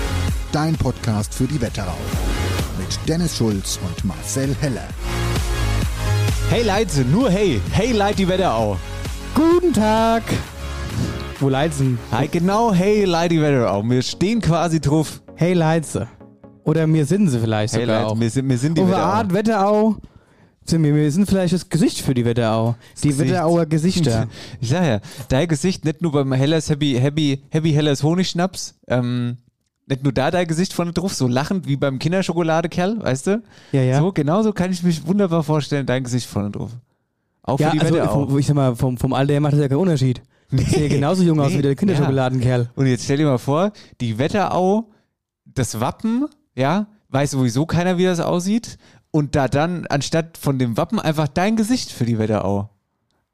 Dein 0.51 0.75
Podcast 0.75 1.33
für 1.33 1.45
die 1.45 1.61
Wetterau. 1.61 1.95
Mit 2.77 2.99
Dennis 3.07 3.37
Schulz 3.37 3.79
und 3.87 4.03
Marcel 4.03 4.53
Heller. 4.59 4.87
Hey 6.49 6.63
Leute, 6.63 7.05
nur 7.05 7.29
hey. 7.29 7.61
Hey 7.71 7.91
Leid 7.93 8.19
die 8.19 8.27
Wetterau. 8.27 8.77
Guten 9.33 9.71
Tag. 9.73 10.23
Wo 11.39 11.49
Leitzen? 11.49 11.97
Hi, 12.11 12.27
genau, 12.27 12.73
hey 12.73 13.05
Leid 13.05 13.31
die 13.31 13.41
Wetterau. 13.41 13.81
Wir 13.83 14.01
stehen 14.01 14.41
quasi 14.41 14.81
drauf. 14.81 15.21
Hey 15.35 15.53
Leitze. 15.53 16.07
Oder 16.63 16.85
mir 16.85 17.05
sind 17.05 17.29
sie 17.29 17.39
vielleicht 17.39 17.73
Hey 17.73 17.81
sogar 17.81 18.01
Leid, 18.01 18.11
auch. 18.11 18.19
wir 18.19 18.29
sind, 18.29 18.49
wir 18.49 18.57
sind 18.57 18.77
die 18.77 18.81
Uwe 18.81 18.89
Wetterau. 18.91 19.05
Art, 19.05 19.33
Wetterau. 19.33 19.95
Sind 20.65 20.83
wir, 20.83 20.93
wir 20.93 21.11
sind 21.11 21.27
vielleicht 21.27 21.53
das 21.53 21.69
Gesicht 21.69 22.01
für 22.01 22.13
die 22.13 22.25
Wetterau. 22.25 22.75
Die 23.01 23.07
Gesicht. 23.07 23.29
Wetterauer 23.31 23.65
Gesichter. 23.65 24.27
Ich 24.59 24.69
sag 24.69 24.83
ja, 24.85 24.99
dein 25.29 25.47
Gesicht 25.47 25.85
nicht 25.85 26.01
nur 26.01 26.11
beim 26.11 26.31
Hellers 26.33 26.69
Happy, 26.69 26.97
Happy, 26.99 27.41
Happy 27.49 27.71
Hellers 27.71 28.03
Honigschnaps, 28.03 28.75
ähm, 28.87 29.37
nicht 29.87 30.03
nur 30.03 30.13
da 30.13 30.31
dein 30.31 30.47
Gesicht 30.47 30.73
vorne 30.73 30.93
drauf, 30.93 31.13
so 31.13 31.27
lachend 31.27 31.67
wie 31.67 31.75
beim 31.75 31.99
Kinderschokoladekerl, 31.99 33.01
weißt 33.01 33.27
du? 33.27 33.43
Ja, 33.71 33.81
ja. 33.81 33.99
So, 33.99 34.11
genauso 34.11 34.53
kann 34.53 34.71
ich 34.71 34.83
mich 34.83 35.05
wunderbar 35.05 35.43
vorstellen, 35.43 35.85
dein 35.85 36.03
Gesicht 36.03 36.27
vorne 36.27 36.51
drauf. 36.51 36.71
Auch 37.43 37.59
ja, 37.59 37.69
für 37.69 37.75
die 37.75 37.81
also 37.81 37.93
Wetterau. 37.95 38.27
vom, 38.27 38.39
ich 38.39 38.45
sag 38.45 38.55
mal, 38.55 38.75
vom, 38.75 38.97
vom 38.97 39.13
Alter 39.13 39.33
her 39.33 39.41
macht 39.41 39.53
das 39.53 39.59
ja 39.59 39.67
keinen 39.67 39.79
Unterschied. 39.79 40.21
Nee. 40.51 40.63
Sieht 40.63 40.79
ja 40.79 40.87
genauso 40.87 41.23
jung 41.23 41.39
aus 41.39 41.51
Nee, 41.51 41.59
wie 41.59 41.61
der 41.61 41.75
Kinderschokoladenkerl. 41.75 42.69
Und 42.75 42.85
jetzt 42.85 43.05
stell 43.05 43.17
dir 43.17 43.25
mal 43.25 43.37
vor, 43.37 43.71
die 44.01 44.17
Wetterau, 44.17 44.89
das 45.45 45.79
Wappen, 45.79 46.27
ja, 46.55 46.87
weiß 47.09 47.31
sowieso 47.31 47.65
keiner, 47.65 47.97
wie 47.97 48.03
das 48.03 48.19
aussieht. 48.19 48.77
Und 49.11 49.35
da 49.35 49.47
dann 49.47 49.85
anstatt 49.87 50.37
von 50.37 50.59
dem 50.59 50.77
Wappen 50.77 50.99
einfach 50.99 51.27
dein 51.27 51.55
Gesicht 51.55 51.91
für 51.91 52.05
die 52.05 52.17
Wetterau. 52.17 52.69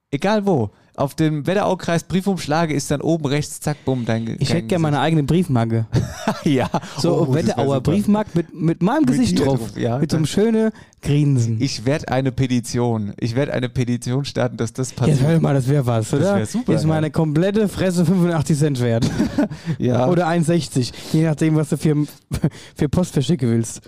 Egal 0.10 0.46
wo. 0.46 0.72
Auf 0.98 1.14
dem 1.14 1.46
Wetteraukreis 1.46 2.04
Briefumschlage 2.06 2.74
ist 2.74 2.90
dann 2.90 3.02
oben 3.02 3.28
rechts, 3.28 3.60
zack, 3.60 3.78
bumm, 3.86 4.06
dein 4.06 4.36
Ich 4.40 4.52
hätte 4.52 4.66
gerne 4.66 4.82
meine 4.82 5.00
eigene 5.00 5.22
Briefmarke. 5.24 5.86
Ja. 6.44 6.70
So 6.98 7.28
Oh, 7.30 7.34
Wetterauer. 7.34 7.82
Briefmarke 7.82 8.32
mit, 8.34 8.54
mit 8.54 8.82
meinem 8.82 9.02
Mit 9.02 9.10
Gesicht 9.10 9.40
drauf. 9.40 9.60
drauf, 9.60 9.78
ja. 9.78 10.00
mit 10.00 10.10
so 10.12 10.18
einem 10.18 10.26
schönen 10.26 10.72
Grinsen. 11.02 11.62
Ich 11.62 11.86
werde 11.86 12.08
eine 12.10 12.32
Petition. 12.32 13.14
Ich 13.20 13.36
werde 13.36 13.54
eine 13.54 13.70
Petition 13.70 14.26
starten, 14.26 14.58
dass 14.58 14.74
das 14.74 14.90
Jetzt 14.90 14.98
passiert. 15.00 15.22
hör 15.22 15.40
mal, 15.40 15.54
das 15.54 15.68
wäre 15.68 15.86
was, 15.86 16.12
oder? 16.12 16.36
wär 16.36 16.46
super, 16.46 16.74
Ist 16.74 16.86
meine 16.86 17.12
komplette 17.12 17.70
Fresse 17.70 18.04
85 18.06 18.58
Cent 18.58 18.82
wert. 18.82 19.10
ja. 19.78 20.08
Oder 20.08 20.28
1,60. 20.28 20.92
Je 21.14 21.24
nachdem, 21.24 21.56
was 21.56 21.70
du 21.70 21.78
für, 21.78 21.96
für 22.76 22.90
Post 22.90 23.14
verschicken 23.14 23.50
willst. 23.50 23.82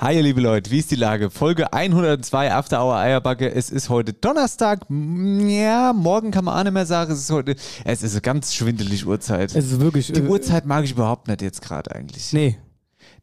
Hi, 0.00 0.14
ihr 0.16 0.22
liebe 0.22 0.40
Leute, 0.40 0.70
wie 0.70 0.78
ist 0.78 0.90
die 0.92 0.96
Lage? 0.96 1.30
Folge 1.30 1.72
102 1.72 2.52
After 2.52 2.82
Hour 2.84 2.96
Eierbacke. 2.96 3.52
Es 3.52 3.68
ist 3.68 3.88
heute 3.88 4.12
Donnerstag. 4.12 4.86
Ja, 4.88 5.92
morgen 5.92 6.30
kann 6.30 6.44
man 6.44 6.56
auch 6.58 6.62
nicht 6.62 6.72
mehr 6.72 6.86
sagen. 6.86 7.12
Es 7.12 7.18
ist 7.18 7.30
heute, 7.30 7.56
es 7.84 8.02
ist 8.04 8.12
eine 8.12 8.20
ganz 8.20 8.54
schwindelig 8.54 9.04
Uhrzeit. 9.04 9.54
Es 9.56 9.66
ist 9.72 9.80
wirklich. 9.80 10.12
die 10.12 10.20
äh, 10.20 10.28
Uhrzeit 10.28 10.64
mag 10.64 10.84
ich 10.84 10.92
überhaupt 10.92 11.26
nicht 11.26 11.42
jetzt 11.42 11.60
gerade 11.60 11.92
eigentlich. 11.94 12.32
Nee, 12.32 12.56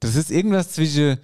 Das 0.01 0.15
ist 0.15 0.29
irgendwas 0.29 0.73
zwischen 0.73 1.17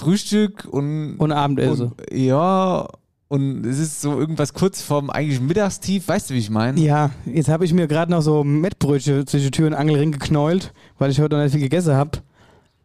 Frühstück 0.00 0.66
und, 0.70 1.16
und 1.18 1.32
Abendessen. 1.32 1.92
und 1.92 2.12
ja, 2.12 2.86
und 3.28 3.64
es 3.64 3.78
ist 3.78 4.00
so 4.00 4.18
irgendwas 4.18 4.54
kurz 4.54 4.82
vorm 4.82 5.08
eigentlich 5.08 5.40
Mittagstief. 5.40 6.08
Weißt 6.08 6.30
du, 6.30 6.34
wie 6.34 6.38
ich 6.38 6.50
meine? 6.50 6.80
Ja, 6.80 7.10
jetzt 7.26 7.48
habe 7.48 7.64
ich 7.64 7.72
mir 7.72 7.86
gerade 7.86 8.10
noch 8.10 8.22
so 8.22 8.42
Mettbrötchen 8.42 9.26
zwischen 9.26 9.52
Tür 9.52 9.68
und 9.68 9.74
Angelring 9.74 10.10
geknäult, 10.10 10.72
weil 10.98 11.10
ich 11.12 11.20
heute 11.20 11.36
noch 11.36 11.42
nicht 11.44 11.52
viel 11.52 11.60
gegessen 11.60 11.94
habe. 11.94 12.18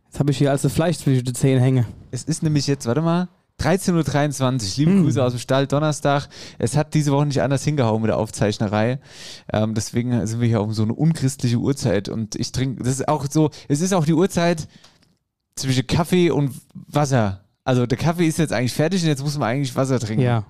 Jetzt 0.06 0.20
habe 0.20 0.30
ich 0.32 0.38
hier 0.38 0.52
also 0.52 0.70
Fleisch 0.70 0.98
zwischen 0.98 1.26
den 1.26 1.34
Zähnen 1.34 1.62
hängen. 1.62 1.86
Es 2.12 2.24
ist 2.24 2.44
nämlich 2.44 2.68
jetzt, 2.68 2.86
warte 2.86 3.02
mal, 3.02 3.28
13.23 3.60 3.94
Uhr. 3.94 4.78
Liebe 4.78 4.92
Hm. 4.92 5.04
Grüße 5.04 5.24
aus 5.24 5.34
dem 5.34 5.40
Stall, 5.40 5.66
Donnerstag. 5.66 6.28
Es 6.60 6.78
hat 6.78 6.94
diese 6.94 7.12
Woche 7.12 7.26
nicht 7.26 7.42
anders 7.42 7.64
hingehauen 7.64 8.02
mit 8.02 8.10
der 8.10 8.18
Aufzeichnerei. 8.18 9.00
Ähm, 9.52 9.74
deswegen 9.74 10.28
sind 10.28 10.42
wir 10.42 10.48
hier 10.48 10.62
um 10.62 10.74
so 10.74 10.84
eine 10.84 10.94
unchristliche 10.94 11.58
Uhrzeit. 11.58 12.08
Und 12.10 12.36
ich 12.36 12.52
trinke, 12.52 12.84
das 12.84 12.94
ist 12.94 13.08
auch 13.08 13.26
so, 13.30 13.50
es 13.68 13.82
ist 13.82 13.94
auch 13.94 14.06
die 14.06 14.14
Uhrzeit 14.14 14.68
zwischen 15.56 15.88
Kaffee 15.88 16.30
und 16.30 16.54
Wasser. 16.74 17.42
Also 17.64 17.86
der 17.86 17.98
Kaffee 17.98 18.28
ist 18.28 18.38
jetzt 18.38 18.54
eigentlich 18.54 18.74
fertig 18.74 19.02
und 19.02 19.10
jetzt 19.10 19.24
muss 19.24 19.38
man 19.38 19.50
eigentlich 19.50 19.76
Wasser 19.76 20.00
trinken. 20.00 20.24
Ja. 20.24 20.46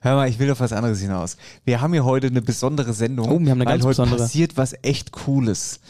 Hör 0.00 0.16
mal, 0.16 0.28
ich 0.28 0.38
will 0.38 0.50
auf 0.50 0.60
was 0.60 0.72
anderes 0.72 1.00
hinaus. 1.00 1.36
Wir 1.64 1.80
haben 1.80 1.92
hier 1.92 2.04
heute 2.04 2.28
eine 2.28 2.42
besondere 2.42 2.92
Sendung. 2.92 3.28
Oh, 3.28 3.40
wir 3.40 3.50
haben 3.50 3.60
eine 3.60 3.64
ganz 3.64 3.84
heute 3.84 4.02
besondere. 4.02 4.18
passiert 4.18 4.56
was 4.56 4.74
echt 4.82 5.12
Cooles. 5.12 5.80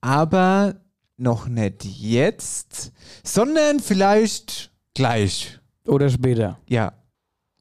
Aber 0.00 0.76
noch 1.16 1.46
nicht 1.46 1.84
jetzt, 1.84 2.92
sondern 3.22 3.80
vielleicht 3.80 4.70
gleich. 4.94 5.58
Oder 5.86 6.08
später. 6.08 6.58
Ja. 6.68 6.92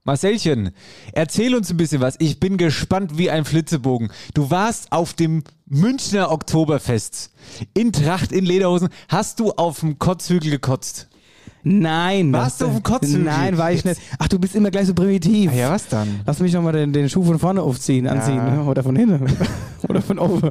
Marcelchen, 0.04 0.72
erzähl 1.14 1.56
uns 1.56 1.70
ein 1.70 1.78
bisschen 1.78 2.02
was. 2.02 2.16
Ich 2.20 2.40
bin 2.40 2.58
gespannt 2.58 3.18
wie 3.18 3.30
ein 3.30 3.46
Flitzebogen. 3.46 4.12
Du 4.34 4.50
warst 4.50 4.92
auf 4.92 5.14
dem 5.14 5.44
Münchner 5.68 6.32
Oktoberfest 6.32 7.32
in 7.74 7.92
Tracht, 7.92 8.32
in 8.32 8.46
Lederhosen. 8.46 8.90
Hast 9.08 9.40
du 9.40 9.52
auf 9.52 9.82
dem 9.82 10.00
Kotzhügel 10.00 10.52
gekotzt? 10.52 11.08
Nein. 11.64 12.32
Warst 12.32 12.62
du 12.62 12.66
auf 12.68 12.74
dem 12.74 12.84
Kotzhügel? 12.84 13.24
Nein, 13.24 13.58
war 13.58 13.72
ich 13.72 13.84
nicht. 13.84 14.00
Ach, 14.18 14.28
du 14.28 14.40
bist 14.40 14.56
immer 14.56 14.72
gleich 14.72 14.88
so 14.88 14.94
primitiv. 14.94 15.52
Ah 15.54 15.56
ja, 15.56 15.72
was 15.72 15.88
dann? 15.88 16.22
Lass 16.26 16.40
mich 16.40 16.54
nochmal 16.54 16.74
den, 16.74 16.94
den 16.94 17.10
Schuh 17.10 17.24
von 17.24 17.38
vorne 17.38 17.62
aufziehen, 17.62 18.08
anziehen. 18.08 18.38
ne? 18.38 18.64
Oder 18.64 18.82
von 18.84 18.96
hinten. 18.96 19.26
Oder 19.88 20.02
von 20.02 20.18
oben. 20.20 20.50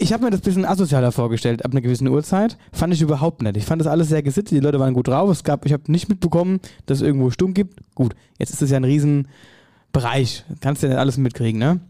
Ich 0.00 0.12
habe 0.12 0.24
mir 0.24 0.30
das 0.30 0.40
ein 0.40 0.44
bisschen 0.44 0.64
asozialer 0.64 1.12
vorgestellt, 1.12 1.64
ab 1.64 1.72
einer 1.72 1.80
gewissen 1.80 2.08
Uhrzeit. 2.08 2.56
Fand 2.72 2.94
ich 2.94 3.00
überhaupt 3.00 3.42
nicht. 3.42 3.56
Ich 3.56 3.64
fand 3.64 3.80
das 3.80 3.88
alles 3.88 4.08
sehr 4.08 4.22
gesittet, 4.22 4.52
die 4.52 4.60
Leute 4.60 4.78
waren 4.80 4.94
gut 4.94 5.08
drauf. 5.08 5.30
Es 5.30 5.44
gab, 5.44 5.66
ich 5.66 5.72
habe 5.72 5.90
nicht 5.90 6.08
mitbekommen, 6.08 6.60
dass 6.86 6.98
es 6.98 7.02
irgendwo 7.02 7.30
Stumm 7.30 7.54
gibt. 7.54 7.80
Gut, 7.94 8.14
jetzt 8.38 8.52
ist 8.52 8.62
es 8.62 8.70
ja 8.70 8.76
ein 8.76 8.84
Riesenbereich. 8.84 10.44
Kannst 10.60 10.82
ja 10.82 10.88
nicht 10.88 10.98
alles 10.98 11.16
mitkriegen, 11.16 11.58
ne? 11.58 11.80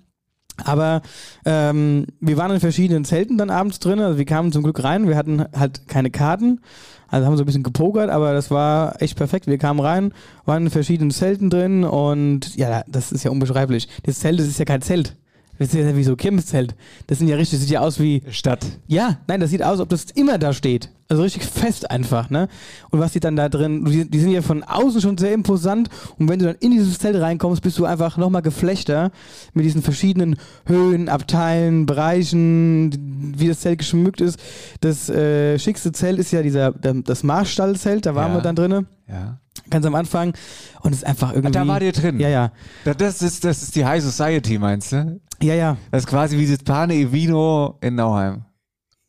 Aber 0.64 1.02
ähm, 1.44 2.06
wir 2.20 2.36
waren 2.36 2.50
in 2.50 2.60
verschiedenen 2.60 3.04
Zelten 3.04 3.38
dann 3.38 3.50
abends 3.50 3.78
drin. 3.78 4.00
Also 4.00 4.18
wir 4.18 4.24
kamen 4.24 4.50
zum 4.52 4.64
Glück 4.64 4.82
rein. 4.82 5.06
Wir 5.06 5.16
hatten 5.16 5.44
halt 5.54 5.86
keine 5.86 6.10
Karten. 6.10 6.60
Also 7.08 7.26
haben 7.26 7.36
so 7.36 7.42
ein 7.42 7.46
bisschen 7.46 7.62
gepokert, 7.62 8.10
aber 8.10 8.34
das 8.34 8.50
war 8.50 9.00
echt 9.00 9.16
perfekt. 9.16 9.46
Wir 9.46 9.58
kamen 9.58 9.80
rein, 9.80 10.12
waren 10.44 10.64
in 10.64 10.70
verschiedenen 10.70 11.10
Zelten 11.10 11.48
drin 11.48 11.84
und 11.84 12.54
ja, 12.56 12.84
das 12.86 13.12
ist 13.12 13.24
ja 13.24 13.30
unbeschreiblich. 13.30 13.88
Das 14.02 14.18
Zelt, 14.18 14.38
das 14.38 14.46
ist 14.46 14.58
ja 14.58 14.66
kein 14.66 14.82
Zelt. 14.82 15.16
Das 15.58 15.68
ist 15.68 15.74
ja 15.74 15.96
wie 15.96 16.04
so 16.04 16.12
ein 16.12 16.16
Kirmeszelt. 16.16 16.74
Das 17.08 17.18
sind 17.18 17.28
ja 17.28 17.36
richtig, 17.36 17.58
das 17.58 17.66
sieht 17.66 17.74
ja 17.74 17.80
aus 17.80 17.98
wie, 18.00 18.22
Stadt. 18.30 18.64
ja, 18.86 19.18
nein, 19.26 19.40
das 19.40 19.50
sieht 19.50 19.62
aus, 19.62 19.80
ob 19.80 19.88
das 19.88 20.04
immer 20.14 20.38
da 20.38 20.52
steht. 20.52 20.90
Also 21.10 21.22
richtig 21.22 21.44
fest 21.44 21.90
einfach, 21.90 22.28
ne? 22.28 22.48
Und 22.90 23.00
was 23.00 23.12
die 23.12 23.20
dann 23.20 23.34
da 23.34 23.48
drin, 23.48 23.84
die, 23.86 24.08
die 24.10 24.18
sind 24.20 24.30
ja 24.30 24.42
von 24.42 24.62
außen 24.62 25.00
schon 25.00 25.16
sehr 25.16 25.32
imposant 25.32 25.88
und 26.18 26.28
wenn 26.28 26.38
du 26.38 26.44
dann 26.44 26.56
in 26.60 26.70
dieses 26.72 26.98
Zelt 26.98 27.16
reinkommst, 27.20 27.62
bist 27.62 27.78
du 27.78 27.86
einfach 27.86 28.18
nochmal 28.18 28.42
geflechter 28.42 29.10
mit 29.54 29.64
diesen 29.64 29.82
verschiedenen 29.82 30.36
Höhen, 30.66 31.08
Abteilen, 31.08 31.86
Bereichen, 31.86 33.34
wie 33.38 33.48
das 33.48 33.60
Zelt 33.60 33.78
geschmückt 33.78 34.20
ist. 34.20 34.38
Das 34.80 35.08
äh, 35.08 35.58
schickste 35.58 35.92
Zelt 35.92 36.18
ist 36.18 36.30
ja 36.30 36.42
dieser, 36.42 36.72
das 36.72 37.22
Marstallzelt, 37.22 38.04
da 38.06 38.14
waren 38.14 38.32
Ja. 38.32 38.38
wir 38.38 38.42
dann 38.42 38.56
drinnen. 38.56 38.86
Ja. 39.08 39.40
Ganz 39.70 39.84
am 39.86 39.94
Anfang 39.94 40.34
und 40.82 40.92
es 40.92 40.98
ist 40.98 41.04
einfach 41.04 41.32
irgendwie. 41.32 41.52
Da 41.52 41.66
war 41.66 41.80
dir 41.80 41.92
drin. 41.92 42.18
Ja, 42.20 42.28
ja. 42.28 42.52
Da- 42.84 42.94
Das 42.94 43.22
ist, 43.22 43.44
das 43.44 43.62
ist 43.62 43.76
die 43.76 43.84
High 43.84 44.02
Society, 44.02 44.58
meinst 44.58 44.92
du? 44.92 45.20
Ja, 45.42 45.54
ja. 45.54 45.76
Das 45.90 46.02
ist 46.02 46.08
quasi 46.08 46.36
wie 46.38 46.46
das 46.46 46.58
Pane 46.64 46.94
Evino 46.94 47.76
in 47.80 47.94
Nauheim. 47.94 48.44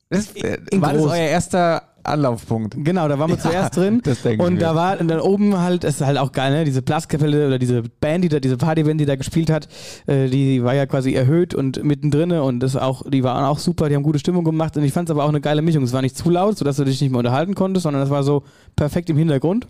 Das, 0.09 0.31
äh, 0.35 0.57
In 0.71 0.81
war 0.81 0.94
das 0.94 1.01
groß. 1.03 1.11
euer 1.11 1.17
erster 1.27 1.83
Anlaufpunkt? 2.03 2.75
Genau, 2.79 3.07
da 3.07 3.19
waren 3.19 3.29
wir 3.29 3.35
Ja, 3.35 3.41
zuerst 3.44 3.75
drin. 3.77 4.01
das 4.03 4.25
und 4.25 4.59
da 4.61 4.73
war 4.73 5.00
und 5.00 5.07
dann 5.09 5.19
oben 5.19 5.59
halt, 5.59 5.83
das 5.83 5.95
ist 5.95 6.01
halt 6.06 6.17
auch 6.17 6.31
geil, 6.31 6.51
ne? 6.51 6.63
Diese 6.65 6.81
Blaskapelle 6.81 7.45
oder 7.47 7.59
diese 7.59 7.83
Band, 7.83 8.23
die 8.23 8.29
da, 8.29 8.39
diese 8.39 8.57
Partyband, 8.57 9.00
die 9.01 9.06
da 9.06 9.15
gespielt 9.15 9.50
hat, 9.51 9.67
äh, 10.07 10.27
die 10.27 10.63
war 10.63 10.73
ja 10.73 10.85
quasi 10.88 11.13
erhöht 11.13 11.53
und 11.53 11.83
mittendrin 11.83 12.31
und 12.31 12.61
das 12.61 12.75
auch, 12.75 13.03
die 13.07 13.23
waren 13.23 13.44
auch 13.45 13.59
super, 13.59 13.89
die 13.89 13.95
haben 13.95 14.03
gute 14.03 14.17
Stimmung 14.17 14.44
gemacht 14.44 14.75
und 14.77 14.83
ich 14.83 14.94
fand 14.94 15.09
es 15.09 15.11
aber 15.11 15.25
auch 15.25 15.29
eine 15.29 15.41
geile 15.41 15.61
Mischung. 15.61 15.83
Es 15.83 15.94
war 15.94 16.01
nicht 16.01 16.17
zu 16.17 16.29
laut, 16.31 16.57
sodass 16.57 16.77
du 16.77 16.85
dich 16.85 17.00
nicht 17.01 17.11
mehr 17.11 17.19
unterhalten 17.19 17.53
konntest, 17.53 17.83
sondern 17.83 18.01
es 18.01 18.09
war 18.09 18.23
so 18.23 18.44
perfekt 18.75 19.09
im 19.11 19.17
Hintergrund. 19.17 19.67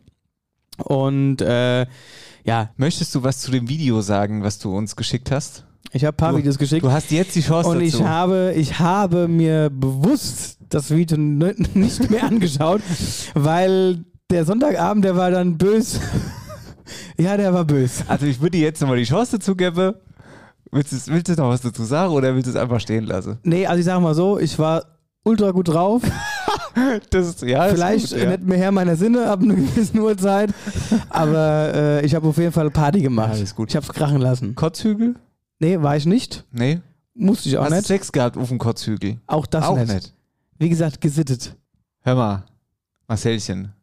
Und 0.84 1.42
äh, 1.42 1.86
ja, 2.44 2.70
Möchtest 2.78 3.14
du 3.16 3.24
was 3.24 3.40
zu 3.40 3.52
dem 3.52 3.68
Video 3.70 4.02
sagen, 4.02 4.44
was 4.44 4.60
du 4.60 4.76
uns 4.76 4.96
geschickt 4.96 5.32
hast? 5.32 5.66
ich 5.92 6.06
habe 6.06 6.14
ein 6.16 6.18
paar 6.18 6.32
Du- 6.34 6.38
Videos 6.38 6.58
geschickt. 6.58 6.84
Du 6.84 6.92
hast 6.92 7.10
jetzt 7.12 7.36
die 7.36 7.42
Chance 7.42 7.70
Und 7.70 7.80
dazu. 7.80 7.98
ich 7.98 8.04
habe, 8.04 8.54
ich 8.56 8.80
habe 8.80 9.28
mir 9.28 9.70
bewusst 9.72 10.58
das 10.70 10.92
Video 10.92 11.18
nicht 11.18 12.10
mehr 12.12 12.24
angeschaut, 12.28 12.82
weil 13.34 14.06
der 14.30 14.46
Sonntagabend, 14.46 15.04
der 15.06 15.16
war 15.16 15.32
dann 15.32 15.58
bös. 15.58 16.00
ja, 17.18 17.36
der 17.38 17.54
war 17.54 17.66
bös. 17.66 18.04
also 18.08 18.26
ich 18.28 18.40
würde 18.40 18.58
dir 18.58 18.66
jetzt 18.66 18.82
nochmal 18.82 18.98
die 18.98 19.04
Chance 19.04 19.38
dazu 19.38 19.56
geben. 19.56 19.94
Willst 20.72 20.92
du, 20.94 21.12
willst 21.12 21.28
du 21.30 21.34
noch 21.34 21.50
was 21.50 21.62
dazu 21.62 21.84
sagen 21.84 22.14
oder 22.14 22.36
willst 22.36 22.46
du 22.46 22.52
es 22.52 22.56
einfach 22.56 22.80
stehen 22.80 23.06
lassen? 23.06 23.40
Nee, 23.44 23.66
also 23.66 23.80
ich 23.80 23.86
sage 23.86 24.00
mal 24.02 24.14
so, 24.14 24.38
ich 24.38 24.60
war 24.60 24.84
ultra 25.24 25.50
gut 25.50 25.70
drauf. 25.70 26.04
Das 27.10 27.42
ja, 27.42 27.68
Vielleicht 27.70 28.06
ist 28.06 28.14
gut, 28.14 28.22
ja. 28.24 28.30
nicht 28.32 28.44
mehr 28.44 28.58
Herr 28.58 28.72
meiner 28.72 28.96
Sinne 28.96 29.30
ab 29.30 29.42
einer 29.44 29.56
gewissen 29.56 30.00
Uhrzeit, 30.00 30.52
aber 31.10 31.74
äh, 31.74 32.06
ich 32.06 32.16
habe 32.16 32.28
auf 32.28 32.38
jeden 32.38 32.52
Fall 32.52 32.70
Party 32.72 33.02
gemacht. 33.02 33.32
Alles 33.32 33.56
gut. 33.56 33.70
Ich 33.70 33.76
habe 33.76 33.86
es 33.86 33.94
krachen 33.94 34.20
lassen. 34.20 34.56
Kotzhügel? 34.56 35.16
Nee, 35.60 35.82
war 35.82 35.96
ich 35.98 36.06
nicht. 36.06 36.46
Nee. 36.52 36.80
Musste 37.14 37.50
ich 37.50 37.58
auch 37.58 37.66
Hast 37.66 37.72
nicht. 37.72 37.88
Sex 37.88 38.12
gehabt 38.12 38.38
auf 38.38 38.48
dem 38.50 38.58
Kotzhügel? 38.60 39.18
Auch 39.28 39.46
das 39.46 39.66
Auch 39.66 39.78
nicht. 39.78 39.94
nicht. 39.94 40.14
Wie 40.58 40.70
gesagt, 40.70 41.02
gesittet. 41.02 41.56
Hör 42.02 42.16
mal, 42.16 42.44
Marcelchen. 43.08 43.74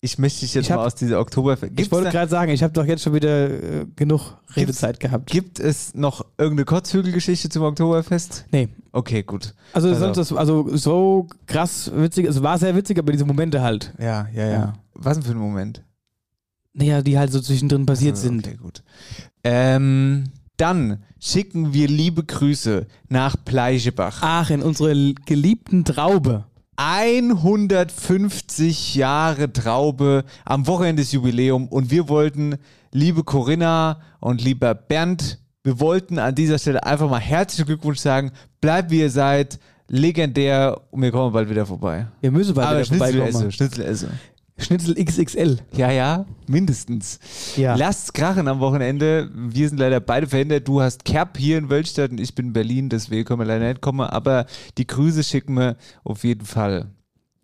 Ich 0.00 0.16
möchte 0.16 0.40
dich 0.40 0.54
jetzt 0.54 0.66
Ich 0.66 0.70
hab- 0.70 0.78
mal 0.78 0.86
aus 0.86 0.94
dieser 0.94 1.18
Oktober... 1.18 1.58
ich 1.76 1.90
wollte 1.90 2.10
gerade 2.10 2.30
sagen, 2.30 2.52
ich 2.52 2.62
habe 2.62 2.72
doch 2.72 2.84
jetzt 2.84 3.02
schon 3.02 3.14
wieder 3.14 3.50
äh, 3.50 3.86
genug 3.96 4.36
Redezeit 4.54 5.00
gehabt. 5.00 5.28
Gibt 5.28 5.58
es 5.58 5.92
noch 5.94 6.24
irgendeine 6.38 6.66
Kotzhügelgeschichte 6.66 7.48
zum 7.48 7.64
Oktoberfest? 7.64 8.44
Nee. 8.52 8.68
Okay, 8.92 9.24
gut. 9.24 9.54
Also, 9.72 9.88
Also- 9.88 10.00
sonst 10.00 10.16
das, 10.18 10.32
also 10.32 10.76
so 10.76 11.26
krass 11.46 11.90
witzig, 11.92 12.26
es 12.26 12.40
war 12.42 12.58
sehr 12.58 12.76
witzig, 12.76 12.96
aber 12.98 13.10
diese 13.10 13.24
Momente 13.24 13.60
halt. 13.60 13.92
Ja, 13.98 14.28
ja, 14.32 14.46
Ja. 14.48 14.72
Was 14.94 15.16
denn 15.16 15.24
für 15.24 15.32
ein 15.32 15.38
Moment? 15.38 15.82
Naja, 16.74 17.02
die 17.02 17.18
halt 17.18 17.32
so 17.32 17.40
zwischendrin 17.40 17.84
passiert 17.86 18.14
Also, 18.14 18.28
sind. 18.28 18.46
Okay, 18.46 18.56
gut. 18.56 18.84
Ähm, 19.42 20.24
dann 20.58 21.02
schicken 21.18 21.72
wir 21.72 21.88
liebe 21.88 22.22
Grüße 22.22 22.86
nach 23.08 23.34
Pleischebach. 23.44 24.18
Ach, 24.20 24.50
in 24.50 24.62
unsere 24.62 25.14
geliebten 25.26 25.84
Traube. 25.84 26.44
150 26.78 28.94
Jahre 28.94 29.52
Traube 29.52 30.24
am 30.44 30.68
Wochenende 30.68 31.02
des 31.02 31.10
Jubiläum 31.10 31.66
und 31.66 31.90
wir 31.90 32.08
wollten, 32.08 32.54
liebe 32.92 33.24
Corinna 33.24 34.00
und 34.20 34.40
lieber 34.40 34.76
Bernd, 34.76 35.40
wir 35.64 35.80
wollten 35.80 36.20
an 36.20 36.36
dieser 36.36 36.58
Stelle 36.58 36.84
einfach 36.84 37.10
mal 37.10 37.18
herzlichen 37.18 37.66
Glückwunsch 37.66 37.98
sagen. 37.98 38.30
Bleibt 38.60 38.92
wie 38.92 39.00
ihr 39.00 39.10
seid, 39.10 39.58
legendär 39.88 40.80
und 40.92 41.02
wir 41.02 41.10
kommen 41.10 41.32
bald 41.32 41.50
wieder 41.50 41.66
vorbei. 41.66 42.06
Wir 42.20 42.30
müssen 42.30 42.54
bald 42.54 42.68
Aber 42.68 42.76
wieder 42.76 42.86
Schnitzel 42.86 43.08
esse, 43.08 43.18
vorbeikommen. 43.18 43.52
Schnitzel 43.52 43.84
esse. 43.84 44.08
Schnitzel 44.58 44.94
XXL. 44.94 45.58
Ja, 45.76 45.90
ja, 45.90 46.26
mindestens. 46.48 47.20
Ja. 47.56 47.76
Lasst's 47.76 48.12
krachen 48.12 48.48
am 48.48 48.60
Wochenende. 48.60 49.30
Wir 49.34 49.68
sind 49.68 49.78
leider 49.78 50.00
beide 50.00 50.26
verhindert. 50.26 50.66
Du 50.66 50.80
hast 50.80 51.04
Kerb 51.04 51.38
hier 51.38 51.58
in 51.58 51.70
Wölstadt 51.70 52.10
und 52.10 52.20
ich 52.20 52.34
bin 52.34 52.48
in 52.48 52.52
Berlin, 52.52 52.88
deswegen 52.88 53.24
können 53.24 53.40
wir 53.40 53.46
leider 53.46 53.68
nicht 53.68 53.80
kommen. 53.80 54.00
Aber 54.00 54.46
die 54.76 54.86
Grüße 54.86 55.22
schicken 55.22 55.54
wir 55.54 55.76
auf 56.02 56.24
jeden 56.24 56.44
Fall. 56.44 56.88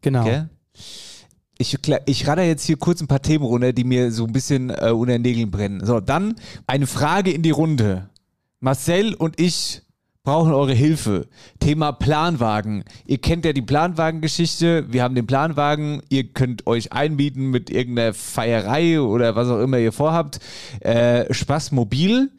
Genau. 0.03 0.25
Gell? 0.25 0.51
Ich, 1.57 1.79
ich 2.07 2.27
radder 2.27 2.43
jetzt 2.43 2.65
hier 2.65 2.77
kurz 2.77 3.01
ein 3.01 3.07
paar 3.07 3.23
Themen 3.23 3.45
runter, 3.45 3.73
die 3.73 3.85
mir 3.85 4.11
so 4.11 4.27
ein 4.27 4.33
bisschen 4.33 4.71
äh, 4.71 4.91
unter 4.91 5.13
den 5.13 5.23
Nägeln 5.23 5.51
brennen. 5.53 5.87
So, 5.87 6.01
dann 6.01 6.35
eine 6.67 6.89
Frage 6.89 7.31
in 7.31 7.43
die 7.43 7.53
Runde. 7.53 8.11
Marcel 8.59 9.15
und 9.15 9.41
ich 9.41 9.84
brauchen 10.25 10.53
eure 10.53 10.73
Hilfe. 10.73 11.29
Thema 11.61 11.93
Planwagen. 11.93 12.83
Ihr 13.07 13.19
kennt 13.19 13.45
ja 13.45 13.53
die 13.53 13.63
Planwagengeschichte. 13.63 14.87
Wir 14.93 15.03
haben 15.03 15.15
den 15.15 15.27
Planwagen. 15.27 16.03
Ihr 16.09 16.25
könnt 16.25 16.67
euch 16.67 16.93
einbieten 16.93 17.51
mit 17.51 17.71
irgendeiner 17.71 18.15
Feierei 18.15 19.01
oder 19.01 19.37
was 19.37 19.49
auch 19.49 19.61
immer 19.61 19.79
ihr 19.79 19.93
vorhabt. 19.93 20.41
Äh, 20.81 21.33
Spaß 21.33 21.73
mobil. 21.73 22.31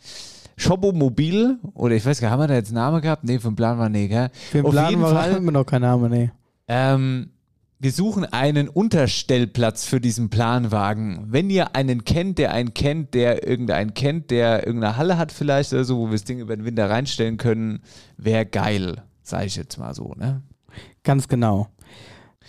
Shoppo 0.57 0.93
Mobil, 0.93 1.57
oder 1.73 1.95
ich 1.95 2.05
weiß 2.05 2.21
gar 2.21 2.29
nicht, 2.29 2.33
haben 2.33 2.39
wir 2.43 2.47
da 2.47 2.53
jetzt 2.53 2.69
einen 2.69 2.75
Namen 2.75 3.01
gehabt? 3.01 3.25
Nee, 3.25 3.39
für 3.39 3.49
den 3.49 3.57
Planwagen, 3.57 3.91
nee, 3.91 4.07
gell? 4.07 4.29
Für 4.51 4.61
den 4.61 4.71
Plan 4.71 5.01
war 5.01 5.11
Fall 5.11 5.33
haben 5.33 5.43
wir 5.43 5.51
noch 5.51 5.65
keinen 5.65 5.81
Namen, 5.81 6.09
nee. 6.09 6.31
ähm, 6.69 7.29
wir 7.85 7.91
suchen 7.91 8.25
einen 8.25 8.67
Unterstellplatz 8.67 9.85
für 9.85 10.01
diesen 10.01 10.31
Planwagen. 10.31 11.27
Wenn 11.27 11.51
ihr 11.51 11.75
einen 11.75 12.03
kennt, 12.03 12.39
der 12.39 12.51
einen 12.51 12.73
kennt, 12.73 13.13
der 13.13 13.47
irgendeinen 13.47 13.93
kennt, 13.93 14.31
der 14.31 14.65
irgendeine 14.65 14.97
Halle 14.97 15.19
hat 15.19 15.31
vielleicht 15.31 15.71
oder 15.71 15.83
so, 15.83 15.99
wo 15.99 16.05
wir 16.05 16.13
das 16.13 16.23
Ding 16.23 16.39
über 16.39 16.55
den 16.55 16.65
Winter 16.65 16.89
reinstellen 16.89 17.37
können, 17.37 17.83
wäre 18.17 18.47
geil, 18.47 19.03
sage 19.21 19.45
ich 19.45 19.55
jetzt 19.55 19.77
mal 19.77 19.93
so, 19.93 20.15
ne? 20.15 20.41
Ganz 21.03 21.27
genau. 21.27 21.67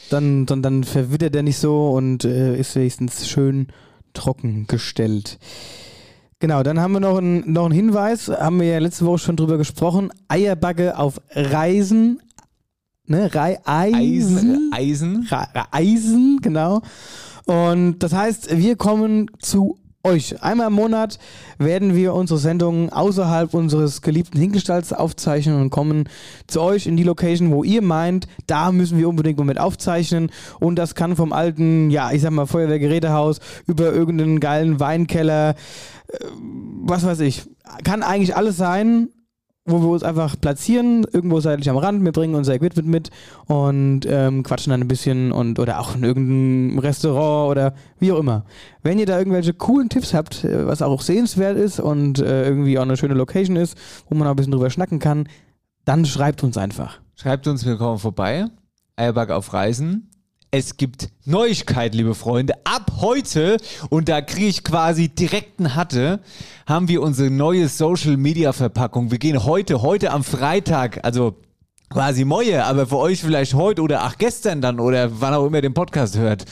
Dann, 0.09 0.47
dann, 0.47 0.62
dann 0.62 0.85
verwittert 0.85 1.37
er 1.37 1.43
nicht 1.43 1.59
so 1.59 1.91
und 1.91 2.25
äh, 2.25 2.59
ist 2.59 2.75
wenigstens 2.75 3.29
schön 3.29 3.67
trocken 4.15 4.67
gestellt. 4.67 5.38
Genau, 6.38 6.62
dann 6.62 6.81
haben 6.81 6.94
wir 6.94 7.00
noch 7.00 7.19
einen, 7.19 7.53
noch 7.53 7.67
einen 7.67 7.75
Hinweis, 7.75 8.29
haben 8.29 8.59
wir 8.59 8.69
ja 8.69 8.79
letzte 8.79 9.05
Woche 9.05 9.19
schon 9.19 9.37
drüber 9.37 9.59
gesprochen. 9.59 10.11
Eierbacke 10.29 10.97
auf 10.97 11.21
Reisen. 11.33 12.23
Ne, 13.06 13.32
Rei 13.35 13.58
Eisen. 13.64 14.70
Eisen, 14.73 15.29
Eisen. 15.70 16.38
Genau. 16.43 16.82
Und 17.44 18.00
das 18.00 18.12
heißt, 18.12 18.56
wir 18.56 18.76
kommen 18.76 19.31
zu 19.38 19.79
euch. 20.06 20.43
Einmal 20.43 20.69
im 20.69 20.73
Monat 20.73 21.19
werden 21.58 21.94
wir 21.94 22.14
unsere 22.14 22.38
Sendungen 22.38 22.91
außerhalb 22.91 23.53
unseres 23.55 24.03
geliebten 24.03 24.38
Hingestalts 24.38 24.93
aufzeichnen 24.93 25.61
und 25.61 25.70
kommen 25.70 26.08
zu 26.47 26.61
euch 26.62 26.87
in 26.87 26.97
die 26.97 27.03
Location, 27.03 27.50
wo 27.50 27.64
ihr 27.64 27.82
meint, 27.82 28.26
da 28.47 28.73
müssen 28.73 28.99
wir 28.99 29.09
unbedingt 29.09 29.44
mit 29.44 29.59
aufzeichnen. 29.59 30.31
Und 30.61 30.76
das 30.76 30.94
kann 30.94 31.17
vom 31.17 31.32
alten, 31.32 31.91
ja, 31.91 32.12
ich 32.12 32.23
sag 32.23 32.31
mal, 32.31 32.47
Feuerwehrgerätehaus 32.47 33.41
über 33.67 33.93
irgendeinen 33.93 34.41
geilen 34.41 34.81
Weinkeller, 34.81 35.50
äh, 36.09 36.19
was 36.82 37.05
weiß 37.05 37.20
ich. 37.20 37.43
Kann 37.85 38.02
eigentlich 38.02 38.37
alles 38.37 38.56
sein 38.56 39.09
wo 39.67 39.81
wir 39.81 39.89
uns 39.89 40.03
einfach 40.03 40.41
platzieren, 40.41 41.05
irgendwo 41.13 41.41
seitlich 41.41 41.69
am 41.69 41.77
Rand, 41.77 42.05
wir 42.05 42.12
bringen 42.12 42.35
unser 42.35 42.55
Equipment 42.55 42.88
mit 42.88 43.11
und 43.47 44.02
ähm, 44.07 44.43
quatschen 44.43 44.71
dann 44.71 44.81
ein 44.81 44.88
bisschen 44.88 45.33
und 45.33 45.59
oder 45.59 45.81
auch 45.81 45.97
in 45.97 46.05
irgendeinem 46.05 46.79
Restaurant 46.79 47.50
oder 47.50 47.75
wie 47.99 48.12
auch 48.12 48.19
immer. 48.19 48.45
Wenn 48.83 48.99
ihr 48.99 49.07
da 49.07 49.19
irgendwelche 49.19 49.52
coolen 49.52 49.88
Tipps 49.88 50.14
habt, 50.14 50.45
äh, 50.45 50.67
was 50.67 50.83
auch 50.83 51.00
sehenswert 51.00 51.59
ist 51.59 51.81
und 51.81 52.21
äh, 52.21 52.45
irgendwie 52.45 52.79
auch 52.79 52.83
eine 52.83 52.97
schöne 52.97 53.14
Location 53.14 53.57
ist, 53.57 53.76
wo 54.09 54.14
man 54.14 54.26
auch 54.26 54.33
ein 54.33 54.37
bisschen 54.37 54.52
drüber 54.52 54.71
schnacken 54.71 55.00
kann, 55.00 55.29
dann 55.85 56.05
schreibt 56.05 56.45
uns 56.45 56.57
einfach. 56.57 57.00
Schreibt 57.17 57.47
uns, 57.47 57.67
wir 57.67 57.76
kommen 57.76 57.99
vorbei. 57.99 58.47
Eierback 58.97 59.31
auf 59.31 59.52
Reisen. 59.52 60.11
Es 60.59 60.79
gibt 60.79 61.11
Neuigkeit, 61.27 61.95
liebe 61.95 62.15
Freunde. 62.15 62.55
Ab 62.65 62.91
heute, 63.03 63.59
und 63.91 64.09
da 64.09 64.23
kriege 64.23 64.47
ich 64.47 64.65
quasi 64.65 65.11
direkt 65.11 65.61
einen 65.61 65.75
Hatte, 65.75 66.21
haben 66.67 66.89
wir 66.89 67.03
unsere 67.03 67.31
neue 67.31 67.69
Social 67.69 68.17
Media 68.17 68.55
Verpackung. 68.55 69.11
Wir 69.11 69.19
gehen 69.19 69.45
heute, 69.45 69.83
heute 69.83 70.13
am 70.13 70.25
Freitag, 70.25 71.05
also 71.05 71.37
quasi 71.91 72.25
Moje, 72.25 72.65
aber 72.65 72.87
für 72.87 72.97
euch 72.97 73.21
vielleicht 73.21 73.53
heute 73.53 73.83
oder 73.83 74.05
ach 74.05 74.17
gestern 74.17 74.63
dann 74.63 74.81
oder 74.81 75.21
wann 75.21 75.35
auch 75.35 75.45
immer 75.45 75.59
ihr 75.59 75.63
den 75.63 75.75
Podcast 75.75 76.17
hört. 76.17 76.47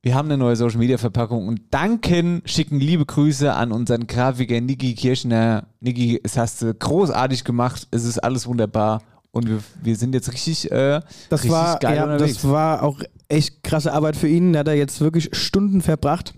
Wir 0.00 0.14
haben 0.14 0.28
eine 0.28 0.38
neue 0.38 0.56
Social 0.56 0.78
Media 0.78 0.96
Verpackung 0.96 1.48
und 1.48 1.60
danken, 1.70 2.40
schicken 2.46 2.80
liebe 2.80 3.04
Grüße 3.04 3.52
an 3.52 3.72
unseren 3.72 4.06
Grafiker 4.06 4.58
Niki 4.58 4.94
Kirschner. 4.94 5.66
Niki, 5.80 6.18
es 6.24 6.38
hast 6.38 6.62
du 6.62 6.72
großartig 6.72 7.44
gemacht. 7.44 7.88
Es 7.90 8.06
ist 8.06 8.20
alles 8.20 8.46
wunderbar 8.46 9.02
und 9.32 9.48
wir, 9.48 9.60
wir 9.82 9.96
sind 9.96 10.14
jetzt 10.14 10.32
richtig, 10.32 10.70
äh, 10.70 11.00
Das 11.28 11.40
richtig 11.40 11.50
war, 11.52 11.78
geil 11.78 11.96
ja, 11.96 12.04
unterwegs. 12.04 12.34
das 12.34 12.48
war 12.50 12.82
auch 12.82 13.00
echt 13.28 13.62
krasse 13.62 13.92
Arbeit 13.92 14.16
für 14.16 14.28
ihn. 14.28 14.52
Da 14.52 14.60
hat 14.60 14.68
er 14.68 14.74
jetzt 14.74 15.00
wirklich 15.00 15.28
Stunden 15.32 15.80
verbracht. 15.82 16.34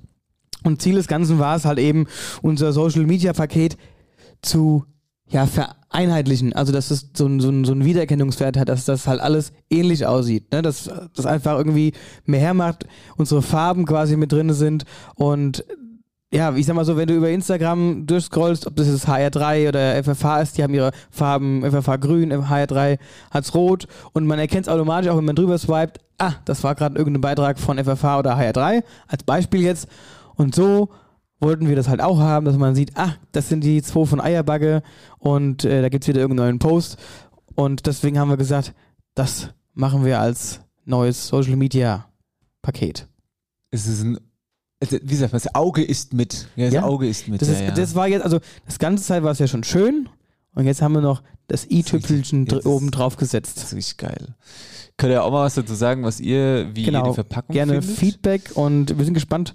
Und 0.65 0.83
Ziel 0.83 0.97
des 0.97 1.07
Ganzen 1.07 1.39
war 1.39 1.57
es 1.57 1.65
halt 1.65 1.79
eben, 1.79 2.07
unser 2.43 2.73
Social 2.73 3.07
Media 3.07 3.33
Paket 3.33 3.77
zu 4.43 4.85
ja, 5.29 5.47
vereinheitlichen. 5.47 6.53
Also, 6.53 6.73
dass 6.73 6.91
es 6.91 7.11
so, 7.17 7.27
ein- 7.27 7.39
so, 7.41 7.51
ein- 7.51 7.65
so 7.65 7.71
einen 7.73 7.85
Wiedererkennungswert 7.85 8.57
hat, 8.57 8.69
dass 8.69 8.85
das 8.85 9.07
halt 9.07 9.21
alles 9.21 9.53
ähnlich 9.71 10.05
aussieht. 10.05 10.51
Ne? 10.53 10.61
Dass 10.61 10.91
das 11.15 11.25
einfach 11.25 11.57
irgendwie 11.57 11.93
mehr 12.25 12.41
hermacht, 12.41 12.85
unsere 13.17 13.41
Farben 13.41 13.85
quasi 13.87 14.17
mit 14.17 14.33
drin 14.33 14.53
sind 14.53 14.85
und 15.15 15.65
ja, 16.33 16.55
ich 16.55 16.65
sag 16.65 16.77
mal 16.77 16.85
so, 16.85 16.97
wenn 16.97 17.09
du 17.09 17.15
über 17.15 17.29
Instagram 17.31 18.07
durchscrollst, 18.07 18.67
ob 18.67 18.77
das 18.77 18.87
jetzt 18.87 19.09
HR3 19.09 19.69
oder 19.69 20.03
FFH 20.05 20.43
ist, 20.43 20.57
die 20.57 20.63
haben 20.63 20.75
ihre 20.75 20.93
Farben, 21.11 21.63
FFH 21.63 21.97
grün, 21.97 22.33
HR3 22.33 22.99
hat's 23.33 23.55
rot 23.55 23.89
und 24.13 24.27
man 24.27 24.39
erkennt 24.39 24.67
es 24.67 24.73
automatisch, 24.73 25.11
auch 25.11 25.17
wenn 25.17 25.25
man 25.25 25.35
drüber 25.35 25.59
swiped, 25.59 25.99
ah, 26.19 26.35
das 26.45 26.63
war 26.63 26.77
gerade 26.77 26.97
irgendein 26.97 27.21
Beitrag 27.21 27.59
von 27.59 27.79
FFH 27.79 28.21
oder 28.21 28.37
HR3, 28.37 28.85
als 29.09 29.25
Beispiel 29.25 29.63
jetzt. 29.63 29.89
Und 30.37 30.55
so 30.55 30.91
wollten 31.41 31.69
wir 31.69 31.75
das 31.75 31.89
halt 31.89 32.01
auch 32.01 32.19
haben, 32.19 32.47
dass 32.47 32.57
man 32.57 32.77
sieht, 32.77 32.97
ah, 32.97 33.15
das 33.33 33.49
sind 33.49 33.65
die 33.65 33.83
zwei 33.83 34.05
von 34.05 34.21
Eierbagge 34.21 34.83
und 35.19 35.65
äh, 35.65 35.83
da 35.83 35.89
gibt 35.89 36.05
es 36.05 36.09
wieder 36.09 36.21
irgendeinen 36.21 36.47
neuen 36.47 36.59
Post. 36.61 36.97
Und 37.57 37.87
deswegen 37.87 38.21
haben 38.21 38.31
wir 38.31 38.37
gesagt, 38.37 38.73
das 39.15 39.51
machen 39.75 40.05
wir 40.05 40.21
als 40.21 40.61
neues 40.85 41.27
Social 41.27 41.57
Media 41.57 42.07
Paket. 42.63 43.09
Es 43.73 43.87
ist 43.87 44.05
ein, 44.05 44.19
wie 44.81 45.15
sagt 45.15 45.33
man, 45.33 45.41
das 45.43 45.55
Auge 45.55 45.83
ist 45.85 46.15
mit. 46.15 46.49
Ja, 46.57 46.67
das 46.67 46.75
Ja, 46.75 46.83
Auge 46.85 47.07
ist 47.09 47.29
mit. 47.29 47.43
Das, 47.43 47.49
ist, 47.49 47.61
ja. 47.61 47.71
das 47.71 47.95
war 47.95 48.09
jetzt, 48.09 48.23
also 48.25 48.41
das 48.67 48.79
ganze 48.79 49.05
Zeit 49.05 49.23
war 49.23 49.33
es 49.33 49.39
ja 49.39 49.47
schon 49.47 49.63
schön 49.65 50.09
und 50.55 50.67
jetzt 50.67 50.81
haben 50.83 50.95
wir 50.95 51.01
noch 51.03 51.23
das 51.49 51.67
i-Tüpfelchen 51.71 52.47
dr- 52.47 52.65
oben 52.65 52.91
drauf 52.91 53.17
gesetzt. 53.17 53.57
das 53.59 53.65
ist 53.65 53.75
richtig 53.75 53.97
geil. 53.99 54.35
Könnt 54.97 55.13
ihr 55.13 55.23
auch 55.25 55.31
mal 55.33 55.45
was 55.45 55.55
dazu 55.55 55.75
sagen, 55.75 56.03
was 56.05 56.21
ihr, 56.21 56.71
wie 56.75 56.81
ihr 56.81 56.87
Genau, 56.87 57.09
die 57.09 57.15
Verpackung 57.15 57.55
Gerne? 57.55 57.83
Feedback 57.83 58.53
und 58.55 58.97
wir 58.97 59.05
sind 59.05 59.15
gespannt, 59.15 59.55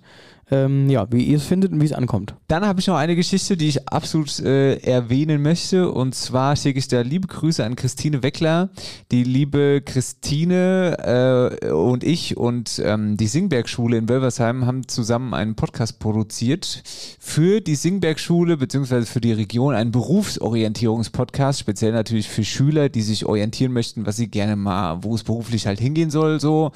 ähm, 0.52 0.90
ja, 0.90 1.12
wie 1.12 1.24
ihr 1.24 1.38
es 1.38 1.46
findet 1.46 1.72
und 1.72 1.82
wie 1.82 1.86
es 1.86 1.94
ankommt. 1.94 2.36
Dann 2.48 2.66
habe 2.66 2.80
ich 2.80 2.88
noch 2.88 2.98
eine 2.98 3.16
Geschichte, 3.16 3.58
die 3.58 3.68
ich 3.68 3.90
absolut 3.90 4.40
äh, 4.40 4.78
erwähnen 4.78 5.42
möchte. 5.42 5.90
Und 5.92 6.14
zwar 6.14 6.56
schicke 6.56 6.78
ich 6.78 6.88
da 6.88 7.02
liebe 7.02 7.28
Grüße 7.28 7.66
an 7.66 7.76
Christine 7.76 8.22
Weckler. 8.22 8.70
Die 9.12 9.24
liebe 9.24 9.82
Christine 9.84 11.58
äh, 11.64 11.72
und 11.72 12.04
ich 12.04 12.38
und 12.38 12.80
ähm, 12.84 13.18
die 13.18 13.28
Singberg-Schule 13.28 13.98
in 13.98 14.08
Wölversheim 14.08 14.66
haben 14.68 14.88
zusammen 14.88 15.34
einen 15.34 15.56
Podcast 15.56 16.00
produziert 16.00 16.84
für 17.20 17.62
die 17.62 17.76
Singberg-Schule 17.76 18.58
beziehungsweise 18.58 19.08
für 19.08 19.22
die 19.22 19.34
Region, 19.34 19.74
einen 19.74 19.92
Berufsorientierungspodcast, 19.92 21.60
speziell 21.60 21.92
natürlich 21.92 22.30
für 22.30 22.44
Schüler, 22.44 22.90
die 22.90 23.02
sich 23.02 23.26
orientieren 23.26 23.74
möchten, 23.74 24.06
was 24.06 24.18
sie 24.18 24.28
gerne 24.28 24.56
mal, 24.56 25.04
wo 25.04 25.16
es 25.16 25.24
beruflich 25.24 25.66
halt 25.66 25.80
hingehen 25.80 26.12
soll, 26.12 26.40
so. 26.40 26.72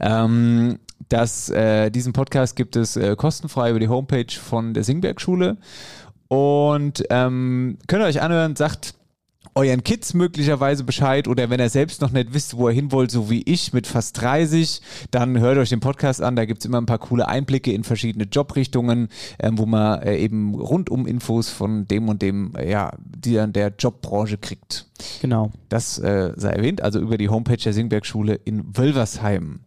Ähm, 0.00 0.78
das, 1.08 1.50
äh, 1.50 1.90
diesen 1.90 2.12
Podcast 2.12 2.56
gibt 2.56 2.76
es 2.76 2.96
äh, 2.96 3.16
kostenfrei 3.16 3.70
über 3.70 3.80
die 3.80 3.88
Homepage 3.88 4.32
von 4.32 4.74
der 4.74 4.84
Singberg-Schule. 4.84 5.56
Und 6.28 7.02
ähm, 7.10 7.78
könnt 7.88 8.02
ihr 8.02 8.06
euch 8.06 8.22
anhören, 8.22 8.54
sagt 8.54 8.94
euren 9.54 9.82
Kids 9.82 10.14
möglicherweise 10.14 10.84
Bescheid 10.84 11.26
oder 11.26 11.50
wenn 11.50 11.60
ihr 11.60 11.68
selbst 11.68 12.00
noch 12.02 12.12
nicht 12.12 12.32
wisst, 12.32 12.56
wo 12.56 12.68
ihr 12.68 12.74
hin 12.74 12.92
wollt, 12.92 13.10
so 13.10 13.30
wie 13.30 13.42
ich 13.42 13.72
mit 13.72 13.86
fast 13.86 14.20
30, 14.20 14.80
dann 15.10 15.38
hört 15.40 15.58
euch 15.58 15.70
den 15.70 15.80
Podcast 15.80 16.22
an. 16.22 16.36
Da 16.36 16.44
gibt 16.44 16.60
es 16.60 16.66
immer 16.66 16.80
ein 16.80 16.86
paar 16.86 16.98
coole 16.98 17.26
Einblicke 17.26 17.72
in 17.72 17.82
verschiedene 17.82 18.26
Jobrichtungen, 18.30 19.08
ähm, 19.40 19.58
wo 19.58 19.66
man 19.66 20.02
äh, 20.02 20.18
eben 20.18 20.54
rundum 20.54 21.06
Infos 21.06 21.50
von 21.50 21.88
dem 21.88 22.08
und 22.08 22.22
dem, 22.22 22.54
äh, 22.56 22.70
ja, 22.70 22.92
die 22.98 23.34
dann 23.34 23.52
der 23.52 23.72
Jobbranche 23.76 24.38
kriegt. 24.38 24.86
Genau. 25.20 25.50
Das 25.68 25.98
äh, 25.98 26.32
sei 26.36 26.50
erwähnt, 26.50 26.82
also 26.82 27.00
über 27.00 27.18
die 27.18 27.28
Homepage 27.28 27.56
der 27.56 27.72
Singberg-Schule 27.72 28.34
in 28.44 28.76
Wölversheim. 28.76 29.60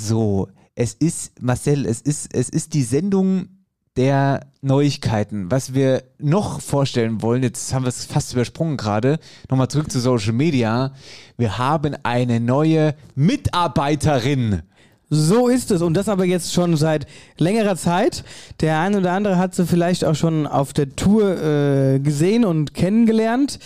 So, 0.00 0.46
es 0.76 0.94
ist, 0.94 1.42
Marcel, 1.42 1.84
es 1.84 2.00
ist, 2.00 2.32
es 2.32 2.48
ist 2.48 2.72
die 2.74 2.84
Sendung 2.84 3.48
der 3.96 4.46
Neuigkeiten. 4.62 5.50
Was 5.50 5.74
wir 5.74 6.04
noch 6.20 6.60
vorstellen 6.60 7.20
wollen, 7.20 7.42
jetzt 7.42 7.74
haben 7.74 7.82
wir 7.82 7.88
es 7.88 8.04
fast 8.04 8.32
übersprungen 8.32 8.76
gerade, 8.76 9.18
nochmal 9.50 9.66
zurück 9.66 9.90
zu 9.90 9.98
Social 9.98 10.34
Media. 10.34 10.92
Wir 11.36 11.58
haben 11.58 11.96
eine 12.04 12.38
neue 12.38 12.94
Mitarbeiterin. 13.16 14.62
So 15.10 15.48
ist 15.48 15.72
es 15.72 15.82
und 15.82 15.94
das 15.94 16.08
aber 16.08 16.24
jetzt 16.24 16.52
schon 16.52 16.76
seit 16.76 17.06
längerer 17.36 17.74
Zeit. 17.74 18.22
Der 18.60 18.78
eine 18.78 18.98
oder 18.98 19.12
andere 19.12 19.36
hat 19.36 19.56
sie 19.56 19.66
vielleicht 19.66 20.04
auch 20.04 20.14
schon 20.14 20.46
auf 20.46 20.72
der 20.72 20.94
Tour 20.94 21.42
äh, 21.42 21.98
gesehen 21.98 22.44
und 22.44 22.72
kennengelernt. 22.72 23.58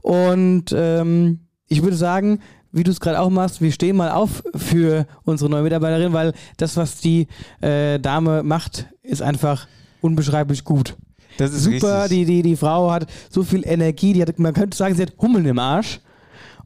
Und 0.00 0.72
ähm, 0.74 1.40
ich 1.68 1.82
würde 1.82 1.96
sagen, 1.96 2.40
wie 2.76 2.84
du 2.84 2.90
es 2.90 3.00
gerade 3.00 3.20
auch 3.20 3.30
machst, 3.30 3.60
wir 3.60 3.72
stehen 3.72 3.96
mal 3.96 4.10
auf 4.10 4.42
für 4.54 5.06
unsere 5.24 5.50
neue 5.50 5.62
Mitarbeiterin, 5.62 6.12
weil 6.12 6.32
das, 6.58 6.76
was 6.76 6.98
die 7.00 7.26
äh, 7.60 7.98
Dame 7.98 8.42
macht, 8.42 8.86
ist 9.02 9.22
einfach 9.22 9.66
unbeschreiblich 10.00 10.64
gut. 10.64 10.96
Das 11.38 11.52
ist 11.52 11.64
Super, 11.64 12.02
richtig. 12.04 12.18
die, 12.18 12.24
die, 12.26 12.42
die 12.42 12.56
Frau 12.56 12.90
hat 12.90 13.06
so 13.30 13.42
viel 13.42 13.66
Energie, 13.66 14.12
die 14.12 14.22
hat, 14.22 14.38
man 14.38 14.54
könnte 14.54 14.76
sagen, 14.76 14.94
sie 14.94 15.02
hat 15.02 15.14
Hummeln 15.18 15.46
im 15.46 15.58
Arsch 15.58 16.00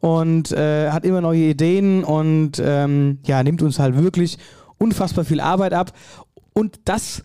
und 0.00 0.52
äh, 0.52 0.90
hat 0.90 1.04
immer 1.04 1.20
neue 1.20 1.50
Ideen 1.50 2.04
und 2.04 2.60
ähm, 2.64 3.18
ja, 3.24 3.42
nimmt 3.42 3.62
uns 3.62 3.78
halt 3.78 3.96
wirklich 4.00 4.38
unfassbar 4.78 5.24
viel 5.24 5.40
Arbeit 5.40 5.74
ab. 5.74 5.92
Und 6.54 6.80
das 6.84 7.22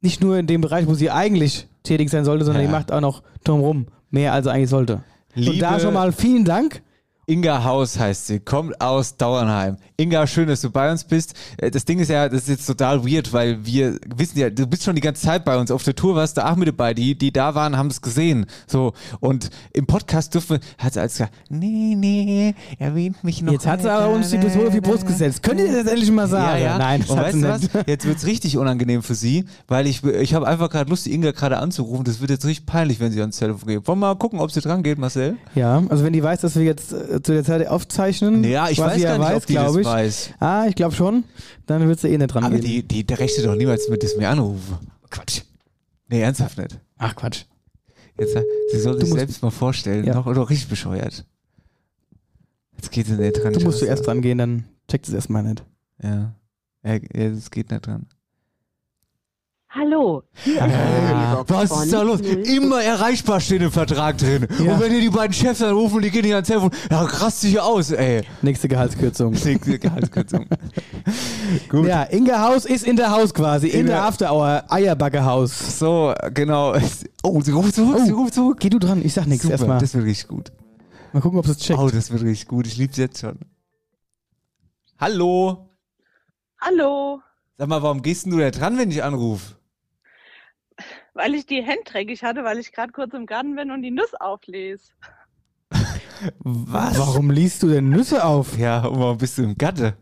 nicht 0.00 0.22
nur 0.22 0.38
in 0.38 0.46
dem 0.46 0.60
Bereich, 0.60 0.86
wo 0.86 0.94
sie 0.94 1.10
eigentlich 1.10 1.66
tätig 1.82 2.10
sein 2.10 2.24
sollte, 2.24 2.44
sondern 2.44 2.62
Ja. 2.62 2.68
die 2.68 2.72
macht 2.72 2.92
auch 2.92 3.00
noch 3.00 3.22
drumherum 3.44 3.86
mehr, 4.10 4.32
als 4.32 4.44
sie 4.46 4.52
eigentlich 4.52 4.70
sollte. 4.70 5.02
und 5.36 5.42
Liebe- 5.42 5.58
da 5.58 5.78
schon 5.80 5.94
mal 5.94 6.12
vielen 6.12 6.44
Dank. 6.44 6.82
Inga 7.28 7.62
Haus 7.62 7.98
heißt 7.98 8.26
sie, 8.28 8.40
kommt 8.40 8.80
aus 8.80 9.18
Dauernheim. 9.18 9.76
Inga, 9.98 10.26
schön, 10.26 10.48
dass 10.48 10.62
du 10.62 10.70
bei 10.70 10.90
uns 10.90 11.04
bist. 11.04 11.34
Äh, 11.58 11.70
Das 11.70 11.84
Ding 11.84 11.98
ist 11.98 12.08
ja, 12.08 12.26
das 12.26 12.42
ist 12.42 12.48
jetzt 12.48 12.66
total 12.66 13.04
weird, 13.04 13.34
weil 13.34 13.66
wir 13.66 13.98
wissen 14.16 14.38
ja, 14.38 14.48
du 14.48 14.66
bist 14.66 14.82
schon 14.84 14.94
die 14.94 15.02
ganze 15.02 15.26
Zeit 15.26 15.44
bei 15.44 15.58
uns. 15.58 15.70
Auf 15.70 15.82
der 15.82 15.94
Tour 15.94 16.14
warst 16.14 16.38
du 16.38 16.46
auch 16.46 16.56
mit 16.56 16.68
dabei. 16.68 16.94
Die, 16.94 17.18
die 17.18 17.30
da 17.30 17.54
waren, 17.54 17.76
haben 17.76 17.88
es 17.88 18.00
gesehen. 18.00 18.46
So. 18.66 18.94
Und 19.20 19.50
im 19.74 19.86
Podcast 19.86 20.32
dürfen 20.32 20.58
wir, 20.58 20.60
hat 20.82 20.94
sie 20.94 21.00
alles 21.00 21.12
gesagt, 21.12 21.34
nee, 21.50 21.94
nee, 21.96 22.54
erwähnt 22.78 23.22
mich 23.22 23.42
noch. 23.42 23.52
Jetzt 23.52 23.66
hat 23.66 23.82
sie 23.82 23.92
aber 23.92 24.08
uns 24.08 24.30
die 24.30 24.38
Pistole 24.38 24.68
auf 24.68 24.74
die 24.74 24.80
Brust 24.80 25.06
gesetzt. 25.06 25.42
Könnt 25.42 25.60
ihr 25.60 25.70
das 25.70 25.86
endlich 25.86 26.10
mal 26.10 26.28
sagen? 26.28 26.62
Ja, 26.62 26.64
ja. 26.64 26.78
Nein, 26.78 27.02
und 27.06 27.16
weißt 27.18 27.34
du 27.36 27.42
was? 27.42 27.68
Jetzt 27.86 28.06
wird's 28.06 28.24
richtig 28.24 28.56
unangenehm 28.56 29.02
für 29.02 29.14
sie, 29.14 29.44
weil 29.66 29.86
ich, 29.86 30.02
ich 30.02 30.32
habe 30.32 30.48
einfach 30.48 30.70
gerade 30.70 30.88
Lust, 30.88 31.04
die 31.04 31.12
Inga 31.12 31.32
gerade 31.32 31.58
anzurufen. 31.58 32.04
Das 32.04 32.20
wird 32.20 32.30
jetzt 32.30 32.46
richtig 32.46 32.64
peinlich, 32.64 33.00
wenn 33.00 33.12
sie 33.12 33.20
ans 33.20 33.36
Telefon 33.36 33.68
geht. 33.68 33.86
Wollen 33.86 33.98
wir 33.98 34.06
mal 34.08 34.14
gucken, 34.14 34.40
ob 34.40 34.50
sie 34.50 34.62
dran 34.62 34.82
geht, 34.82 34.96
Marcel? 34.96 35.36
Ja, 35.54 35.82
also 35.90 36.04
wenn 36.04 36.14
die 36.14 36.22
weiß, 36.22 36.40
dass 36.40 36.56
wir 36.56 36.62
jetzt 36.64 36.94
äh, 36.94 37.17
zu 37.22 37.32
der 37.32 37.44
Zeit 37.44 37.66
aufzeichnen, 37.66 38.42
Ja, 38.44 38.68
ich 38.68 38.78
weiß 38.78 39.00
gar 39.02 39.18
nicht, 39.18 39.26
weiß, 39.28 39.36
ob 39.36 39.46
die 39.46 39.54
das 39.54 39.76
ich. 39.76 39.84
weiß. 39.86 40.30
Ah, 40.40 40.66
ich 40.68 40.74
glaube 40.74 40.94
schon. 40.94 41.24
Dann 41.66 41.86
wird 41.88 42.00
sie 42.00 42.08
eh 42.08 42.18
nicht 42.18 42.28
dran 42.34 42.44
Aber 42.44 42.54
gehen. 42.56 42.64
die, 42.64 42.82
die, 42.82 43.04
der 43.04 43.18
rechnet 43.18 43.46
doch 43.46 43.54
niemals 43.54 43.88
mit, 43.88 44.02
dass 44.02 44.18
wir 44.18 44.28
anrufen. 44.28 44.78
Quatsch. 45.10 45.42
Nee, 46.08 46.22
ernsthaft 46.22 46.58
nicht. 46.58 46.78
Ach 46.98 47.14
Quatsch. 47.14 47.44
Jetzt, 48.18 48.34
äh, 48.34 48.42
sie 48.72 48.80
soll 48.80 48.98
Du 48.98 49.06
sich 49.06 49.14
selbst 49.14 49.42
mal 49.42 49.50
vorstellen. 49.50 50.04
Ja. 50.04 50.14
Doch, 50.14 50.32
doch 50.34 50.50
richtig 50.50 50.68
bescheuert. 50.68 51.24
Jetzt 52.76 52.90
geht 52.90 53.06
sie 53.06 53.14
nicht 53.14 53.42
dran. 53.42 53.52
Du 53.52 53.60
musst 53.60 53.78
zuerst 53.80 54.00
das. 54.00 54.06
dran 54.06 54.22
gehen, 54.22 54.38
dann 54.38 54.64
checkt 54.88 55.08
es 55.08 55.14
erstmal 55.14 55.42
nicht. 55.42 55.64
Ja. 56.02 56.34
Ja, 56.84 56.92
ja, 56.94 57.30
das 57.30 57.50
geht 57.50 57.70
nicht 57.70 57.86
dran. 57.86 58.06
Hallo. 59.70 60.22
Ah, 60.58 61.44
was 61.46 61.70
ist 61.84 61.92
da 61.92 62.00
los? 62.00 62.20
Immer 62.20 62.82
erreichbar 62.82 63.38
steht 63.38 63.60
im 63.60 63.70
Vertrag 63.70 64.16
drin. 64.16 64.46
Ja. 64.64 64.72
Und 64.72 64.80
wenn 64.80 64.94
ihr 64.94 65.00
die 65.02 65.10
beiden 65.10 65.34
Chefs 65.34 65.60
anrufen 65.62 65.96
und 65.96 66.04
die 66.06 66.10
gehen 66.10 66.22
nicht 66.22 66.32
ans 66.34 66.48
Telefon, 66.48 66.70
ja, 66.90 67.02
rast 67.02 67.42
dich 67.42 67.60
aus, 67.60 67.90
ey. 67.90 68.22
Nächste 68.40 68.66
Gehaltskürzung. 68.68 69.32
Nächste 69.44 69.78
Gehaltskürzung. 69.78 70.46
Gut. 71.68 71.86
Ja, 71.86 72.04
Inga 72.04 72.42
Haus 72.48 72.64
ist 72.64 72.86
in 72.86 72.96
der 72.96 73.10
Haus 73.10 73.34
quasi, 73.34 73.68
in 73.68 73.80
Inga- 73.86 73.88
der 73.88 74.02
After 74.04 74.32
Hour 74.32 74.64
Eierbacke 74.68 75.22
Haus. 75.24 75.78
So, 75.78 76.14
genau. 76.32 76.74
Oh, 77.24 77.40
sie 77.42 77.50
ruft 77.50 77.74
zurück, 77.74 78.00
sie 78.06 78.12
ruft 78.12 78.32
zurück. 78.34 78.56
Geh 78.60 78.70
du 78.70 78.78
dran, 78.78 79.04
ich 79.04 79.12
sag 79.12 79.26
nichts 79.26 79.44
erstmal. 79.44 79.78
das 79.80 79.92
wird 79.92 80.04
richtig 80.06 80.28
gut. 80.28 80.50
Mal 81.12 81.20
gucken, 81.20 81.38
ob 81.40 81.46
es 81.46 81.58
checkt. 81.58 81.78
Oh, 81.78 81.90
das 81.90 82.10
wird 82.10 82.22
richtig 82.22 82.46
gut. 82.48 82.66
Ich 82.66 82.76
lieb's 82.78 82.96
jetzt 82.96 83.20
schon. 83.20 83.38
Hallo. 84.98 85.68
Hallo. 86.60 87.20
Sag 87.58 87.68
mal, 87.68 87.82
warum 87.82 88.00
gehst 88.00 88.24
denn 88.24 88.32
du 88.32 88.38
da 88.38 88.50
dran, 88.50 88.78
wenn 88.78 88.90
ich 88.90 89.02
anrufe? 89.02 89.56
Weil 91.18 91.34
ich 91.34 91.46
die 91.46 91.62
Hände 91.62 91.82
dreckig 91.84 92.22
hatte, 92.22 92.44
weil 92.44 92.58
ich 92.60 92.70
gerade 92.70 92.92
kurz 92.92 93.12
im 93.12 93.26
Garten 93.26 93.56
bin 93.56 93.72
und 93.72 93.82
die 93.82 93.90
Nuss 93.90 94.14
auflese. 94.20 94.84
Was? 96.38 96.96
Warum 96.96 97.32
liest 97.32 97.60
du 97.64 97.68
denn 97.68 97.88
Nüsse 97.88 98.24
auf? 98.24 98.56
Ja, 98.56 98.84
und 98.86 99.00
warum 99.00 99.18
bist 99.18 99.36
du 99.36 99.42
im 99.42 99.58
Gatte? 99.58 99.96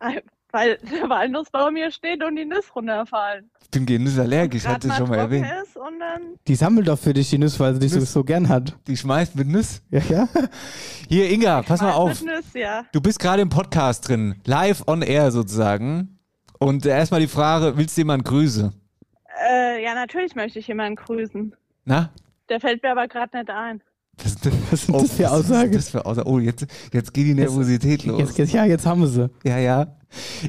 Äh, 0.00 0.22
Weil 0.50 0.78
der 0.78 1.10
Walnussbaum 1.10 1.76
hier 1.76 1.90
steht 1.90 2.24
und 2.24 2.36
die 2.36 2.46
Nüsse 2.46 2.72
runterfallen. 2.74 3.50
Ich 3.60 3.70
bin 3.70 3.84
gegen 3.84 4.04
Nüsse 4.04 4.22
allergisch, 4.22 4.64
hatte 4.64 4.88
ich 4.88 4.94
schon 4.94 5.10
mal 5.10 5.18
erwähnt. 5.18 5.46
Ist 5.62 5.76
und 5.76 6.00
dann 6.00 6.22
Die 6.48 6.54
sammelt 6.54 6.88
doch 6.88 6.98
für 6.98 7.12
dich 7.12 7.28
die 7.28 7.36
Nüsse, 7.38 7.60
weil 7.60 7.74
sie 7.74 7.80
dich 7.80 7.92
so, 7.92 7.98
Nüsse. 7.98 8.12
so 8.12 8.24
gern 8.24 8.48
hat. 8.48 8.78
Die 8.86 8.96
schmeißt 8.96 9.36
mit 9.36 9.46
Nüsse. 9.46 9.82
Ja, 9.90 10.00
ja? 10.08 10.28
Hier, 11.06 11.30
Inga, 11.30 11.60
pass 11.62 11.82
mal 11.82 11.92
auf. 11.92 12.22
Mit 12.22 12.34
Nüsse, 12.36 12.58
ja. 12.58 12.84
Du 12.92 13.02
bist 13.02 13.18
gerade 13.18 13.42
im 13.42 13.50
Podcast 13.50 14.08
drin, 14.08 14.40
live 14.46 14.84
on 14.86 15.02
air 15.02 15.30
sozusagen. 15.32 16.18
Und 16.58 16.86
erstmal 16.86 17.20
die 17.20 17.28
Frage, 17.28 17.76
willst 17.76 17.96
du 17.98 18.00
jemanden 18.00 18.24
grüßen? 18.24 18.79
Äh, 19.50 19.82
ja, 19.82 19.94
natürlich 19.94 20.34
möchte 20.34 20.58
ich 20.58 20.66
jemanden 20.68 20.96
grüßen. 20.96 21.54
Na? 21.84 22.10
Der 22.48 22.60
fällt 22.60 22.82
mir 22.82 22.90
aber 22.90 23.06
gerade 23.08 23.36
nicht 23.38 23.50
ein. 23.50 23.82
Was, 24.18 24.26
ist 24.32 24.44
denn- 24.44 24.52
Was 24.70 24.82
sind 24.86 24.94
das 24.96 25.12
für 25.12 25.22
was 25.24 25.30
ist 25.30 25.50
Aussagen? 25.50 25.72
Das 25.72 25.90
für 25.90 26.04
Aussage? 26.06 26.28
Oh, 26.28 26.38
jetzt, 26.38 26.66
jetzt 26.92 27.14
geht 27.14 27.26
die 27.26 27.34
Nervosität 27.34 28.04
los. 28.04 28.18
Jetzt, 28.18 28.38
jetzt, 28.38 28.52
ja, 28.52 28.64
jetzt 28.64 28.84
haben 28.86 29.00
wir 29.00 29.06
sie. 29.08 29.30
Ja, 29.44 29.58
ja. 29.58 29.96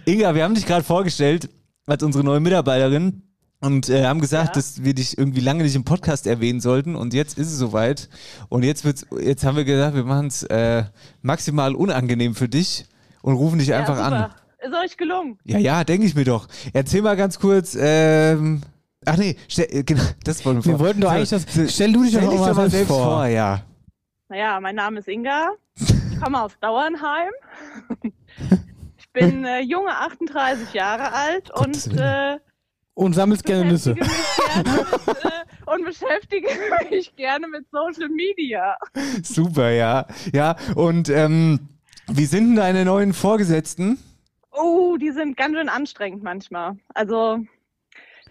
Inga, 0.05 0.33
wir 0.35 0.43
haben 0.43 0.55
dich 0.55 0.65
gerade 0.65 0.83
vorgestellt 0.83 1.49
als 1.85 2.03
unsere 2.03 2.23
neue 2.23 2.39
Mitarbeiterin 2.39 3.21
und 3.61 3.89
äh, 3.89 4.05
haben 4.05 4.19
gesagt, 4.19 4.47
Ja. 4.47 4.53
dass 4.53 4.83
wir 4.83 4.93
dich 4.95 5.17
irgendwie 5.17 5.39
lange 5.39 5.63
nicht 5.63 5.75
im 5.75 5.85
Podcast 5.85 6.25
erwähnen 6.27 6.59
sollten 6.59 6.95
und 6.95 7.13
jetzt 7.13 7.37
ist 7.37 7.47
es 7.51 7.57
soweit. 7.57 8.09
Und 8.49 8.63
jetzt 8.63 8.83
wird's, 8.83 9.05
jetzt 9.21 9.45
haben 9.45 9.55
wir 9.55 9.63
gesagt, 9.65 9.95
wir 9.95 10.03
machen 10.03 10.27
es 10.27 10.43
äh, 10.43 10.83
maximal 11.21 11.75
unangenehm 11.75 12.33
für 12.35 12.49
dich 12.49 12.85
und 13.21 13.35
rufen 13.35 13.59
dich 13.59 13.73
einfach 13.73 13.97
ja, 13.97 14.03
an. 14.05 14.11
super. 14.23 14.35
Ist 14.63 14.91
euch 14.91 14.97
gelungen. 14.97 15.39
Ja, 15.43 15.57
ja, 15.57 15.83
denke 15.83 16.05
ich 16.05 16.13
mir 16.15 16.23
doch. 16.25 16.47
Erzähl 16.73 17.01
mal 17.01 17.15
ganz 17.15 17.39
kurz, 17.39 17.75
ähm, 17.79 18.61
ach 19.05 19.17
nee, 19.17 19.35
stell, 19.47 19.67
äh, 19.69 19.83
genau, 19.83 20.03
das 20.23 20.45
wollten 20.45 20.63
wir 20.63 20.71
Wir 20.71 20.77
vor- 20.77 20.85
wollten 20.87 21.01
doch 21.01 21.11
eigentlich 21.11 21.29
das. 21.29 21.45
Stell 21.73 21.91
du 21.93 22.03
dich 22.03 22.13
doch 22.13 22.21
stell 22.21 22.37
auch 22.39 22.55
mal 22.55 22.69
selbst 22.69 22.87
vor. 22.89 23.25
ja. 23.27 23.61
Naja, 24.29 24.59
mein 24.61 24.75
Name 24.75 24.99
ist 24.99 25.07
Inga. 25.07 25.51
Ich 25.75 26.19
komme 26.21 26.41
aus 26.41 26.53
Dauernheim. 26.61 27.31
Ich 28.97 29.09
bin 29.13 29.43
äh, 29.43 29.59
junge 29.61 29.91
38 29.91 30.73
Jahre 30.73 31.11
alt 31.11 31.51
und 31.51 31.87
äh, 31.99 32.37
Und 32.93 33.13
sammelst 33.13 33.43
gerne 33.43 33.65
Nüsse. 33.71 33.93
beschäftige 33.95 34.07
mich 34.09 34.35
gerne 34.37 34.67
mit, 35.07 35.17
äh, 35.25 35.71
und 35.71 35.85
beschäftige 35.85 36.47
mich 36.91 37.15
gerne 37.15 37.47
mit 37.47 37.65
Social 37.71 38.09
Media. 38.09 38.77
Super, 39.23 39.71
ja. 39.71 40.05
Ja, 40.33 40.55
und 40.75 41.09
ähm, 41.09 41.59
wie 42.07 42.25
sind 42.25 42.49
denn 42.49 42.55
deine 42.55 42.85
neuen 42.85 43.13
Vorgesetzten? 43.13 43.97
Oh, 44.51 44.97
die 44.97 45.11
sind 45.11 45.35
ganz 45.37 45.55
schön 45.57 45.69
anstrengend 45.69 46.23
manchmal. 46.23 46.77
Also 46.93 47.39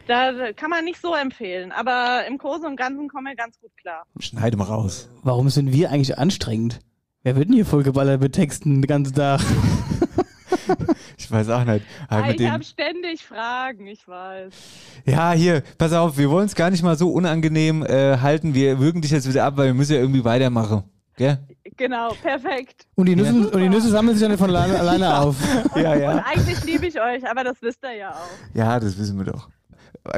da 0.07 0.53
kann 0.55 0.71
man 0.71 0.85
nicht 0.85 1.01
so 1.01 1.15
empfehlen, 1.15 1.73
aber 1.73 2.25
im 2.27 2.39
Großen 2.39 2.67
und 2.67 2.77
Ganzen 2.77 3.09
kommen 3.09 3.27
wir 3.27 3.37
ganz 3.37 3.59
gut 3.61 3.71
klar. 3.81 4.05
Schneide 4.19 4.57
mal 4.57 4.65
raus. 4.65 5.09
Warum 5.23 5.49
sind 5.51 5.73
wir 5.73 5.91
eigentlich 5.91 6.19
anstrengend? 6.19 6.81
Wer 7.23 7.37
wird 7.37 7.49
denn 7.49 7.55
hier 7.55 7.67
vollgeballert 7.67 8.21
mit 8.21 8.33
Texten 8.35 8.81
den 8.81 8.87
ganzen 8.87 9.15
Tag? 9.15 9.41
Ich 11.17 11.31
weiß 11.31 11.49
auch 11.51 11.65
nicht. 11.65 11.85
Aber 12.09 12.23
Ah, 12.23 12.27
mit 12.27 12.33
ich 12.33 12.37
dem- 12.39 12.53
habe 12.53 12.65
ständig 12.65 13.25
Fragen, 13.25 13.87
ich 13.87 14.07
weiß. 14.07 14.53
Ja, 15.05 15.33
hier, 15.33 15.63
pass 15.79 15.93
auf, 15.93 16.17
wir 16.17 16.31
wollen 16.31 16.47
es 16.47 16.55
gar 16.55 16.71
nicht 16.71 16.83
mal 16.83 16.97
so 16.97 17.11
unangenehm 17.13 17.85
äh, 17.85 18.19
halten. 18.19 18.55
Wir 18.55 18.79
würgen 18.79 19.01
dich 19.03 19.11
jetzt 19.11 19.29
wieder 19.29 19.45
ab, 19.45 19.57
weil 19.57 19.67
wir 19.67 19.75
müssen 19.75 19.95
ja 19.95 20.01
irgendwie 20.01 20.25
weitermachen. 20.25 20.85
Gell? 21.17 21.39
Genau, 21.77 22.13
perfekt. 22.23 22.87
Und 22.95 23.07
die 23.07 23.17
Nüsse, 23.17 23.51
und 23.51 23.61
die 23.61 23.69
Nüsse 23.69 23.91
sammeln 23.91 24.17
sich 24.17 24.23
ja 24.23 24.29
nicht 24.29 24.39
von 24.39 24.51
alleine, 24.51 24.79
alleine 24.79 25.19
auf. 25.19 25.37
Ja, 25.77 25.93
Und 25.93 26.01
ja. 26.01 26.25
eigentlich 26.27 26.65
liebe 26.65 26.87
ich 26.87 27.01
euch, 27.01 27.29
aber 27.29 27.45
das 27.45 27.61
wisst 27.63 27.83
ihr 27.85 27.95
ja 27.97 28.11
auch. 28.11 28.55
Ja, 28.55 28.79
das 28.81 28.97
wissen 28.99 29.19
wir 29.19 29.25
doch. 29.33 29.49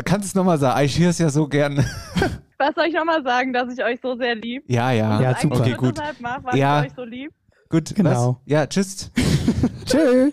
Kannst 0.04 0.24
du 0.24 0.28
es 0.28 0.34
nochmal 0.34 0.58
sagen? 0.58 0.84
Ich 0.84 0.98
höre 0.98 1.10
es 1.10 1.18
ja 1.18 1.28
so 1.28 1.48
gern. 1.48 1.76
Was 2.58 2.74
soll 2.76 2.84
ich 2.86 2.94
nochmal 2.94 3.22
sagen, 3.24 3.52
dass 3.52 3.72
ich 3.72 3.82
euch 3.82 3.98
so 4.02 4.16
sehr 4.16 4.36
lieb? 4.36 4.62
Ja, 4.68 4.92
ja. 4.92 5.20
Ja, 5.20 5.36
super. 5.38 5.60
Okay, 5.60 5.74
gut. 5.74 5.98
mache, 6.20 6.44
weil 6.44 6.56
Ja. 6.56 6.82
ich 6.82 6.90
euch 6.90 6.96
so 6.96 7.04
lieb. 7.04 7.32
Gut, 7.68 7.94
Genau. 7.94 8.28
Was? 8.28 8.36
Ja, 8.44 8.66
tschüss. 8.66 9.10
Tschö. 9.86 10.30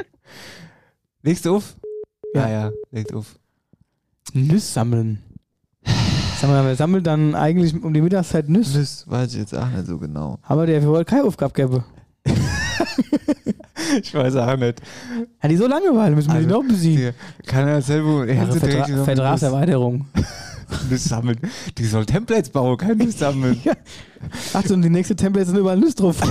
Legst 1.22 1.44
du 1.44 1.56
auf? 1.56 1.74
Ja. 2.34 2.48
Ja, 2.48 2.48
ja, 2.66 2.70
legst 2.90 3.12
auf. 3.14 3.38
Nüsse 4.32 4.72
sammeln. 4.72 5.22
Sag 6.38 6.50
mal, 6.50 6.64
wer 6.64 6.76
sammelt 6.76 7.06
dann 7.06 7.34
eigentlich 7.34 7.74
um 7.82 7.92
die 7.94 8.00
Mittagszeit 8.02 8.48
Nüsse? 8.48 8.80
Das 8.80 9.08
weiß 9.08 9.32
ich 9.32 9.40
jetzt 9.40 9.54
auch 9.54 9.68
nicht 9.68 9.86
so 9.86 9.98
genau. 9.98 10.38
Aber 10.42 10.66
der 10.66 10.84
wollte 10.84 11.08
keine 11.10 11.24
Aufgabe 11.24 11.52
geben. 11.54 11.84
Ich 14.02 14.14
weiß 14.14 14.36
auch 14.36 14.56
nicht. 14.56 14.80
Ja, 15.42 15.48
die 15.48 15.56
so 15.56 15.66
Langeweile 15.66 16.14
müssen 16.14 16.28
wir 16.32 16.40
die 16.40 16.46
Also, 16.46 16.62
noch 16.62 16.68
besiegen. 16.68 16.98
Hier, 16.98 17.14
kann 17.46 17.68
er 17.68 17.82
selber 17.82 18.26
Ja, 18.26 18.46
Vertra 18.46 19.04
Vertragserweiterung. 19.04 20.06
Sammeln. 20.96 21.38
Die 21.78 21.84
soll 21.84 22.04
Templates 22.06 22.50
bauen, 22.50 22.76
kein 22.76 22.96
Nüsse 22.98 23.18
sammeln. 23.18 23.60
Achtung, 24.52 24.82
die 24.82 24.90
nächste 24.90 25.14
Template 25.14 25.46
sind 25.46 25.58
überall 25.58 25.78
Nüsse 25.78 25.96
drauf. 25.96 26.16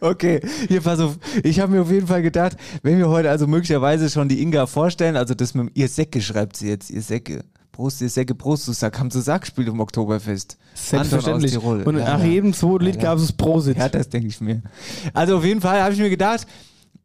Okay, 0.00 0.40
hier 0.66 0.80
pass 0.80 0.98
auf. 0.98 1.18
Ich 1.42 1.60
habe 1.60 1.72
mir 1.72 1.82
auf 1.82 1.90
jeden 1.90 2.06
Fall 2.06 2.22
gedacht, 2.22 2.56
wenn 2.82 2.98
wir 2.98 3.08
heute 3.08 3.30
also 3.30 3.46
möglicherweise 3.46 4.08
schon 4.08 4.28
die 4.28 4.40
Inga 4.42 4.66
vorstellen, 4.66 5.14
also 5.14 5.34
das 5.34 5.54
mit 5.54 5.66
dem 5.68 5.70
ihr 5.74 5.88
Säcke 5.88 6.20
schreibt 6.22 6.56
sie 6.56 6.68
jetzt, 6.68 6.90
ihr 6.90 7.02
Säcke. 7.02 7.44
Prost, 7.78 8.02
Prost, 8.38 8.66
du 8.66 8.72
Sack, 8.72 8.98
haben 8.98 9.08
sie 9.08 9.22
Sack 9.22 9.42
gespielt 9.42 9.68
im 9.68 9.78
Oktoberfest. 9.78 10.58
Selbstverständlich. 10.74 11.56
Und 11.56 11.94
nach 11.94 12.24
jedem 12.24 12.52
zweiten 12.52 12.86
Lied 12.86 12.96
Ja, 12.96 13.02
gab 13.02 13.18
es 13.18 13.32
Prosit. 13.32 13.78
Ja, 13.78 13.88
das 13.88 14.08
denke 14.08 14.26
ich 14.26 14.40
mir. 14.40 14.62
Also 15.14 15.36
auf 15.36 15.44
jeden 15.44 15.60
Fall 15.60 15.80
habe 15.80 15.94
ich 15.94 16.00
mir 16.00 16.10
gedacht, 16.10 16.44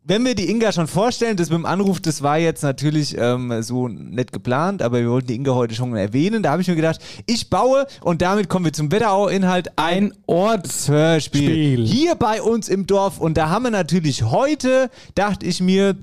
wenn 0.04 0.26
wir 0.26 0.34
die 0.34 0.50
Inga 0.50 0.72
schon 0.72 0.88
vorstellen, 0.88 1.38
das 1.38 1.52
mit 1.52 1.60
dem 1.60 1.68
Anruf, 1.68 2.00
das 2.00 2.24
war 2.24 2.40
jetzt 2.40 2.64
natürlich 2.64 3.16
ähm, 3.20 3.62
so 3.62 3.88
nicht 3.88 4.32
geplant, 4.32 4.82
aber 4.82 5.00
wir 5.00 5.12
wollten 5.12 5.28
die 5.28 5.36
Inga 5.36 5.54
heute 5.54 5.76
schon 5.76 5.96
erwähnen. 5.96 6.42
Da 6.42 6.50
habe 6.50 6.64
ich 6.64 6.68
mir 6.68 6.76
gedacht, 6.76 7.00
ich 7.28 7.52
baue 7.52 7.86
und 8.02 8.24
damit 8.24 8.50
kommen 8.50 8.66
wir 8.66 8.74
zum 8.74 8.92
Wetterau-Inhalt 8.92 9.78
ein 9.78 10.06
Ein 10.06 10.14
Ort. 10.26 10.68
Hörspiel. 10.88 11.52
Spiel. 11.52 11.86
Hier 11.86 12.16
bei 12.16 12.42
uns 12.42 12.68
im 12.68 12.88
Dorf. 12.88 13.20
Und 13.20 13.38
da 13.38 13.50
haben 13.50 13.62
wir 13.62 13.70
natürlich 13.70 14.24
heute, 14.24 14.90
dachte 15.14 15.46
ich 15.46 15.62
mir, 15.62 15.96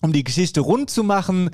um 0.00 0.12
die 0.12 0.22
Geschichte 0.22 0.60
rund 0.60 0.90
zu 0.90 1.02
machen, 1.02 1.50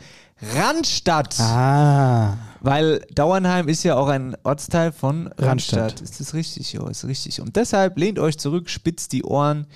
Randstadt. 0.55 1.41
Ah. 1.41 2.37
Weil 2.61 3.05
Dauernheim 3.15 3.69
ist 3.69 3.85
ja 3.85 3.97
auch 3.97 4.09
ein 4.09 4.37
Ortsteil 4.43 4.93
von 4.93 5.29
Randstadt. 5.39 5.81
Randstadt. 5.81 6.01
Ist 6.01 6.21
das 6.21 6.35
richtig? 6.35 6.73
Ja, 6.73 6.89
ist 6.89 7.05
richtig. 7.05 7.41
Und 7.41 7.57
deshalb 7.57 7.99
lehnt 7.99 8.19
euch 8.19 8.39
zurück, 8.39 8.69
spitzt 8.69 9.13
die 9.13 9.23
Ohren. 9.23 9.67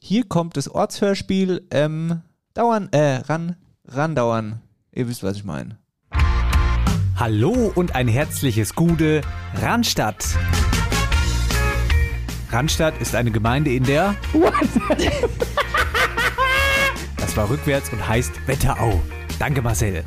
Hier 0.00 0.24
kommt 0.24 0.56
das 0.56 0.68
Ortshörspiel. 0.68 1.66
Ähm, 1.70 2.22
Dauern, 2.54 2.88
äh, 2.92 3.16
ran, 3.28 3.56
randauern. 3.86 4.60
Ihr 4.92 5.08
wisst, 5.08 5.22
was 5.22 5.36
ich 5.36 5.44
meine. 5.44 5.78
Hallo 7.16 7.72
und 7.74 7.94
ein 7.94 8.08
herzliches 8.08 8.74
Gude, 8.74 9.20
Randstadt. 9.60 10.24
Randstadt 12.50 13.00
ist 13.00 13.14
eine 13.14 13.30
Gemeinde 13.30 13.72
in 13.72 13.84
der. 13.84 14.16
Das 17.16 17.36
war 17.36 17.48
rückwärts 17.48 17.90
und 17.92 18.06
heißt 18.06 18.32
Wetterau. 18.46 19.00
Danke, 19.38 19.62
Marcel. 19.62 20.04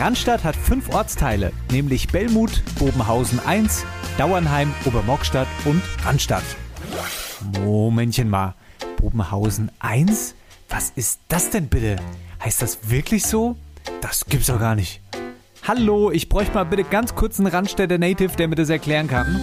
Randstadt 0.00 0.44
hat 0.44 0.56
fünf 0.56 0.94
Ortsteile, 0.94 1.52
nämlich 1.70 2.08
Bellmut, 2.08 2.62
Bobenhausen 2.78 3.38
1, 3.38 3.84
Dauernheim, 4.16 4.72
Obermockstadt 4.86 5.46
und 5.66 5.82
Randstadt. 6.02 6.42
Momentchen 7.62 8.30
mal. 8.30 8.54
Bobenhausen 8.96 9.70
1? 9.78 10.34
Was 10.70 10.88
ist 10.96 11.20
das 11.28 11.50
denn 11.50 11.68
bitte? 11.68 11.96
Heißt 12.42 12.62
das 12.62 12.88
wirklich 12.88 13.26
so? 13.26 13.56
Das 14.00 14.24
gibt's 14.24 14.46
doch 14.46 14.58
gar 14.58 14.74
nicht. 14.74 15.02
Hallo, 15.68 16.10
ich 16.10 16.30
bräuchte 16.30 16.54
mal 16.54 16.64
bitte 16.64 16.84
ganz 16.84 17.14
kurz 17.14 17.38
einen 17.38 17.48
Randstädter 17.48 17.98
Native, 17.98 18.34
der 18.36 18.48
mir 18.48 18.56
das 18.56 18.70
erklären 18.70 19.06
kann. 19.06 19.38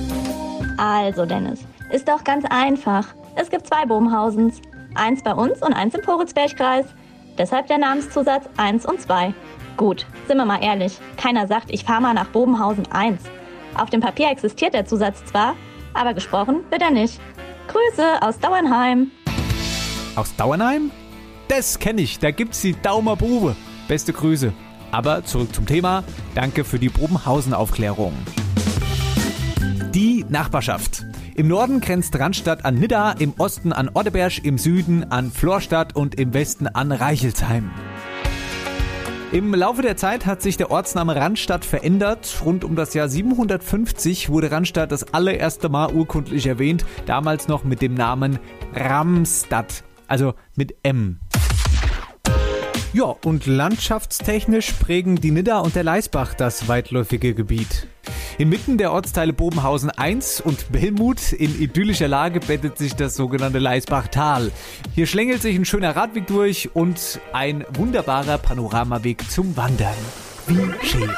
Also, 0.77 1.27
Dennis, 1.27 1.59
ist 1.91 2.07
doch 2.07 2.23
ganz 2.23 2.45
einfach. 2.49 3.05
Es 3.35 3.51
gibt 3.51 3.67
zwei 3.67 3.85
Bobenhausens. 3.85 4.59
Eins 4.95 5.21
bei 5.21 5.33
uns 5.33 5.61
und 5.61 5.73
eins 5.73 5.93
im 5.93 6.01
Poritzbergkreis. 6.01 6.87
Deshalb 7.37 7.67
der 7.67 7.77
Namenszusatz 7.77 8.49
1 8.57 8.87
und 8.87 8.99
2. 8.99 9.35
Gut, 9.77 10.07
sind 10.27 10.37
wir 10.37 10.45
mal 10.45 10.63
ehrlich. 10.63 10.97
Keiner 11.17 11.47
sagt, 11.47 11.69
ich 11.69 11.83
fahre 11.83 12.01
mal 12.01 12.15
nach 12.15 12.29
Bobenhausen 12.29 12.91
1. 12.91 13.21
Auf 13.75 13.91
dem 13.91 14.01
Papier 14.01 14.31
existiert 14.31 14.73
der 14.73 14.87
Zusatz 14.87 15.23
zwar, 15.25 15.55
aber 15.93 16.15
gesprochen 16.15 16.61
wird 16.71 16.81
er 16.81 16.89
nicht. 16.89 17.19
Grüße 17.67 18.21
aus 18.21 18.39
Dauernheim. 18.39 19.11
Aus 20.15 20.35
Dauernheim? 20.35 20.89
Das 21.47 21.77
kenne 21.77 22.01
ich, 22.01 22.17
da 22.17 22.31
gibt's 22.31 22.61
die 22.61 22.73
Daumer 22.81 23.15
Bube. 23.15 23.55
Beste 23.87 24.13
Grüße. 24.13 24.51
Aber 24.91 25.23
zurück 25.23 25.53
zum 25.53 25.67
Thema. 25.67 26.03
Danke 26.33 26.63
für 26.63 26.79
die 26.79 26.89
Bobenhausen-Aufklärung. 26.89 28.13
Die 29.93 30.25
Nachbarschaft. 30.27 31.03
Im 31.35 31.47
Norden 31.49 31.81
grenzt 31.81 32.17
Randstadt 32.17 32.65
an 32.65 32.75
Nidda, 32.75 33.11
im 33.11 33.35
Osten 33.37 33.73
an 33.73 33.89
Oddeberg, 33.93 34.43
im 34.43 34.57
Süden 34.57 35.11
an 35.11 35.29
Florstadt 35.29 35.95
und 35.95 36.15
im 36.15 36.33
Westen 36.33 36.67
an 36.67 36.91
Reichelsheim. 36.91 37.69
Im 39.33 39.53
Laufe 39.53 39.81
der 39.81 39.97
Zeit 39.97 40.25
hat 40.25 40.41
sich 40.41 40.55
der 40.55 40.71
Ortsname 40.71 41.17
Randstadt 41.17 41.65
verändert. 41.65 42.41
Rund 42.45 42.63
um 42.63 42.77
das 42.77 42.93
Jahr 42.93 43.09
750 43.09 44.29
wurde 44.29 44.51
Randstadt 44.51 44.89
das 44.89 45.13
allererste 45.13 45.67
Mal 45.67 45.93
urkundlich 45.93 46.47
erwähnt, 46.47 46.85
damals 47.05 47.49
noch 47.49 47.65
mit 47.65 47.81
dem 47.81 47.93
Namen 47.93 48.39
Ramstadt, 48.73 49.83
also 50.07 50.33
mit 50.55 50.77
M. 50.83 51.19
Ja, 52.97 53.15
und 53.25 53.45
landschaftstechnisch 53.45 54.71
prägen 54.71 55.17
die 55.17 55.29
Nidda 55.29 55.59
und 55.59 55.75
der 55.75 55.83
Leisbach 55.83 56.33
das 56.33 56.67
weitläufige 56.67 57.35
Gebiet. 57.35 57.85
Inmitten 58.39 58.79
der 58.79 58.91
Ortsteile 58.91 59.33
Bobenhausen 59.33 59.91
1 59.91 60.41
und 60.41 60.71
Bellmut 60.71 61.31
in 61.31 61.61
idyllischer 61.61 62.07
Lage 62.07 62.39
bettet 62.39 62.79
sich 62.79 62.95
das 62.95 63.13
sogenannte 63.15 63.59
Leisbachtal. 63.59 64.51
Hier 64.95 65.05
schlängelt 65.05 65.43
sich 65.43 65.55
ein 65.55 65.65
schöner 65.65 65.95
Radweg 65.95 66.25
durch 66.25 66.71
und 66.73 67.19
ein 67.33 67.65
wunderbarer 67.75 68.39
Panoramaweg 68.39 69.29
zum 69.29 69.55
Wandern. 69.55 69.93
Wie 70.47 70.87
schön. 70.87 71.11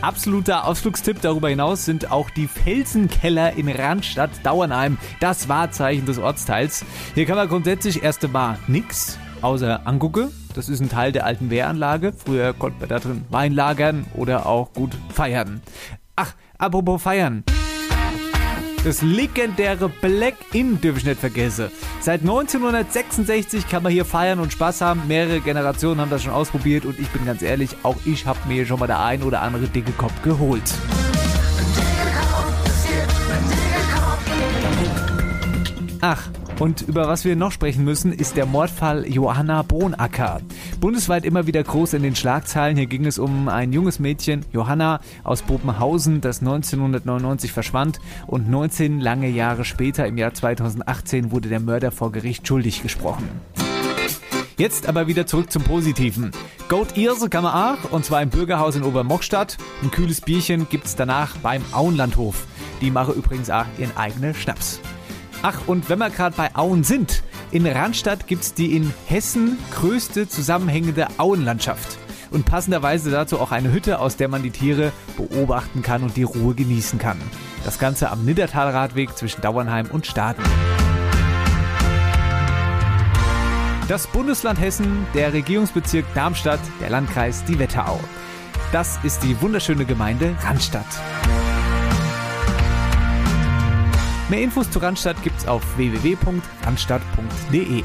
Absoluter 0.00 0.66
Ausflugstipp 0.66 1.20
darüber 1.20 1.50
hinaus 1.50 1.84
sind 1.84 2.10
auch 2.10 2.30
die 2.30 2.48
Felsenkeller 2.48 3.52
in 3.52 3.68
Randstadt 3.68 4.30
Dauernheim, 4.44 4.96
das 5.20 5.46
Wahrzeichen 5.46 6.06
des 6.06 6.18
Ortsteils. 6.18 6.86
Hier 7.14 7.26
kann 7.26 7.36
man 7.36 7.48
grundsätzlich 7.48 8.02
erst 8.02 8.24
einmal 8.24 8.58
nix 8.66 9.18
außer 9.42 9.86
angucke. 9.86 10.30
Das 10.54 10.68
ist 10.68 10.80
ein 10.80 10.88
Teil 10.88 11.12
der 11.12 11.26
alten 11.26 11.50
Wehranlage. 11.50 12.12
Früher 12.12 12.52
konnte 12.52 12.80
man 12.80 12.88
da 12.88 12.98
drin 12.98 13.24
Wein 13.30 13.52
lagern 13.52 14.06
oder 14.14 14.46
auch 14.46 14.72
gut 14.72 14.96
feiern. 15.12 15.60
Ach, 16.16 16.34
apropos 16.58 17.02
feiern. 17.02 17.44
Das 18.84 19.02
legendäre 19.02 19.88
Black 19.88 20.36
Inn 20.52 20.80
dürfe 20.80 21.00
ich 21.00 21.04
nicht 21.04 21.18
vergessen. 21.18 21.70
Seit 22.00 22.20
1966 22.20 23.68
kann 23.68 23.82
man 23.82 23.90
hier 23.90 24.04
feiern 24.04 24.38
und 24.38 24.52
Spaß 24.52 24.80
haben. 24.80 25.08
Mehrere 25.08 25.40
Generationen 25.40 26.00
haben 26.00 26.10
das 26.10 26.22
schon 26.22 26.32
ausprobiert 26.32 26.84
und 26.84 26.98
ich 27.00 27.08
bin 27.08 27.26
ganz 27.26 27.42
ehrlich, 27.42 27.76
auch 27.82 27.96
ich 28.04 28.26
habe 28.26 28.38
mir 28.46 28.64
schon 28.64 28.78
mal 28.78 28.86
der 28.86 29.02
ein 29.02 29.24
oder 29.24 29.42
andere 29.42 29.66
dicke 29.66 29.90
Kopf 29.90 30.22
geholt. 30.22 30.62
Ach, 36.00 36.28
und 36.58 36.82
über 36.82 37.06
was 37.06 37.24
wir 37.24 37.36
noch 37.36 37.52
sprechen 37.52 37.84
müssen, 37.84 38.12
ist 38.12 38.36
der 38.36 38.46
Mordfall 38.46 39.06
Johanna 39.06 39.62
Bohnacker. 39.62 40.40
Bundesweit 40.80 41.24
immer 41.24 41.46
wieder 41.46 41.62
groß 41.62 41.94
in 41.94 42.02
den 42.02 42.16
Schlagzeilen. 42.16 42.76
Hier 42.76 42.86
ging 42.86 43.04
es 43.04 43.18
um 43.18 43.48
ein 43.48 43.72
junges 43.72 43.98
Mädchen, 43.98 44.44
Johanna 44.52 45.00
aus 45.22 45.42
Bobenhausen, 45.42 46.20
das 46.20 46.40
1999 46.40 47.52
verschwand 47.52 48.00
und 48.26 48.48
19 48.48 49.00
lange 49.00 49.28
Jahre 49.28 49.64
später, 49.64 50.06
im 50.06 50.16
Jahr 50.16 50.32
2018, 50.32 51.30
wurde 51.30 51.48
der 51.48 51.60
Mörder 51.60 51.90
vor 51.90 52.10
Gericht 52.12 52.46
schuldig 52.48 52.82
gesprochen. 52.82 53.28
Jetzt 54.58 54.88
aber 54.88 55.06
wieder 55.06 55.26
zurück 55.26 55.52
zum 55.52 55.62
Positiven. 55.62 56.30
Goat 56.68 56.96
Ears 56.96 57.28
kann 57.28 57.44
man 57.44 57.52
auch, 57.52 57.92
und 57.92 58.06
zwar 58.06 58.22
im 58.22 58.30
Bürgerhaus 58.30 58.74
in 58.74 58.84
Obermockstadt. 58.84 59.58
Ein 59.82 59.90
kühles 59.90 60.22
Bierchen 60.22 60.66
gibt's 60.70 60.96
danach 60.96 61.36
beim 61.38 61.62
Auenlandhof. 61.72 62.46
Die 62.80 62.90
machen 62.90 63.14
übrigens 63.14 63.50
auch 63.50 63.66
ihren 63.78 63.94
eigenen 63.96 64.34
Schnaps. 64.34 64.80
Ach, 65.42 65.66
und 65.66 65.88
wenn 65.88 65.98
wir 65.98 66.10
gerade 66.10 66.36
bei 66.36 66.54
Auen 66.54 66.84
sind, 66.84 67.22
in 67.50 67.66
Randstadt 67.66 68.26
gibt's 68.26 68.54
die 68.54 68.76
in 68.76 68.92
Hessen 69.06 69.58
größte 69.74 70.28
zusammenhängende 70.28 71.06
Auenlandschaft. 71.18 71.98
Und 72.30 72.44
passenderweise 72.44 73.10
dazu 73.10 73.38
auch 73.38 73.52
eine 73.52 73.72
Hütte, 73.72 74.00
aus 74.00 74.16
der 74.16 74.28
man 74.28 74.42
die 74.42 74.50
Tiere 74.50 74.92
beobachten 75.16 75.82
kann 75.82 76.02
und 76.02 76.16
die 76.16 76.24
Ruhe 76.24 76.54
genießen 76.54 76.98
kann. 76.98 77.20
Das 77.64 77.78
Ganze 77.78 78.10
am 78.10 78.24
Niddertalradweg 78.24 79.16
zwischen 79.16 79.42
Dauernheim 79.42 79.86
und 79.86 80.06
Staden. 80.06 80.44
Das 83.88 84.08
Bundesland 84.08 84.60
Hessen, 84.60 85.06
der 85.14 85.32
Regierungsbezirk 85.32 86.04
Darmstadt, 86.14 86.60
der 86.80 86.90
Landkreis 86.90 87.44
die 87.44 87.60
Wetterau. 87.60 88.00
Das 88.72 88.98
ist 89.04 89.22
die 89.22 89.40
wunderschöne 89.40 89.84
Gemeinde 89.84 90.34
Randstadt. 90.42 90.86
Mehr 94.28 94.42
Infos 94.42 94.68
zu 94.68 94.80
Randstadt 94.80 95.22
gibt's 95.22 95.46
auf 95.46 95.62
www.randstadt.de. 95.76 97.84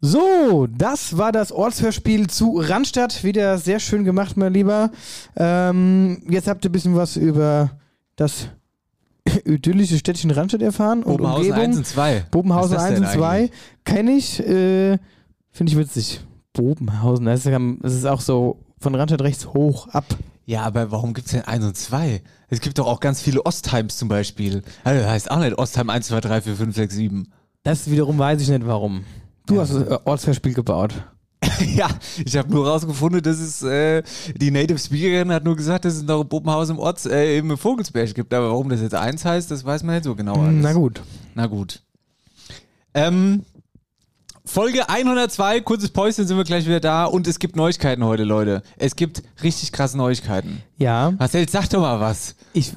So, 0.00 0.68
das 0.70 1.18
war 1.18 1.32
das 1.32 1.50
Ortshörspiel 1.50 2.28
zu 2.28 2.60
Randstadt. 2.60 3.24
Wieder 3.24 3.58
sehr 3.58 3.80
schön 3.80 4.04
gemacht, 4.04 4.36
mein 4.36 4.54
Lieber. 4.54 4.92
Ähm, 5.36 6.22
jetzt 6.30 6.46
habt 6.46 6.64
ihr 6.64 6.70
ein 6.70 6.72
bisschen 6.72 6.94
was 6.94 7.16
über 7.16 7.72
das 8.14 8.50
idyllische 9.44 9.98
Städtchen 9.98 10.30
Randstadt 10.30 10.62
erfahren 10.62 11.02
und 11.02 11.16
Bobenhausen 11.16 11.50
Umgebung. 11.50 11.64
1 11.64 11.76
und 11.78 11.86
2. 11.88 12.26
Bobenhausen 12.30 12.76
Was 12.76 12.84
ist 12.84 12.90
1 12.90 13.00
das 13.00 13.02
und 13.08 13.14
denn 13.14 13.20
2 13.20 13.50
kenne 13.84 14.12
ich. 14.12 14.38
Äh, 14.46 14.98
Finde 15.58 15.72
ich 15.72 15.76
witzig. 15.76 16.20
Bobenhausen, 16.52 17.26
das 17.26 17.44
ist, 17.44 18.06
auch 18.06 18.20
so 18.20 18.60
von 18.78 18.94
Randstadt 18.94 19.22
rechts 19.22 19.54
hoch 19.54 19.88
ab. 19.88 20.04
Ja, 20.46 20.62
aber 20.62 20.92
warum 20.92 21.14
gibt's 21.14 21.32
denn 21.32 21.42
1 21.42 21.64
und 21.64 21.76
2? 21.76 22.22
Es 22.48 22.60
gibt 22.60 22.78
doch 22.78 22.86
auch 22.86 23.00
ganz 23.00 23.20
viele 23.20 23.44
Ostheims 23.44 23.96
zum 23.96 24.08
Beispiel. 24.08 24.62
Also, 24.84 25.02
das 25.02 25.10
heißt 25.10 25.30
auch 25.32 25.40
nicht 25.40 25.58
Ostheim 25.58 25.90
1, 25.90 26.06
2, 26.06 26.20
3, 26.20 26.40
4, 26.42 26.54
5, 26.54 26.76
6, 26.76 26.94
7. 26.94 27.32
Das 27.64 27.90
wiederum 27.90 28.18
weiß 28.18 28.40
ich 28.40 28.48
nicht 28.48 28.68
warum. 28.68 29.04
Du 29.46 29.60
hast 29.60 29.74
das 29.74 29.82
äh, 29.82 29.98
Ortshörspiel 30.04 30.54
gebaut. 30.54 30.94
ja, 31.74 31.88
ich 32.24 32.36
habe 32.36 32.52
nur 32.52 32.68
rausgefunden, 32.68 33.20
dass 33.20 33.40
es 33.40 33.60
äh, 33.64 34.04
die 34.36 34.52
Native 34.52 34.78
Speakerin 34.78 35.32
hat 35.32 35.42
nur 35.42 35.56
gesagt, 35.56 35.86
dass 35.86 35.96
es 35.96 36.04
noch 36.04 36.22
Bobenhaus 36.22 36.70
im 36.70 36.78
Orts, 36.78 37.04
äh, 37.06 37.36
im 37.36 37.58
Vogelsberg 37.58 38.14
gibt. 38.14 38.32
Aber 38.32 38.50
warum 38.50 38.68
das 38.68 38.80
jetzt 38.80 38.94
1 38.94 39.24
heißt, 39.24 39.50
das 39.50 39.64
weiß 39.64 39.82
man 39.82 39.96
nicht 39.96 40.04
so 40.04 40.14
genau. 40.14 40.40
Alles. 40.40 40.62
Na 40.62 40.72
gut. 40.72 41.02
Na 41.34 41.46
gut. 41.46 41.82
Ähm, 42.94 43.42
Folge 44.48 44.88
102, 44.88 45.60
kurzes 45.60 45.90
Päuschen, 45.90 46.26
sind 46.26 46.36
wir 46.38 46.44
gleich 46.44 46.64
wieder 46.64 46.80
da 46.80 47.04
und 47.04 47.26
es 47.26 47.38
gibt 47.38 47.54
Neuigkeiten 47.54 48.02
heute, 48.04 48.24
Leute. 48.24 48.62
Es 48.78 48.96
gibt 48.96 49.22
richtig 49.42 49.72
krasse 49.72 49.98
Neuigkeiten. 49.98 50.62
Ja. 50.78 51.12
Marcel, 51.18 51.46
sag 51.48 51.68
doch 51.68 51.80
mal 51.82 52.00
was. 52.00 52.34
Ich 52.54 52.72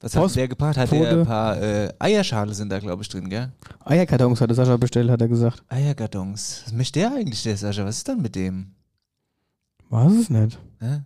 Was 0.00 0.14
hat 0.14 0.22
Post- 0.22 0.36
der 0.36 0.46
gebracht? 0.48 0.76
Hat 0.76 0.90
der 0.92 0.96
Bote. 0.98 1.20
ein 1.20 1.26
paar 1.26 1.60
äh, 1.60 1.92
Eierschale 1.98 2.54
sind 2.54 2.68
da, 2.70 2.78
glaube 2.78 3.02
ich, 3.02 3.08
drin, 3.08 3.28
gell? 3.28 3.50
Eierkartons 3.84 4.40
hatte 4.40 4.54
Sascha 4.54 4.76
bestellt, 4.76 5.10
hat 5.10 5.20
er 5.20 5.28
gesagt. 5.28 5.62
Eierkartons. 5.68 6.62
Was 6.66 6.72
möchte 6.72 7.00
der 7.00 7.12
eigentlich, 7.14 7.42
der 7.42 7.56
Sascha? 7.56 7.84
Was 7.84 7.96
ist 7.98 8.08
dann 8.08 8.22
mit 8.22 8.36
dem? 8.36 8.74
Weiß 9.90 10.12
es 10.12 10.30
nicht. 10.30 10.58
Hä? 10.80 11.00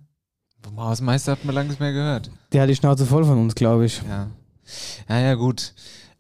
Vom 0.63 0.79
Hausmeister 0.81 1.33
hat 1.33 1.45
man 1.45 1.55
lange 1.55 1.71
nicht 1.71 1.81
mehr 1.81 1.93
gehört. 1.93 2.31
Der 2.53 2.63
hat 2.63 2.69
die 2.69 2.77
Schnauze 2.77 3.07
voll 3.07 3.25
von 3.25 3.39
uns, 3.39 3.55
glaube 3.55 3.87
ich. 3.87 4.03
Ja. 4.09 4.29
Ja, 5.09 5.19
ja, 5.21 5.35
gut. 5.35 5.73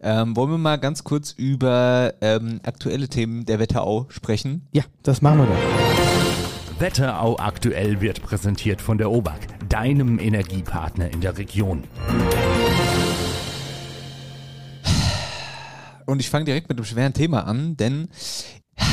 Ähm, 0.05 0.35
wollen 0.35 0.51
wir 0.51 0.59
mal 0.59 0.79
ganz 0.79 1.05
kurz 1.05 1.31
über 1.31 2.15
ähm, 2.21 2.59
aktuelle 2.65 3.09
Themen 3.09 3.47
der 3.47 3.61
Wetterau 3.61 4.07
sprechen? 4.09 4.67
Ja, 4.73 4.83
das 5.05 5.23
machen 5.23 5.39
wir 5.39 5.47
doch. 5.47 6.81
Wetterau 6.81 7.39
aktuell 7.39 8.01
wird 8.01 8.21
präsentiert 8.21 8.83
von 8.83 8.99
der 8.99 9.13
OBAK, 9.13 9.69
deinem 9.69 10.19
Energiepartner 10.19 11.13
in 11.13 11.21
der 11.21 11.39
Region. 11.39 11.85
Und 16.07 16.19
ich 16.19 16.29
fange 16.29 16.47
direkt 16.47 16.69
mit 16.69 16.79
einem 16.79 16.85
schweren 16.85 17.13
Thema 17.13 17.47
an, 17.47 17.77
denn 17.77 18.09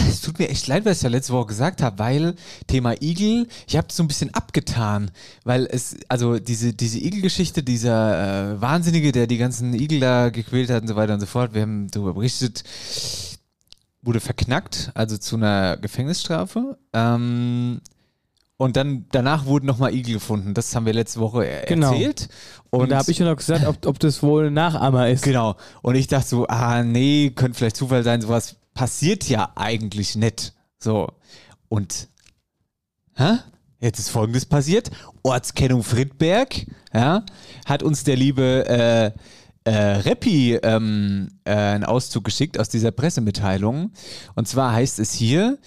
es 0.09 0.21
tut 0.21 0.39
mir 0.39 0.49
echt 0.49 0.67
leid, 0.67 0.85
was 0.85 0.97
ich 0.97 1.03
ja 1.03 1.09
letzte 1.09 1.33
Woche 1.33 1.47
gesagt 1.47 1.81
habe, 1.81 1.99
weil 1.99 2.35
Thema 2.67 3.01
Igel, 3.01 3.47
ich 3.67 3.77
habe 3.77 3.87
es 3.89 3.95
so 3.95 4.03
ein 4.03 4.07
bisschen 4.07 4.33
abgetan, 4.33 5.11
weil 5.43 5.67
es, 5.71 5.97
also 6.09 6.37
diese, 6.39 6.73
diese 6.73 6.99
Igel-Geschichte, 6.99 7.63
dieser 7.63 8.53
äh, 8.53 8.61
Wahnsinnige, 8.61 9.11
der 9.11 9.27
die 9.27 9.37
ganzen 9.37 9.73
Igel 9.73 9.99
da 9.99 10.29
gequält 10.29 10.69
hat 10.69 10.81
und 10.81 10.87
so 10.87 10.95
weiter 10.95 11.13
und 11.13 11.19
so 11.19 11.25
fort, 11.25 11.53
wir 11.53 11.61
haben 11.61 11.89
darüber 11.91 12.13
berichtet, 12.13 12.63
wurde 14.01 14.19
verknackt, 14.19 14.91
also 14.95 15.17
zu 15.17 15.35
einer 15.35 15.77
Gefängnisstrafe. 15.77 16.77
Ähm, 16.93 17.81
und 18.57 18.75
dann 18.75 19.05
danach 19.11 19.45
wurden 19.45 19.65
nochmal 19.67 19.93
Igel 19.93 20.15
gefunden. 20.15 20.53
Das 20.53 20.75
haben 20.75 20.85
wir 20.85 20.91
letzte 20.91 21.21
Woche 21.21 21.45
er 21.45 21.65
Genau. 21.65 21.93
erzählt. 21.93 22.27
Und, 22.71 22.91
da 22.91 22.97
habe 22.97 23.09
ich 23.09 23.17
ja 23.17 23.25
noch 23.25 23.37
gesagt, 23.37 23.65
ob, 23.65 23.85
ob 23.85 23.99
das 23.99 24.21
wohl 24.21 24.47
ein 24.47 24.53
Nachahmer 24.53 25.07
ist. 25.09 25.23
Genau. 25.23 25.55
Und 25.81 25.95
ich 25.95 26.07
dachte 26.07 26.27
so, 26.27 26.47
ah 26.47 26.83
nee, 26.83 27.31
könnte 27.33 27.57
vielleicht 27.57 27.77
Zufall 27.77 28.03
sein, 28.03 28.19
sowas 28.19 28.57
passiert 28.79 29.27
ja 29.27 29.51
eigentlich 29.55 30.15
nicht. 30.15 30.53
So. 30.77 31.09
Und 31.67 32.07
hä? 33.17 33.39
Jetzt 33.81 33.99
ist 33.99 34.07
folgendes 34.07 34.45
passiert. 34.45 34.89
Ortskennung 35.21 35.83
Friedberg, 35.83 36.65
ja, 36.93 37.25
hat 37.65 37.83
uns 37.83 38.05
der 38.05 38.15
liebe 38.15 38.65
äh, 38.69 39.11
äh, 39.69 39.97
Reppi 39.97 40.55
ähm, 40.63 41.27
äh, 41.43 41.55
einen 41.55 41.83
Auszug 41.83 42.23
geschickt 42.23 42.57
aus 42.57 42.69
dieser 42.69 42.91
Pressemitteilung. 42.91 43.91
Und 44.35 44.47
zwar 44.47 44.71
heißt 44.71 44.99
es 44.99 45.11
hier, 45.11 45.57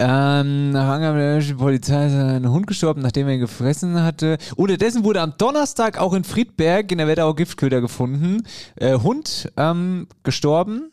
ähm, 0.00 0.72
nach 0.72 0.88
Angaben 0.88 1.18
der 1.18 1.36
deutschen 1.36 1.56
Polizei 1.56 2.06
ist 2.06 2.14
ein 2.14 2.50
Hund 2.50 2.66
gestorben, 2.66 3.00
nachdem 3.00 3.28
er 3.28 3.34
ihn 3.34 3.40
gefressen 3.40 4.02
hatte. 4.02 4.38
Unterdessen 4.56 5.04
wurde 5.04 5.20
am 5.20 5.34
Donnerstag 5.38 5.98
auch 5.98 6.14
in 6.14 6.24
Friedberg 6.24 6.90
in 6.90 6.98
der 6.98 7.06
Wetterau 7.06 7.32
Giftköder 7.32 7.80
gefunden. 7.80 8.42
Äh, 8.74 8.98
Hund 8.98 9.52
ähm, 9.56 10.08
gestorben 10.24 10.90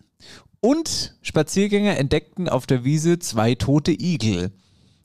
und 0.68 1.16
Spaziergänger 1.22 1.98
entdeckten 1.98 2.50
auf 2.50 2.68
der 2.68 2.84
Wiese 2.84 3.20
zwei 3.20 3.56
tote 3.56 3.94
Igel. 3.94 4.52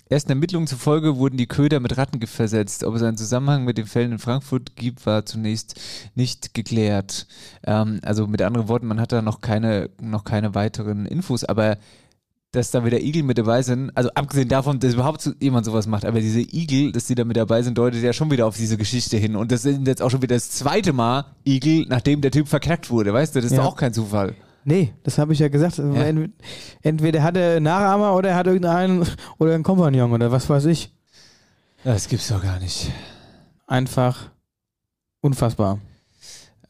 Ersten 0.08 0.32
Ermittlungen 0.32 0.66
zufolge 0.66 1.18
wurden 1.18 1.36
die 1.36 1.46
Köder 1.46 1.78
mit 1.78 1.96
Rattengift 1.96 2.34
versetzt. 2.34 2.82
Ob 2.82 2.96
es 2.96 3.02
einen 3.02 3.16
Zusammenhang 3.16 3.64
mit 3.64 3.78
den 3.78 3.86
Fällen 3.86 4.10
in 4.10 4.18
Frankfurt 4.18 4.74
gibt, 4.74 5.06
war 5.06 5.24
zunächst 5.24 5.80
nicht 6.16 6.52
geklärt. 6.52 7.28
Ähm, 7.64 8.00
also 8.02 8.26
mit 8.26 8.42
anderen 8.42 8.66
Worten, 8.66 8.88
man 8.88 8.98
hat 9.00 9.12
da 9.12 9.22
noch 9.22 9.40
keine, 9.40 9.88
noch 10.00 10.24
keine 10.24 10.56
weiteren 10.56 11.06
Infos, 11.06 11.44
aber 11.44 11.78
dass 12.50 12.72
da 12.72 12.84
wieder 12.84 13.00
Igel 13.00 13.22
mit 13.22 13.38
dabei 13.38 13.62
sind. 13.62 13.96
Also 13.96 14.10
abgesehen 14.16 14.48
davon, 14.48 14.80
dass 14.80 14.94
überhaupt 14.94 15.30
jemand 15.40 15.64
sowas 15.64 15.86
macht, 15.86 16.04
aber 16.04 16.20
diese 16.20 16.40
Igel, 16.40 16.90
dass 16.90 17.06
die 17.06 17.14
da 17.14 17.24
mit 17.24 17.36
dabei 17.36 17.62
sind, 17.62 17.78
deutet 17.78 18.02
ja 18.02 18.12
schon 18.12 18.32
wieder 18.32 18.48
auf 18.48 18.56
diese 18.56 18.76
Geschichte 18.76 19.16
hin. 19.16 19.36
Und 19.36 19.52
das 19.52 19.62
sind 19.62 19.86
jetzt 19.86 20.02
auch 20.02 20.10
schon 20.10 20.22
wieder 20.22 20.34
das 20.34 20.50
zweite 20.50 20.92
Mal 20.92 21.24
Igel, 21.46 21.86
nachdem 21.88 22.20
der 22.20 22.32
Typ 22.32 22.48
verknackt 22.48 22.90
wurde, 22.90 23.14
weißt 23.14 23.36
du? 23.36 23.40
Das 23.40 23.52
ist 23.52 23.56
Ja. 23.56 23.62
doch 23.62 23.72
auch 23.72 23.76
kein 23.76 23.94
Zufall. 23.94 24.34
Nee, 24.64 24.92
das 25.02 25.18
habe 25.18 25.32
ich 25.32 25.38
ja 25.40 25.48
gesagt. 25.48 25.78
Ent- 25.78 26.32
Entweder 26.82 27.22
hat 27.22 27.36
er 27.36 27.60
Nachahmer 27.60 28.14
oder 28.14 28.30
er 28.30 28.36
hat 28.36 28.46
irgendeinen 28.46 29.04
oder 29.38 29.54
einen 29.54 29.64
Kompagnon 29.64 30.12
oder 30.12 30.30
was 30.30 30.48
weiß 30.48 30.66
ich. 30.66 30.92
Das 31.84 32.08
gibt's 32.08 32.28
doch 32.28 32.42
gar 32.42 32.58
nicht. 32.60 32.90
Einfach 33.66 34.30
unfassbar. 35.20 35.78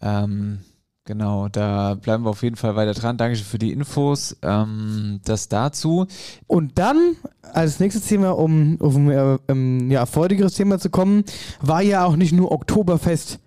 Ähm, 0.00 0.58
genau, 1.04 1.48
da 1.48 1.94
bleiben 1.94 2.24
wir 2.24 2.30
auf 2.30 2.42
jeden 2.42 2.56
Fall 2.56 2.76
weiter 2.76 2.94
dran. 2.94 3.16
Dankeschön 3.18 3.44
für 3.46 3.58
die 3.58 3.72
Infos. 3.72 4.36
Ähm, 4.42 5.20
das 5.24 5.48
dazu. 5.48 6.06
Und 6.46 6.78
dann 6.78 7.16
als 7.52 7.78
nächstes 7.80 8.06
Thema, 8.06 8.30
um 8.38 8.80
auf 8.80 8.96
ein 8.96 9.10
äh, 9.10 9.38
ähm, 9.48 9.90
ja, 9.90 10.06
freudigeres 10.06 10.54
Thema 10.54 10.78
zu 10.78 10.88
kommen, 10.90 11.24
war 11.60 11.82
ja 11.82 12.04
auch 12.04 12.16
nicht 12.16 12.32
nur 12.32 12.50
Oktoberfest 12.52 13.38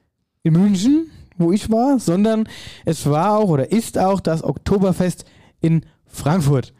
in 0.43 0.53
München, 0.53 1.10
wo 1.37 1.51
ich 1.51 1.69
war, 1.69 1.99
sondern 1.99 2.47
es 2.85 3.05
war 3.05 3.37
auch 3.37 3.49
oder 3.49 3.71
ist 3.71 3.97
auch 3.97 4.19
das 4.19 4.43
Oktoberfest 4.43 5.25
in 5.61 5.85
Frankfurt. 6.05 6.73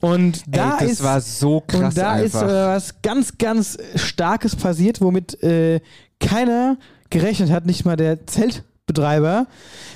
Und 0.00 0.42
da 0.48 0.78
Ey, 0.78 0.86
das 0.86 0.92
ist 0.92 1.02
war 1.04 1.20
so 1.20 1.60
krass 1.60 1.80
und 1.80 1.96
da 1.98 2.12
einfach. 2.12 2.42
ist 2.42 2.48
äh, 2.48 2.66
was 2.66 3.02
ganz 3.02 3.38
ganz 3.38 3.78
starkes 3.94 4.56
passiert, 4.56 5.00
womit 5.00 5.40
äh, 5.42 5.80
keiner 6.18 6.78
gerechnet 7.10 7.50
hat, 7.50 7.66
nicht 7.66 7.84
mal 7.84 7.96
der 7.96 8.26
Zeltbetreiber, 8.26 9.46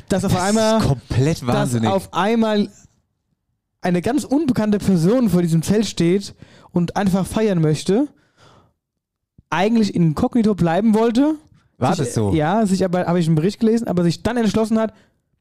dass 0.08 0.24
auf 0.24 0.32
Das 0.32 0.40
ist 0.40 0.48
einmal 0.48 0.80
komplett 0.80 1.42
dass 1.42 1.46
wahnsinnig. 1.46 1.90
auf 1.90 2.12
einmal 2.14 2.70
eine 3.80 4.02
ganz 4.02 4.24
unbekannte 4.24 4.78
Person 4.78 5.30
vor 5.30 5.42
diesem 5.42 5.62
Zelt 5.62 5.86
steht 5.86 6.34
und 6.70 6.96
einfach 6.96 7.26
feiern 7.26 7.60
möchte, 7.60 8.08
eigentlich 9.50 9.94
inkognito 9.94 10.54
bleiben 10.54 10.94
wollte. 10.94 11.36
War 11.78 11.94
sich, 11.94 12.06
das 12.06 12.14
so? 12.14 12.32
Ja, 12.32 12.64
sich 12.66 12.84
aber, 12.84 13.06
habe 13.06 13.20
ich 13.20 13.26
einen 13.26 13.36
Bericht 13.36 13.60
gelesen, 13.60 13.88
aber 13.88 14.02
sich 14.02 14.22
dann 14.22 14.36
entschlossen 14.36 14.78
hat, 14.78 14.94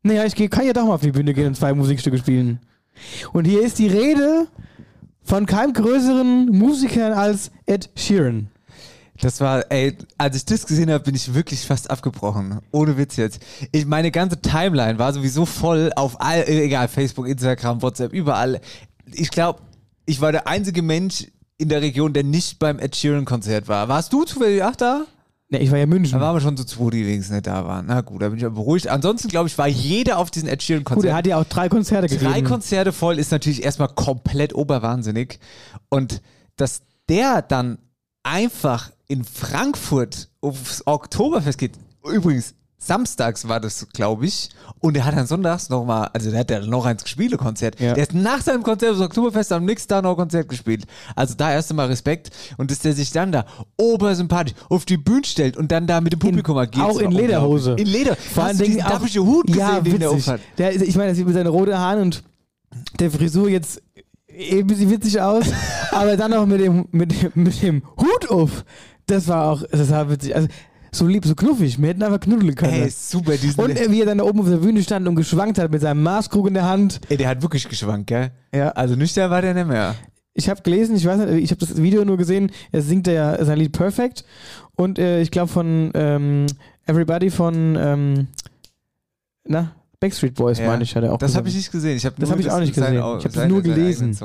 naja, 0.03 0.25
ich 0.25 0.35
kann 0.49 0.65
ja 0.65 0.73
doch 0.73 0.85
mal 0.85 0.95
auf 0.95 1.01
die 1.01 1.11
Bühne 1.11 1.33
gehen 1.33 1.47
und 1.47 1.57
zwei 1.57 1.73
Musikstücke 1.73 2.17
spielen. 2.17 2.59
Und 3.33 3.45
hier 3.45 3.61
ist 3.61 3.79
die 3.79 3.87
Rede 3.87 4.47
von 5.23 5.45
keinem 5.45 5.73
größeren 5.73 6.47
Musiker 6.47 7.17
als 7.17 7.51
Ed 7.65 7.89
Sheeran. 7.95 8.49
Das 9.21 9.39
war, 9.39 9.65
ey, 9.71 9.97
als 10.17 10.35
ich 10.35 10.45
das 10.45 10.67
gesehen 10.67 10.91
habe, 10.91 11.03
bin 11.03 11.15
ich 11.15 11.33
wirklich 11.33 11.65
fast 11.65 11.89
abgebrochen. 11.89 12.59
Ohne 12.71 12.97
Witz 12.97 13.15
jetzt. 13.15 13.39
Ich, 13.71 13.85
meine 13.85 14.11
ganze 14.11 14.41
Timeline 14.41 14.99
war 14.99 15.13
sowieso 15.13 15.45
voll 15.45 15.91
auf 15.95 16.19
all, 16.19 16.47
egal, 16.47 16.87
Facebook, 16.89 17.27
Instagram, 17.27 17.81
WhatsApp, 17.81 18.11
überall. 18.11 18.59
Ich 19.13 19.31
glaube, 19.31 19.61
ich 20.05 20.19
war 20.19 20.31
der 20.31 20.47
einzige 20.47 20.81
Mensch 20.81 21.27
in 21.57 21.69
der 21.69 21.81
Region, 21.81 22.11
der 22.11 22.23
nicht 22.23 22.59
beim 22.59 22.77
Ed 22.77 22.95
Sheeran 22.95 23.25
Konzert 23.25 23.69
war. 23.69 23.87
Warst 23.87 24.11
du 24.11 24.25
zufällig 24.25 24.61
auch 24.63 24.75
da? 24.75 25.05
Ne, 25.55 25.61
ich 25.61 25.71
war 25.71 25.77
ja 25.77 25.85
in 25.85 25.89
München. 25.89 26.19
Da 26.19 26.25
waren 26.25 26.35
wir 26.35 26.41
schon 26.41 26.57
so 26.57 26.65
zwei, 26.65 26.89
die 26.89 27.05
wenigstens 27.05 27.33
nicht 27.33 27.47
da 27.47 27.65
waren. 27.65 27.85
Na 27.85 28.01
gut, 28.01 28.21
da 28.21 28.29
bin 28.29 28.37
ich 28.37 28.45
aber 28.45 28.55
beruhigt. 28.55 28.89
Ansonsten, 28.89 29.29
glaube 29.29 29.47
ich, 29.47 29.57
war 29.57 29.67
jeder 29.67 30.17
auf 30.17 30.29
diesen 30.29 30.49
Ed 30.49 30.61
Sheeran 30.61 30.83
Konzert. 30.83 31.03
Gut, 31.03 31.09
er 31.09 31.15
hat 31.15 31.27
ja 31.27 31.37
auch 31.37 31.45
drei 31.45 31.69
Konzerte 31.69 32.07
gegeben. 32.07 32.31
Drei 32.31 32.41
Konzerte 32.41 32.91
voll 32.91 33.17
ist 33.17 33.31
natürlich 33.31 33.63
erstmal 33.63 33.87
komplett 33.87 34.53
oberwahnsinnig. 34.53 35.39
Und 35.89 36.21
dass 36.57 36.81
der 37.07 37.41
dann 37.41 37.77
einfach 38.23 38.91
in 39.07 39.23
Frankfurt 39.23 40.29
aufs 40.41 40.85
Oktoberfest 40.85 41.57
geht, 41.57 41.73
übrigens, 42.03 42.53
samstags 42.85 43.47
war 43.47 43.59
das, 43.59 43.87
glaube 43.93 44.25
ich, 44.25 44.49
und 44.79 44.95
er 44.95 45.05
hat 45.05 45.15
dann 45.15 45.27
sonntags 45.27 45.69
nochmal, 45.69 46.09
also 46.13 46.29
der 46.29 46.41
hat 46.41 46.51
ja 46.51 46.59
noch 46.59 46.85
eins 46.85 47.03
gespielt, 47.03 47.35
Konzert. 47.37 47.79
Ja. 47.79 47.93
Der 47.93 48.03
ist 48.03 48.13
nach 48.13 48.41
seinem 48.41 48.63
Konzert 48.63 48.93
aufs 48.93 49.01
Oktoberfest 49.01 49.51
am 49.51 49.65
nächsten 49.65 49.89
Tag 49.89 50.03
noch 50.03 50.11
ein 50.11 50.15
Konzert 50.15 50.49
gespielt. 50.49 50.85
Also 51.15 51.33
da 51.35 51.51
erst 51.51 51.71
einmal 51.71 51.87
Respekt. 51.87 52.31
Und 52.57 52.71
dass 52.71 52.79
der 52.79 52.93
sich 52.93 53.11
dann 53.11 53.31
da 53.31 53.45
obersympathisch 53.77 54.53
auf 54.69 54.85
die 54.85 54.97
Bühne 54.97 55.25
stellt 55.25 55.57
und 55.57 55.71
dann 55.71 55.87
da 55.87 56.01
mit 56.01 56.13
dem 56.13 56.19
Publikum 56.19 56.57
agiert. 56.57 56.85
auch 56.85 56.99
in 56.99 57.11
Lederhose. 57.11 57.75
In 57.77 57.87
Leder. 57.87 58.15
Vor 58.15 58.49
Dingen 58.53 58.63
diesen 58.63 58.83
auch, 58.83 59.01
Hut 59.01 59.47
gesehen, 59.47 59.59
ja, 59.59 59.79
den 59.81 59.99
der 59.99 60.11
aufhat? 60.11 60.41
Der, 60.57 60.81
ich 60.81 60.95
meine, 60.95 61.09
er 61.09 61.15
sieht 61.15 61.25
mit 61.25 61.35
seinen 61.35 61.47
roten 61.47 61.77
Haaren 61.77 62.01
und 62.01 62.23
der 62.99 63.11
Frisur 63.11 63.49
jetzt 63.49 63.81
eh 64.27 64.59
ein 64.59 64.67
bisschen 64.67 64.91
witzig 64.91 65.21
aus, 65.21 65.45
aber 65.91 66.17
dann 66.17 66.31
noch 66.31 66.45
mit 66.45 66.61
dem, 66.61 66.87
mit, 66.91 67.11
dem, 67.11 67.31
mit 67.35 67.61
dem 67.61 67.83
Hut 67.97 68.29
auf. 68.29 68.65
Das 69.07 69.27
war 69.27 69.51
auch, 69.51 69.63
das 69.71 69.89
war 69.89 70.09
witzig. 70.09 70.35
Also, 70.35 70.47
so 70.97 71.07
lieb, 71.07 71.25
so 71.25 71.35
knuffig. 71.35 71.79
Wir 71.81 71.89
hätten 71.89 72.03
einfach 72.03 72.19
knuddeln 72.19 72.55
können. 72.55 72.73
Ey, 72.73 72.89
super, 72.89 73.37
diesen 73.37 73.59
und 73.63 73.71
äh, 73.79 73.89
wie 73.91 73.99
er 74.01 74.05
dann 74.05 74.17
da 74.19 74.23
oben 74.23 74.39
auf 74.41 74.49
der 74.49 74.57
Bühne 74.57 74.81
stand 74.83 75.07
und 75.07 75.15
geschwankt 75.15 75.57
hat 75.59 75.71
mit 75.71 75.81
seinem 75.81 76.03
Maßkrug 76.03 76.47
in 76.47 76.53
der 76.53 76.65
Hand. 76.67 77.01
Ey, 77.09 77.17
der 77.17 77.27
hat 77.29 77.41
wirklich 77.41 77.67
geschwankt, 77.69 78.07
gell? 78.07 78.31
Ja. 78.53 78.69
Also 78.69 78.95
nüchtern 78.95 79.29
war 79.31 79.41
der 79.41 79.53
nicht 79.53 79.67
mehr. 79.67 79.95
Ich 80.33 80.49
habe 80.49 80.61
gelesen, 80.61 80.95
ich 80.97 81.05
weiß 81.05 81.17
nicht, 81.19 81.43
ich 81.43 81.51
habe 81.51 81.65
das 81.65 81.81
Video 81.81 82.03
nur 82.03 82.17
gesehen, 82.17 82.51
er 82.71 82.81
singt 82.81 83.07
ja 83.07 83.43
sein 83.45 83.57
Lied 83.57 83.71
Perfect 83.71 84.25
und 84.75 84.99
äh, 84.99 85.21
ich 85.21 85.31
glaube 85.31 85.47
von 85.47 85.91
ähm, 85.93 86.45
Everybody 86.85 87.29
von 87.29 87.77
ähm, 87.79 88.27
na, 89.47 89.71
Backstreet 90.01 90.33
Boys, 90.35 90.59
Ja. 90.59 90.67
meine 90.67 90.83
ich, 90.83 90.93
hat 90.95 91.03
er 91.03 91.13
auch 91.13 91.17
Das 91.19 91.35
habe 91.35 91.47
ich 91.47 91.55
nicht 91.55 91.71
gesehen. 91.71 91.95
Ich 91.95 92.05
hab 92.05 92.17
Das 92.17 92.29
habe 92.29 92.41
ich 92.41 92.51
auch 92.51 92.59
nicht 92.59 92.73
gesehen. 92.75 92.95
seine- 92.95 93.17
Ich 93.19 93.25
habe 93.37 93.47
nur 93.47 93.61
gelesen. 93.61 94.17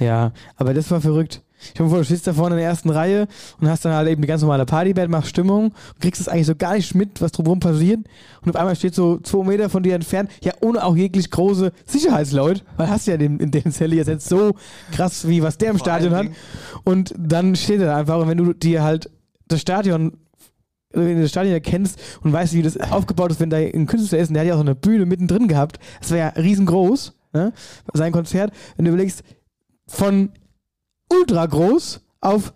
Ja, 0.00 0.32
aber 0.56 0.72
das 0.72 0.90
war 0.90 1.00
verrückt. 1.00 1.42
Ich 1.74 1.80
habe 1.80 1.88
vor, 1.88 1.98
du 1.98 2.04
stehst 2.04 2.26
da 2.26 2.32
vorne 2.32 2.54
in 2.54 2.60
der 2.60 2.68
ersten 2.68 2.90
Reihe 2.90 3.26
und 3.60 3.68
hast 3.68 3.84
dann 3.84 3.92
halt 3.92 4.08
eben 4.08 4.22
die 4.22 4.28
ganz 4.28 4.42
normale 4.42 4.66
Partyband, 4.66 5.10
machst 5.10 5.30
Stimmung 5.30 5.66
und 5.66 6.00
kriegst 6.00 6.20
es 6.20 6.28
eigentlich 6.28 6.46
so 6.46 6.54
gar 6.54 6.74
nicht 6.74 6.94
mit, 6.94 7.20
was 7.20 7.32
drumherum 7.32 7.60
passiert. 7.60 8.00
Und 8.42 8.50
auf 8.50 8.56
einmal 8.56 8.76
steht 8.76 8.94
so 8.94 9.18
zwei 9.18 9.44
Meter 9.44 9.70
von 9.70 9.82
dir 9.82 9.94
entfernt, 9.94 10.30
ja, 10.42 10.52
ohne 10.60 10.84
auch 10.84 10.96
jeglich 10.96 11.30
große 11.30 11.72
Sicherheitsleute, 11.86 12.62
weil 12.76 12.88
hast 12.88 13.06
ja 13.06 13.16
den, 13.16 13.38
in 13.38 13.50
den 13.50 13.72
Zelle 13.72 13.96
jetzt 13.96 14.28
so 14.28 14.54
krass, 14.92 15.28
wie 15.28 15.42
was 15.42 15.58
der 15.58 15.70
im 15.70 15.78
Vor 15.78 15.86
Stadion 15.86 16.14
hat. 16.14 16.26
Und 16.84 17.14
dann 17.18 17.56
steht 17.56 17.80
er 17.80 17.86
da 17.86 17.96
einfach 17.96 18.18
und 18.18 18.28
wenn 18.28 18.38
du 18.38 18.52
dir 18.52 18.82
halt 18.82 19.10
das 19.48 19.60
Stadion 19.60 20.12
wenn 20.94 21.16
du 21.16 21.22
das 21.22 21.30
Stadion 21.30 21.54
erkennst 21.54 21.98
und 22.22 22.32
weißt, 22.32 22.54
wie 22.54 22.62
das 22.62 22.78
aufgebaut 22.78 23.30
ist, 23.30 23.40
wenn 23.40 23.50
da 23.50 23.56
ein 23.56 23.86
Künstler 23.86 24.18
ist 24.18 24.28
und 24.28 24.34
der 24.34 24.42
hat 24.42 24.48
ja 24.48 24.54
auch 24.54 24.58
so 24.58 24.64
eine 24.64 24.74
Bühne 24.74 25.06
mittendrin 25.06 25.48
gehabt, 25.48 25.78
das 26.00 26.10
wäre 26.10 26.34
ja 26.34 26.40
riesengroß, 26.40 27.14
ne? 27.32 27.52
sein 27.94 28.12
Konzert, 28.12 28.52
wenn 28.76 28.84
du 28.84 28.90
überlegst, 28.90 29.22
von 29.86 30.30
ultra 31.20 31.46
groß 31.46 32.00
auf 32.20 32.52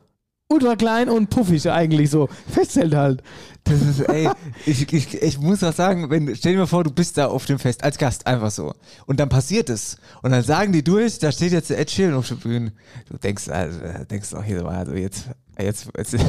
ultra 0.49 0.77
klein 0.77 1.09
und 1.09 1.29
puffig 1.29 1.69
eigentlich 1.71 2.11
so, 2.11 2.29
festhält 2.49 2.95
halt. 2.95 3.23
Das 3.65 3.83
ist, 3.83 4.01
ey, 4.09 4.31
ich, 4.65 4.93
ich, 4.93 5.21
ich 5.21 5.41
muss 5.41 5.65
auch 5.65 5.73
sagen, 5.73 6.09
wenn, 6.09 6.35
stell 6.37 6.53
dir 6.53 6.61
mal 6.61 6.67
vor, 6.67 6.85
du 6.85 6.91
bist 6.91 7.19
da 7.19 7.27
auf 7.27 7.47
dem 7.47 7.59
Fest 7.59 7.83
als 7.83 7.99
Gast, 7.99 8.25
einfach 8.27 8.53
so. 8.53 8.73
Und 9.07 9.19
dann 9.19 9.29
passiert 9.29 9.69
es. 9.71 9.97
Und 10.23 10.31
dann 10.31 10.45
sagen 10.45 10.73
die 10.73 10.85
durch, 10.85 11.19
da 11.19 11.33
steht 11.33 11.51
jetzt 11.51 11.71
der 11.71 11.81
Ed 11.81 11.91
Sheeran 11.91 12.15
auf 12.15 12.29
der 12.29 12.37
Bühne. 12.37 12.73
Du 13.11 13.19
denkst, 13.19 13.49
also, 13.49 13.81
denkst 14.09 14.35
auch 14.35 14.45
hier 14.45 14.61
so, 14.61 14.67
also 14.67 14.93
jetzt, 14.95 15.31
jetzt, 15.59 15.89
jetzt 15.99 16.13
Ja, 16.15 16.21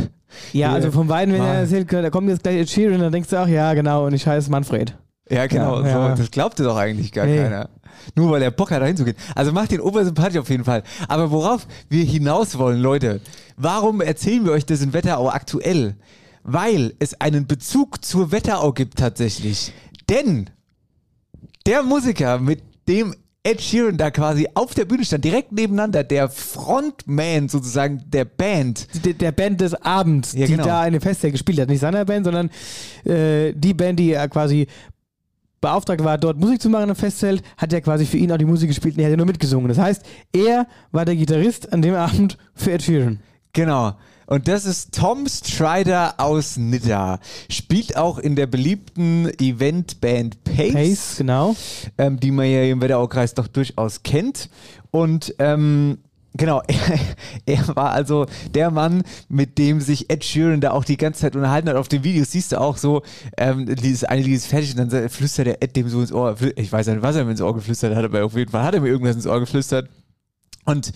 hier, 0.52 0.70
also 0.72 0.92
von 0.92 1.06
beiden, 1.08 1.32
wenn 1.32 1.42
Mann. 1.42 1.50
er 1.50 1.60
erzählt, 1.62 1.94
da 1.94 2.10
kommt 2.10 2.28
jetzt 2.28 2.42
gleich 2.42 2.58
Ed 2.58 2.70
Sheeran, 2.72 3.00
dann 3.02 3.12
denkst 3.12 3.30
du 3.30 3.38
auch, 3.38 3.48
ja 3.48 3.72
genau, 3.76 4.08
und 4.08 4.14
ich 4.16 4.26
heiße 4.26 4.50
Manfred. 4.50 4.98
Ja, 5.30 5.48
genau. 5.48 5.82
Ja, 5.82 5.88
ja. 5.88 6.16
So, 6.16 6.22
das 6.22 6.32
glaubte 6.32 6.64
doch 6.64 6.78
eigentlich 6.78 7.12
gar 7.12 7.26
Nee. 7.26 7.38
keiner. 7.38 7.70
Nur 8.16 8.32
weil 8.32 8.42
er 8.42 8.52
Bock 8.52 8.72
hat, 8.72 8.82
da 8.82 8.86
hinzugehen. 8.86 9.18
Also 9.36 9.52
macht 9.52 9.72
den 9.72 9.82
obersympathisch 9.82 10.38
auf 10.38 10.50
jeden 10.50 10.64
Fall. 10.64 10.84
Aber 11.08 11.32
worauf 11.32 11.68
wir 11.90 12.04
hinaus 12.06 12.58
wollen, 12.58 12.80
Leute, 12.80 13.20
warum 13.58 14.00
erzählen 14.02 14.46
wir 14.46 14.52
euch 14.54 14.66
das 14.66 14.82
in 14.82 14.94
Wetterau 14.94 15.30
aktuell? 15.30 15.96
Weil 16.44 16.94
es 17.00 17.20
einen 17.20 17.48
Bezug 17.48 18.06
zur 18.06 18.32
Wetterau 18.32 18.72
gibt 18.72 18.98
tatsächlich. 19.00 19.74
Denn 20.10 20.50
der 21.66 21.84
Musiker, 21.84 22.40
mit 22.40 22.62
dem 22.88 23.14
Ed 23.44 23.62
Sheeran 23.62 23.98
da 23.98 24.12
quasi 24.12 24.48
auf 24.54 24.74
der 24.74 24.86
Bühne 24.86 25.04
stand, 25.06 25.26
direkt 25.26 25.52
nebeneinander, 25.52 26.04
der 26.04 26.30
Frontman 26.30 27.50
sozusagen 27.50 28.04
der 28.08 28.26
Band, 28.26 28.88
Der, 29.06 29.14
der 29.14 29.32
Band 29.32 29.60
des 29.62 29.74
Abends, 29.74 30.34
Ja, 30.34 30.46
die 30.46 30.54
genau. 30.54 30.66
da 30.66 30.82
eine 30.82 31.02
Festjahr 31.02 31.32
gespielt 31.32 31.60
hat. 31.60 31.68
Nicht 31.70 31.80
seiner 31.82 32.06
Band, 32.06 32.26
sondern 32.26 32.50
äh, 33.06 33.54
die 33.54 33.74
Band, 33.74 34.00
die 34.00 34.12
er 34.12 34.28
quasi 34.30 34.68
beauftragt 35.62 36.04
war, 36.04 36.18
dort 36.18 36.40
Musik 36.40 36.62
zu 36.62 36.70
machen 36.70 36.90
im 36.90 36.96
Festzelt, 36.96 37.42
hat 37.58 37.74
er 37.74 37.82
quasi 37.82 38.06
für 38.06 38.18
ihn 38.18 38.32
auch 38.32 38.38
die 38.38 38.46
Musik 38.46 38.70
gespielt 38.70 38.96
und 38.96 39.02
er 39.02 39.06
hat 39.06 39.12
ja 39.12 39.18
nur 39.18 39.26
mitgesungen. 39.26 39.68
Das 39.68 39.78
heißt, 39.78 40.04
er 40.34 40.68
war 40.92 41.06
der 41.06 41.16
Gitarrist 41.16 41.72
an 41.74 41.82
dem 41.82 41.96
Abend 41.96 42.38
für 42.54 42.72
Ed 42.72 42.84
Sheeran. 42.84 43.20
Genau. 43.54 43.96
Und 44.28 44.50
das 44.50 44.66
ist 44.66 44.94
Tom 44.94 45.26
Strider 45.26 46.16
aus 46.18 46.58
Nidda. 46.58 47.20
Spielt 47.50 47.96
auch 47.96 48.20
in 48.20 48.36
der 48.36 48.46
beliebten 48.46 49.30
Eventband 49.40 50.44
Pace, 50.44 50.74
Pace, 50.74 51.16
genau. 51.18 51.56
ähm, 51.98 52.20
die 52.20 52.32
man 52.32 52.46
ja 52.46 52.64
im 52.64 52.82
Wetteraukreis 52.82 53.34
doch 53.34 53.48
durchaus 53.48 54.04
kennt. 54.04 54.50
Und 54.92 55.34
ähm, 55.40 56.00
genau, 56.38 56.62
er, 56.68 57.00
er 57.46 57.76
war 57.76 57.92
also 57.92 58.26
der 58.54 58.72
Mann, 58.72 59.04
mit 59.30 59.58
dem 59.58 59.82
sich 59.82 60.10
Ed 60.10 60.24
Sheeran 60.24 60.62
da 60.62 60.72
auch 60.72 60.86
die 60.86 60.98
ganze 60.98 61.22
Zeit 61.22 61.36
unterhalten 61.36 61.70
hat. 61.70 61.76
Auf 61.76 61.88
den 61.88 62.04
Videos 62.04 62.32
siehst 62.32 62.52
du 62.52 62.62
auch 62.62 62.78
so, 62.78 63.02
ähm, 63.38 63.66
dieses 63.76 64.04
eine 64.04 64.22
Lied 64.22 64.36
ist 64.36 64.48
fertig 64.48 64.78
und 64.78 64.92
dann 64.92 65.10
flüstert 65.10 65.48
der 65.48 65.64
Ed 65.64 65.76
dem 65.76 65.90
so 65.90 66.00
ins 66.02 66.12
Ohr. 66.12 66.36
Ich 66.56 66.72
weiß 66.72 66.88
nicht, 66.88 67.02
was 67.02 67.16
er 67.16 67.26
mir 67.26 67.32
ins 67.32 67.42
Ohr 67.42 67.54
geflüstert 67.54 67.96
hat, 67.96 68.06
aber 68.06 68.24
auf 68.26 68.36
jeden 68.36 68.52
Fall 68.52 68.64
hat 68.64 68.76
er 68.76 68.82
mir 68.82 68.90
irgendwas 68.90 69.16
ins 69.16 69.28
Ohr 69.28 69.40
geflüstert. 69.40 69.90
Und 70.66 70.92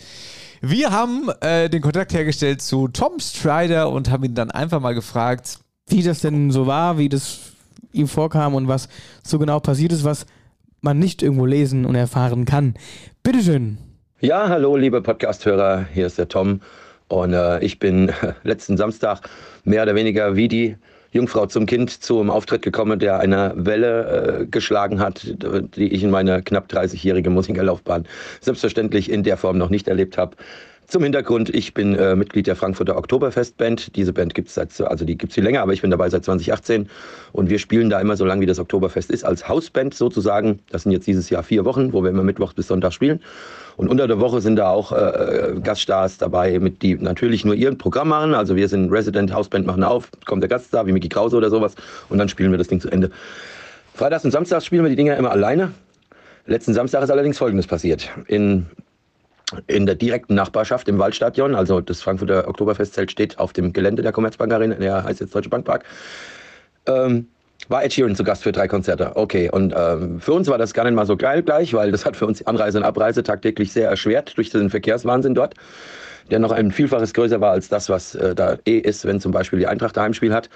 wir 0.61 0.91
haben 0.91 1.29
äh, 1.41 1.69
den 1.69 1.81
Kontakt 1.81 2.13
hergestellt 2.13 2.61
zu 2.61 2.87
Tom 2.87 3.19
Strider 3.19 3.89
und 3.89 4.11
haben 4.11 4.23
ihn 4.23 4.35
dann 4.35 4.51
einfach 4.51 4.79
mal 4.79 4.93
gefragt, 4.93 5.59
Wie 5.87 6.03
das 6.03 6.19
denn 6.19 6.51
so 6.51 6.67
war, 6.67 6.97
wie 6.97 7.09
das 7.09 7.39
ihm 7.91 8.07
vorkam 8.07 8.53
und 8.53 8.67
was 8.67 8.87
so 9.23 9.39
genau 9.39 9.59
passiert 9.59 9.91
ist, 9.91 10.03
was 10.03 10.25
man 10.81 10.99
nicht 10.99 11.21
irgendwo 11.21 11.45
lesen 11.45 11.85
und 11.85 11.95
erfahren 11.95 12.45
kann. 12.45 12.75
Bitteschön. 13.23 13.77
Ja, 14.23 14.49
hallo, 14.49 14.77
liebe 14.77 15.01
Podcast-Hörer, 15.01 15.87
hier 15.91 16.05
ist 16.05 16.19
der 16.19 16.27
Tom. 16.27 16.61
Und 17.07 17.33
äh, 17.33 17.59
ich 17.63 17.79
bin 17.79 18.11
letzten 18.43 18.77
Samstag 18.77 19.21
mehr 19.63 19.81
oder 19.81 19.95
weniger 19.95 20.35
wie 20.35 20.47
die 20.47 20.75
Jungfrau 21.11 21.47
zum 21.47 21.65
Kind 21.65 22.03
zum 22.03 22.29
Auftritt 22.29 22.61
gekommen, 22.61 22.99
der 22.99 23.19
eine 23.19 23.53
Welle 23.55 24.41
äh, 24.41 24.45
geschlagen 24.45 24.99
hat, 24.99 25.25
die 25.75 25.91
ich 25.91 26.03
in 26.03 26.11
meiner 26.11 26.43
knapp 26.43 26.71
30-jährigen 26.71 27.33
Musikerlaufbahn 27.33 28.05
selbstverständlich 28.41 29.09
in 29.09 29.23
der 29.23 29.37
Form 29.37 29.57
noch 29.57 29.71
nicht 29.71 29.87
erlebt 29.87 30.19
habe. 30.19 30.35
Zum 30.91 31.03
Hintergrund, 31.03 31.49
ich 31.55 31.73
bin 31.73 31.95
äh, 31.95 32.17
Mitglied 32.17 32.47
der 32.47 32.57
Frankfurter 32.57 32.97
Oktoberfest-Band. 32.97 33.95
Diese 33.95 34.11
Band 34.11 34.35
gibt 34.35 34.49
es 34.49 34.55
seit, 34.55 34.79
also 34.81 35.05
die 35.05 35.17
gibt 35.17 35.31
es 35.31 35.35
viel 35.35 35.43
länger, 35.45 35.61
aber 35.61 35.71
ich 35.71 35.81
bin 35.81 35.89
dabei 35.89 36.09
seit 36.09 36.25
2018 36.25 36.89
und 37.31 37.49
wir 37.49 37.59
spielen 37.59 37.89
da 37.89 37.99
immer 38.01 38.17
so 38.17 38.25
lange, 38.25 38.41
wie 38.41 38.45
das 38.45 38.59
Oktoberfest 38.59 39.09
ist, 39.09 39.23
als 39.23 39.47
Hausband 39.47 39.93
sozusagen. 39.93 40.59
Das 40.69 40.83
sind 40.83 40.91
jetzt 40.91 41.07
dieses 41.07 41.29
Jahr 41.29 41.43
vier 41.43 41.63
Wochen, 41.63 41.93
wo 41.93 42.03
wir 42.03 42.09
immer 42.09 42.23
Mittwoch 42.23 42.51
bis 42.51 42.67
Sonntag 42.67 42.91
spielen. 42.91 43.21
Und 43.77 43.87
unter 43.89 44.07
der 44.07 44.19
Woche 44.19 44.41
sind 44.41 44.55
da 44.55 44.69
auch 44.69 44.91
äh, 44.91 45.55
Gaststars 45.63 46.17
dabei, 46.17 46.59
mit 46.59 46.81
die 46.81 46.95
natürlich 46.95 47.45
nur 47.45 47.55
ihr 47.55 47.73
Programm 47.75 48.09
machen. 48.09 48.33
Also 48.33 48.55
wir 48.55 48.67
sind 48.67 48.91
Resident 48.91 49.33
Hausband, 49.33 49.65
machen 49.65 49.83
auf, 49.83 50.09
kommt 50.25 50.43
der 50.43 50.49
Gaststar 50.49 50.85
wie 50.87 50.91
Mickey 50.91 51.09
Krause 51.09 51.37
oder 51.37 51.49
sowas 51.49 51.75
und 52.09 52.17
dann 52.17 52.29
spielen 52.29 52.51
wir 52.51 52.57
das 52.57 52.67
Ding 52.67 52.79
zu 52.79 52.89
Ende. 52.89 53.09
Freitags 53.93 54.25
und 54.25 54.31
Samstags 54.31 54.65
spielen 54.65 54.83
wir 54.83 54.89
die 54.89 54.95
Dinger 54.95 55.17
immer 55.17 55.31
alleine. 55.31 55.71
Letzten 56.45 56.73
Samstag 56.73 57.03
ist 57.03 57.11
allerdings 57.11 57.37
Folgendes 57.37 57.67
passiert. 57.67 58.09
In 58.27 58.65
in 59.67 59.85
der 59.85 59.95
direkten 59.95 60.35
Nachbarschaft 60.35 60.87
im 60.87 60.97
Waldstadion, 60.97 61.55
also 61.55 61.81
das 61.81 62.01
Frankfurter 62.01 62.47
Oktoberfestzelt 62.47 63.11
steht 63.11 63.37
auf 63.37 63.53
dem 63.53 63.73
Gelände 63.73 64.01
der 64.01 64.11
Commerzbank 64.11 64.53
Arena, 64.53 64.75
der 64.75 65.03
heißt 65.03 65.19
jetzt 65.19 65.35
Deutsche 65.35 65.49
Bankpark, 65.49 65.83
ähm, 66.85 67.27
war 67.71 67.83
Ed 67.83 67.93
Sheeran 67.93 68.15
zu 68.15 68.23
Gast 68.23 68.43
für 68.43 68.51
drei 68.51 68.67
Konzerte. 68.67 69.15
Okay, 69.15 69.49
und 69.49 69.73
ähm, 69.75 70.19
für 70.19 70.33
uns 70.33 70.47
war 70.47 70.57
das 70.57 70.73
gar 70.73 70.83
nicht 70.83 70.93
mal 70.93 71.05
so 71.05 71.17
geil 71.17 71.41
gleich, 71.41 71.73
weil 71.73 71.91
das 71.91 72.05
hat 72.05 72.15
für 72.15 72.27
uns 72.27 72.45
Anreise 72.45 72.77
und 72.77 72.83
Abreise 72.83 73.23
tagtäglich 73.23 73.71
sehr 73.71 73.89
erschwert 73.89 74.37
durch 74.37 74.49
den 74.49 74.69
Verkehrswahnsinn 74.69 75.33
dort, 75.33 75.55
der 76.29 76.39
noch 76.39 76.51
ein 76.51 76.71
Vielfaches 76.71 77.13
größer 77.13 77.41
war 77.41 77.51
als 77.51 77.69
das, 77.69 77.89
was 77.89 78.15
äh, 78.15 78.35
da 78.35 78.57
eh 78.65 78.77
ist, 78.77 79.05
wenn 79.05 79.19
zum 79.19 79.31
Beispiel 79.31 79.59
die 79.59 79.67
Eintracht 79.67 79.97
ein 79.97 80.03
Heimspiel 80.03 80.33
hat. 80.33 80.49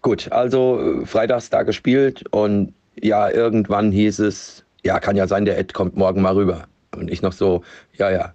Gut, 0.00 0.30
also 0.32 1.02
äh, 1.02 1.06
freitags 1.06 1.50
da 1.50 1.62
gespielt 1.62 2.24
und 2.30 2.72
ja, 3.00 3.30
irgendwann 3.30 3.90
hieß 3.90 4.20
es, 4.20 4.64
ja, 4.84 5.00
kann 5.00 5.16
ja 5.16 5.26
sein, 5.26 5.44
der 5.44 5.58
Ed 5.58 5.74
kommt 5.74 5.96
morgen 5.96 6.22
mal 6.22 6.34
rüber. 6.34 6.64
Und 6.94 7.10
ich 7.10 7.22
noch 7.22 7.32
so, 7.32 7.62
ja, 7.96 8.10
ja. 8.10 8.32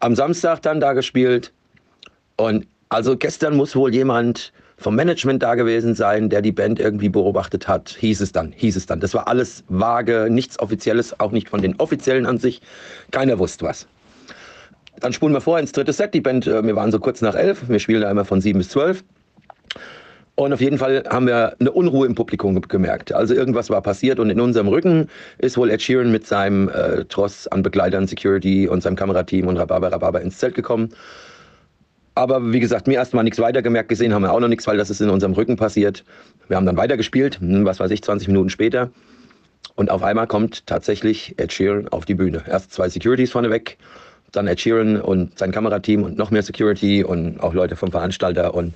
Am 0.00 0.14
Samstag 0.14 0.62
dann 0.62 0.80
da 0.80 0.92
gespielt. 0.92 1.52
Und 2.36 2.66
also 2.88 3.16
gestern 3.16 3.56
muss 3.56 3.74
wohl 3.74 3.92
jemand 3.92 4.52
vom 4.76 4.96
Management 4.96 5.42
da 5.42 5.54
gewesen 5.54 5.94
sein, 5.94 6.28
der 6.28 6.42
die 6.42 6.52
Band 6.52 6.80
irgendwie 6.80 7.08
beobachtet 7.08 7.68
hat, 7.68 7.90
hieß 7.90 8.20
es 8.20 8.32
dann, 8.32 8.52
hieß 8.52 8.76
es 8.76 8.86
dann. 8.86 9.00
Das 9.00 9.14
war 9.14 9.28
alles 9.28 9.64
vage, 9.68 10.28
nichts 10.30 10.58
Offizielles, 10.58 11.18
auch 11.20 11.30
nicht 11.30 11.48
von 11.48 11.62
den 11.62 11.76
Offiziellen 11.76 12.26
an 12.26 12.38
sich. 12.38 12.60
Keiner 13.10 13.38
wusste 13.38 13.64
was. 13.66 13.86
Dann 15.00 15.12
spulen 15.12 15.32
wir 15.32 15.40
vor 15.40 15.58
ins 15.58 15.72
dritte 15.72 15.92
Set. 15.92 16.14
Die 16.14 16.20
Band, 16.20 16.46
äh, 16.46 16.64
wir 16.64 16.76
waren 16.76 16.92
so 16.92 16.98
kurz 16.98 17.20
nach 17.20 17.34
elf. 17.34 17.68
Wir 17.68 17.78
spielen 17.78 18.02
da 18.02 18.10
immer 18.10 18.24
von 18.24 18.40
sieben 18.40 18.58
bis 18.58 18.68
zwölf. 18.68 19.04
Und 20.36 20.52
auf 20.52 20.60
jeden 20.60 20.78
Fall 20.78 21.04
haben 21.08 21.28
wir 21.28 21.54
eine 21.60 21.70
Unruhe 21.70 22.06
im 22.06 22.16
Publikum 22.16 22.60
gemerkt. 22.60 23.12
Also 23.12 23.34
irgendwas 23.34 23.70
war 23.70 23.82
passiert 23.82 24.18
und 24.18 24.30
in 24.30 24.40
unserem 24.40 24.66
Rücken 24.66 25.08
ist 25.38 25.56
wohl 25.56 25.70
Ed 25.70 25.80
Sheeran 25.80 26.10
mit 26.10 26.26
seinem 26.26 26.68
äh, 26.68 27.04
Tross 27.04 27.46
an 27.48 27.62
Begleitern, 27.62 28.08
Security 28.08 28.66
und 28.66 28.82
seinem 28.82 28.96
Kamerateam 28.96 29.46
und 29.46 29.58
Rhabarber, 29.58 29.92
Rhabarber 29.92 30.20
ins 30.22 30.38
Zelt 30.38 30.56
gekommen. 30.56 30.88
Aber 32.14 32.52
wie 32.52 32.60
gesagt, 32.60 32.86
mir 32.86 32.94
erstmal 32.94 33.24
nichts 33.24 33.40
weiter 33.40 33.62
gemerkt, 33.62 33.88
gesehen 33.88 34.14
haben 34.14 34.22
wir 34.22 34.32
auch 34.32 34.40
noch 34.40 34.48
nichts, 34.48 34.66
weil 34.66 34.76
das 34.76 34.90
ist 34.90 35.00
in 35.00 35.10
unserem 35.10 35.32
Rücken 35.32 35.56
passiert. 35.56 36.04
Wir 36.46 36.56
haben 36.56 36.66
dann 36.66 36.76
weitergespielt, 36.76 37.40
hm, 37.40 37.64
was 37.64 37.80
weiß 37.80 37.90
ich, 37.90 38.02
20 38.02 38.28
Minuten 38.28 38.50
später. 38.50 38.90
Und 39.74 39.90
auf 39.90 40.02
einmal 40.02 40.26
kommt 40.28 40.66
tatsächlich 40.66 41.34
Ed 41.38 41.52
Sheeran 41.52 41.88
auf 41.88 42.04
die 42.04 42.14
Bühne. 42.14 42.44
Erst 42.46 42.72
zwei 42.72 42.88
Securities 42.88 43.32
vorneweg, 43.32 43.78
dann 44.30 44.46
Ed 44.46 44.60
Sheeran 44.60 45.00
und 45.00 45.36
sein 45.38 45.50
Kamerateam 45.50 46.04
und 46.04 46.16
noch 46.16 46.30
mehr 46.30 46.42
Security 46.42 47.02
und 47.02 47.40
auch 47.40 47.54
Leute 47.54 47.74
vom 47.74 47.90
Veranstalter 47.90 48.54
und 48.54 48.74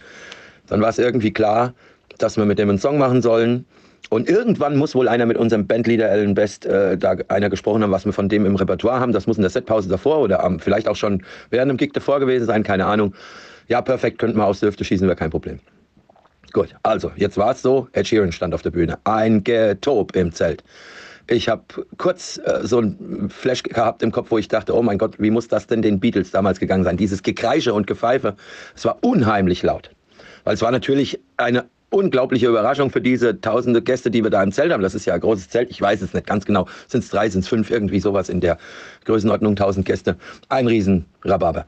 dann 0.68 0.80
war 0.80 0.90
es 0.90 0.98
irgendwie 0.98 1.32
klar, 1.32 1.74
dass 2.18 2.36
wir 2.36 2.44
mit 2.44 2.58
dem 2.58 2.68
einen 2.68 2.78
Song 2.78 2.98
machen 2.98 3.22
sollen. 3.22 3.64
Und 4.10 4.28
irgendwann 4.28 4.76
muss 4.76 4.94
wohl 4.94 5.08
einer 5.08 5.26
mit 5.26 5.36
unserem 5.36 5.66
Bandleader 5.66 6.10
Alan 6.10 6.34
Best 6.34 6.64
äh, 6.64 6.96
da 6.96 7.16
einer 7.28 7.50
gesprochen 7.50 7.82
haben, 7.82 7.90
was 7.90 8.06
wir 8.06 8.12
von 8.12 8.28
dem 8.28 8.46
im 8.46 8.56
Repertoire 8.56 9.00
haben. 9.00 9.12
Das 9.12 9.26
muss 9.26 9.36
in 9.36 9.42
der 9.42 9.50
Setpause 9.50 9.88
davor 9.88 10.20
oder 10.20 10.44
um, 10.44 10.60
vielleicht 10.60 10.88
auch 10.88 10.96
schon 10.96 11.22
während 11.50 11.70
dem 11.70 11.76
Gig 11.76 11.92
davor 11.92 12.18
gewesen 12.20 12.46
sein, 12.46 12.62
keine 12.62 12.86
Ahnung. 12.86 13.14
Ja, 13.68 13.82
perfekt, 13.82 14.18
könnten 14.18 14.38
wir 14.38 14.46
aus 14.46 14.60
der 14.60 14.70
Hüfte 14.70 14.84
schießen, 14.84 15.06
wäre 15.06 15.16
kein 15.16 15.30
Problem. 15.30 15.60
Gut, 16.52 16.74
also, 16.82 17.12
jetzt 17.16 17.36
war 17.36 17.52
es 17.52 17.60
so, 17.60 17.88
Ed 17.92 18.08
Sheeran 18.08 18.32
stand 18.32 18.54
auf 18.54 18.62
der 18.62 18.70
Bühne. 18.70 18.98
Ein 19.04 19.44
Getob 19.44 20.16
im 20.16 20.32
Zelt. 20.32 20.64
Ich 21.30 21.50
habe 21.50 21.62
kurz 21.98 22.38
äh, 22.38 22.60
so 22.62 22.80
ein 22.80 23.28
Flash 23.28 23.62
gehabt 23.62 24.02
im 24.02 24.10
Kopf, 24.10 24.30
wo 24.30 24.38
ich 24.38 24.48
dachte, 24.48 24.74
oh 24.74 24.82
mein 24.82 24.96
Gott, 24.96 25.16
wie 25.18 25.30
muss 25.30 25.48
das 25.48 25.66
denn 25.66 25.82
den 25.82 26.00
Beatles 26.00 26.30
damals 26.30 26.58
gegangen 26.58 26.84
sein? 26.84 26.96
Dieses 26.96 27.22
Gekreische 27.22 27.74
und 27.74 27.86
Gepfeife, 27.86 28.34
es 28.74 28.86
war 28.86 28.96
unheimlich 29.02 29.62
laut. 29.62 29.90
Weil 30.44 30.54
es 30.54 30.62
war 30.62 30.70
natürlich 30.70 31.20
eine 31.36 31.66
unglaubliche 31.90 32.46
Überraschung 32.46 32.90
für 32.90 33.00
diese 33.00 33.40
tausende 33.40 33.82
Gäste, 33.82 34.10
die 34.10 34.22
wir 34.22 34.30
da 34.30 34.42
im 34.42 34.52
Zelt 34.52 34.72
haben. 34.72 34.82
Das 34.82 34.94
ist 34.94 35.06
ja 35.06 35.14
ein 35.14 35.20
großes 35.20 35.48
Zelt. 35.48 35.70
Ich 35.70 35.80
weiß 35.80 36.02
es 36.02 36.12
nicht 36.12 36.26
ganz 36.26 36.44
genau. 36.44 36.66
Sind 36.86 37.04
es 37.04 37.10
drei, 37.10 37.28
sind 37.28 37.40
es 37.40 37.48
fünf, 37.48 37.70
irgendwie 37.70 38.00
sowas 38.00 38.28
in 38.28 38.40
der 38.40 38.58
Größenordnung, 39.04 39.56
tausend 39.56 39.86
Gäste. 39.86 40.16
Ein 40.48 40.66
Riesenrababer. 40.66 41.66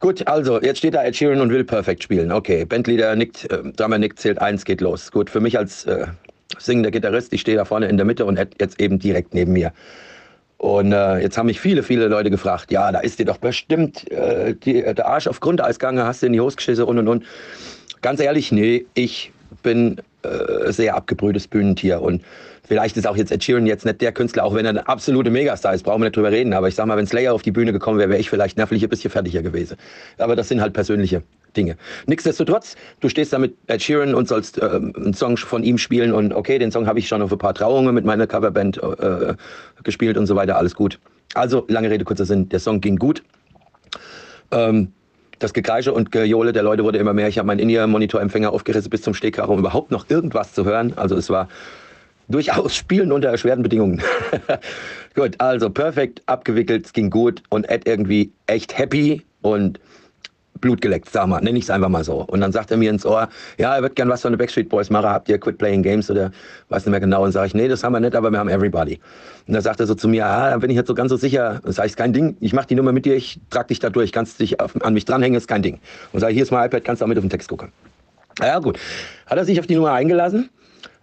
Gut, 0.00 0.26
also 0.26 0.60
jetzt 0.62 0.78
steht 0.78 0.94
da 0.94 1.04
Ed 1.04 1.14
Sheeran 1.14 1.40
und 1.42 1.50
will 1.50 1.62
Perfect 1.62 2.02
spielen. 2.02 2.32
Okay, 2.32 2.64
Bandleader 2.64 3.14
nickt, 3.16 3.50
äh, 3.52 3.62
Drummer 3.76 3.98
nickt, 3.98 4.18
zählt 4.18 4.40
eins, 4.40 4.64
geht 4.64 4.80
los. 4.80 5.12
Gut, 5.12 5.28
für 5.28 5.40
mich 5.40 5.58
als 5.58 5.84
äh, 5.84 6.06
singender 6.58 6.90
Gitarrist, 6.90 7.32
ich 7.32 7.42
stehe 7.42 7.56
da 7.56 7.66
vorne 7.66 7.86
in 7.86 7.98
der 7.98 8.06
Mitte 8.06 8.24
und 8.24 8.38
Ed 8.38 8.54
jetzt 8.58 8.80
eben 8.80 8.98
direkt 8.98 9.34
neben 9.34 9.52
mir. 9.52 9.72
Und 10.56 10.92
äh, 10.92 11.18
jetzt 11.18 11.38
haben 11.38 11.46
mich 11.46 11.60
viele, 11.60 11.82
viele 11.82 12.08
Leute 12.08 12.30
gefragt, 12.30 12.70
ja, 12.70 12.92
da 12.92 13.00
ist 13.00 13.18
dir 13.18 13.24
doch 13.24 13.38
bestimmt 13.38 14.10
äh, 14.10 14.54
die, 14.54 14.82
der 14.82 15.06
Arsch 15.06 15.26
auf 15.26 15.40
Grundeis 15.40 15.78
gegangen, 15.78 16.02
hast 16.02 16.22
du 16.22 16.26
in 16.26 16.32
die 16.32 16.40
Hose 16.40 16.56
geschissen 16.56 16.84
und 16.84 16.98
und 16.98 17.08
und. 17.08 17.24
Ganz 18.02 18.20
ehrlich, 18.20 18.50
nee, 18.52 18.86
ich 18.94 19.32
bin 19.62 20.00
äh, 20.22 20.72
sehr 20.72 20.94
abgebrühtes 20.94 21.46
Bühnentier 21.46 22.00
und 22.00 22.22
vielleicht 22.66 22.96
ist 22.96 23.06
auch 23.06 23.16
jetzt 23.16 23.32
Ed 23.32 23.42
Sheeran 23.42 23.66
jetzt 23.66 23.84
nicht 23.84 24.00
der 24.00 24.12
Künstler, 24.12 24.44
auch 24.44 24.54
wenn 24.54 24.64
er 24.64 24.70
ein 24.70 24.78
absolute 24.78 25.30
Megastar 25.30 25.74
ist, 25.74 25.82
brauchen 25.82 26.00
wir 26.00 26.06
nicht 26.06 26.16
drüber 26.16 26.30
reden. 26.30 26.52
Aber 26.52 26.68
ich 26.68 26.76
sag 26.76 26.86
mal, 26.86 26.96
wenn 26.96 27.06
Slayer 27.06 27.34
auf 27.34 27.42
die 27.42 27.50
Bühne 27.50 27.72
gekommen 27.72 27.98
wäre, 27.98 28.10
wäre 28.10 28.20
ich 28.20 28.30
vielleicht 28.30 28.56
nervlich 28.56 28.82
ein 28.82 28.88
bisschen 28.88 29.10
fertiger 29.10 29.42
gewesen. 29.42 29.76
Aber 30.18 30.36
das 30.36 30.48
sind 30.48 30.60
halt 30.60 30.72
persönliche 30.72 31.22
Dinge. 31.56 31.76
Nichtsdestotrotz, 32.06 32.76
du 33.00 33.08
stehst 33.08 33.32
da 33.32 33.38
mit 33.38 33.56
Ed 33.66 33.82
Sheeran 33.82 34.14
und 34.14 34.28
sollst 34.28 34.58
äh, 34.58 34.66
einen 34.66 35.14
Song 35.14 35.36
von 35.36 35.64
ihm 35.64 35.78
spielen 35.78 36.12
und 36.12 36.32
okay, 36.32 36.58
den 36.58 36.70
Song 36.70 36.86
habe 36.86 37.00
ich 37.00 37.08
schon 37.08 37.22
auf 37.22 37.32
ein 37.32 37.38
paar 37.38 37.54
Trauungen 37.54 37.94
mit 37.94 38.04
meiner 38.04 38.26
Coverband 38.26 38.80
äh, 38.82 39.34
gespielt 39.82 40.16
und 40.16 40.26
so 40.26 40.36
weiter, 40.36 40.56
alles 40.56 40.74
gut. 40.74 40.98
Also, 41.34 41.64
lange 41.68 41.90
Rede, 41.90 42.04
kurzer 42.04 42.24
Sinn, 42.24 42.48
der 42.48 42.60
Song 42.60 42.80
ging 42.80 42.96
gut. 42.96 43.22
Ähm, 44.52 44.92
das 45.40 45.52
Gekreische 45.52 45.92
und 45.92 46.12
Gejohle 46.12 46.52
der 46.52 46.62
Leute 46.62 46.84
wurde 46.84 46.98
immer 46.98 47.12
mehr. 47.12 47.26
Ich 47.26 47.38
habe 47.38 47.46
meinen 47.46 47.58
In-Ear-Monitorempfänger 47.58 48.52
aufgerissen 48.52 48.90
bis 48.90 49.02
zum 49.02 49.14
Stehkragen, 49.14 49.52
um 49.52 49.58
überhaupt 49.58 49.90
noch 49.90 50.08
irgendwas 50.08 50.52
zu 50.52 50.64
hören. 50.64 50.92
Also 50.96 51.16
es 51.16 51.30
war 51.30 51.48
durchaus 52.28 52.76
Spielen 52.76 53.10
unter 53.10 53.28
erschwerten 53.28 53.62
Bedingungen. 53.62 54.02
gut, 55.14 55.34
also 55.38 55.70
perfekt 55.70 56.22
abgewickelt, 56.26 56.86
es 56.86 56.92
ging 56.92 57.10
gut 57.10 57.42
und 57.48 57.68
Ed 57.68 57.86
irgendwie 57.86 58.32
echt 58.46 58.78
happy 58.78 59.22
und 59.42 59.80
Blut 60.60 60.80
geleckt, 60.80 61.08
sag 61.10 61.26
mal, 61.26 61.40
nenne 61.40 61.58
ich 61.58 61.64
es 61.64 61.70
einfach 61.70 61.88
mal 61.88 62.04
so. 62.04 62.22
Und 62.22 62.40
dann 62.40 62.52
sagt 62.52 62.70
er 62.70 62.76
mir 62.76 62.90
ins 62.90 63.06
Ohr, 63.06 63.28
ja, 63.58 63.74
er 63.74 63.82
wird 63.82 63.96
gern 63.96 64.08
was 64.08 64.22
von 64.22 64.32
den 64.32 64.38
Backstreet 64.38 64.68
Boys 64.68 64.90
machen, 64.90 65.08
habt 65.08 65.28
ihr 65.28 65.38
Quit 65.38 65.58
Playing 65.58 65.82
Games 65.82 66.10
oder 66.10 66.30
weiß 66.68 66.84
nicht 66.84 66.90
mehr 66.90 67.00
genau. 67.00 67.24
Und 67.24 67.32
sage 67.32 67.48
ich, 67.48 67.54
nee, 67.54 67.68
das 67.68 67.84
haben 67.84 67.92
wir 67.92 68.00
nicht, 68.00 68.14
aber 68.14 68.30
wir 68.30 68.38
haben 68.38 68.48
Everybody. 68.48 69.00
Und 69.46 69.54
dann 69.54 69.62
sagt 69.62 69.80
er 69.80 69.86
so 69.86 69.94
zu 69.94 70.08
mir, 70.08 70.26
ah, 70.26 70.50
da 70.50 70.58
bin 70.58 70.70
ich 70.70 70.76
jetzt 70.76 70.88
so 70.88 70.94
ganz 70.94 71.10
so 71.10 71.16
sicher. 71.16 71.60
Dann 71.62 71.72
sage 71.72 71.88
ich, 71.88 71.96
kein 71.96 72.12
Ding, 72.12 72.36
ich 72.40 72.52
mache 72.52 72.66
die 72.66 72.74
Nummer 72.74 72.92
mit 72.92 73.04
dir, 73.04 73.14
ich 73.14 73.40
trage 73.50 73.68
dich 73.68 73.78
da 73.78 73.90
durch, 73.90 74.12
kannst 74.12 74.40
dich 74.40 74.60
auf, 74.60 74.80
an 74.82 74.94
mich 74.94 75.04
dranhängen, 75.04 75.36
ist 75.36 75.48
kein 75.48 75.62
Ding. 75.62 75.80
Und 76.12 76.20
sage, 76.20 76.32
hier 76.32 76.42
ist 76.42 76.50
mein 76.50 76.66
iPad, 76.66 76.84
kannst 76.84 77.00
du 77.00 77.04
auch 77.04 77.08
mit 77.08 77.18
auf 77.18 77.24
den 77.24 77.30
Text 77.30 77.48
gucken. 77.48 77.72
Ja, 78.40 78.58
gut. 78.58 78.78
Hat 79.26 79.38
er 79.38 79.44
sich 79.44 79.58
auf 79.58 79.66
die 79.66 79.74
Nummer 79.74 79.92
eingelassen. 79.92 80.50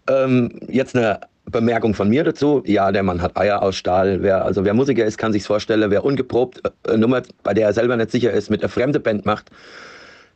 Ähm, 0.09 0.59
jetzt 0.67 0.95
eine 0.95 1.19
Bemerkung 1.49 1.93
von 1.93 2.09
mir 2.09 2.23
dazu. 2.23 2.61
Ja, 2.65 2.91
der 2.91 3.03
Mann 3.03 3.21
hat 3.21 3.37
Eier 3.37 3.61
aus 3.61 3.75
Stahl. 3.75 4.21
Wer, 4.21 4.45
also 4.45 4.65
wer 4.65 4.73
Musiker 4.73 5.05
ist, 5.05 5.17
kann 5.17 5.31
sich's 5.31 5.47
vorstellen. 5.47 5.89
Wer 5.89 6.03
ungeprobt 6.03 6.61
äh, 6.87 6.97
Nummer, 6.97 7.23
bei 7.43 7.53
der 7.53 7.67
er 7.67 7.73
selber 7.73 7.95
nicht 7.95 8.11
sicher 8.11 8.31
ist, 8.31 8.49
mit 8.49 8.61
einer 8.61 8.69
fremden 8.69 9.01
Band 9.01 9.25
macht, 9.25 9.49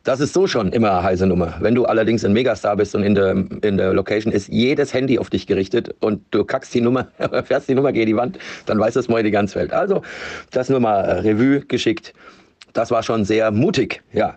das 0.04 0.18
ist 0.20 0.32
so 0.32 0.46
schon 0.46 0.72
immer 0.72 0.90
eine 0.90 1.02
heiße 1.04 1.26
Nummer. 1.26 1.54
Wenn 1.60 1.74
du 1.74 1.84
allerdings 1.84 2.24
ein 2.24 2.32
Megastar 2.32 2.76
bist 2.76 2.94
und 2.94 3.04
in 3.04 3.14
der, 3.14 3.44
in 3.62 3.76
der 3.76 3.92
Location 3.92 4.32
ist 4.32 4.48
jedes 4.48 4.92
Handy 4.92 5.18
auf 5.18 5.30
dich 5.30 5.46
gerichtet 5.46 5.94
und 6.00 6.22
du 6.32 6.44
kackst 6.44 6.74
die 6.74 6.80
Nummer, 6.80 7.08
fährst 7.44 7.68
die 7.68 7.74
Nummer 7.74 7.92
gegen 7.92 8.06
die 8.06 8.16
Wand, 8.16 8.38
dann 8.66 8.80
weiß 8.80 8.94
das 8.94 9.08
mal 9.08 9.22
die 9.22 9.30
ganze 9.30 9.60
Welt. 9.60 9.72
Also, 9.72 10.02
das 10.50 10.68
nur 10.68 10.80
mal 10.80 11.20
Revue 11.20 11.60
geschickt. 11.60 12.14
Das 12.72 12.90
war 12.90 13.02
schon 13.02 13.24
sehr 13.24 13.50
mutig, 13.50 14.02
ja. 14.12 14.36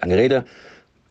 Lange 0.00 0.16
Rede. 0.16 0.44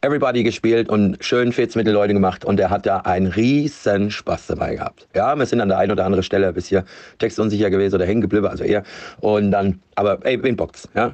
Everybody 0.04 0.44
gespielt 0.44 0.90
und 0.90 1.24
schön 1.24 1.54
Fits 1.54 1.76
mit 1.76 1.88
den 1.88 1.94
Leuten 1.94 2.16
gemacht 2.16 2.44
und 2.44 2.60
er 2.60 2.70
hat 2.70 2.86
da 2.86 2.98
einen 2.98 3.28
riesen 3.28 4.12
Spaß 4.12 4.48
dabei 4.48 4.76
gehabt. 4.76 5.08
Ja, 5.16 5.34
wir 5.34 5.46
sind 5.46 5.62
an 5.62 5.70
der 5.70 5.78
einen 5.78 5.94
oder 5.94 6.04
anderen 6.04 6.24
Stelle 6.24 6.50
ein 6.50 6.54
bisschen 6.54 6.84
textunsicher 7.20 7.70
gewesen 7.70 7.96
oder 7.96 8.06
hängen 8.06 8.20
geblieben, 8.20 8.48
also 8.48 8.66
eher. 8.66 8.84
Und 9.22 9.52
dann, 9.52 9.80
aber 9.96 10.20
ey, 10.26 10.44
wen 10.44 10.58
bockt's, 10.58 10.90
ja. 10.94 11.14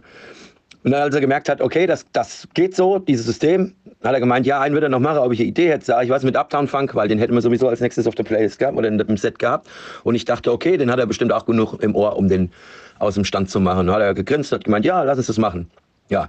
Und 0.83 0.89
dann, 0.89 1.03
als 1.03 1.13
er 1.13 1.21
gemerkt 1.21 1.49
hat, 1.49 1.61
okay, 1.61 1.85
das, 1.85 2.07
das 2.13 2.47
geht 2.55 2.75
so, 2.75 2.97
dieses 2.97 3.27
System, 3.27 3.75
hat 4.03 4.15
er 4.15 4.19
gemeint, 4.19 4.47
ja, 4.47 4.59
einen 4.59 4.73
würde 4.73 4.87
er 4.87 4.89
noch 4.89 4.99
machen, 4.99 5.19
ob 5.19 5.33
ich 5.33 5.39
eine 5.39 5.49
Idee 5.49 5.69
hätte. 5.69 5.85
Sag 5.85 6.03
ich, 6.03 6.09
was 6.09 6.23
mit 6.23 6.35
Uptown 6.35 6.67
Funk, 6.67 6.95
weil 6.95 7.07
den 7.07 7.19
hätten 7.19 7.35
wir 7.35 7.41
sowieso 7.41 7.67
als 7.67 7.81
nächstes 7.81 8.07
auf 8.07 8.15
der 8.15 8.23
Playlist 8.23 8.57
gehabt 8.57 8.75
oder 8.75 8.89
dem 8.89 9.17
Set 9.17 9.37
gehabt. 9.37 9.67
Und 10.03 10.15
ich 10.15 10.25
dachte, 10.25 10.51
okay, 10.51 10.77
den 10.77 10.89
hat 10.89 10.97
er 10.97 11.05
bestimmt 11.05 11.31
auch 11.31 11.45
genug 11.45 11.79
im 11.83 11.95
Ohr, 11.95 12.17
um 12.17 12.27
den 12.27 12.51
aus 12.97 13.13
dem 13.13 13.23
Stand 13.23 13.51
zu 13.51 13.59
machen. 13.59 13.87
Und 13.87 13.93
hat 13.93 14.01
er 14.01 14.15
gegrinst, 14.15 14.51
hat 14.51 14.63
gemeint, 14.63 14.83
ja, 14.83 15.03
lass 15.03 15.19
uns 15.19 15.27
das 15.27 15.37
machen. 15.37 15.69
Ja. 16.07 16.27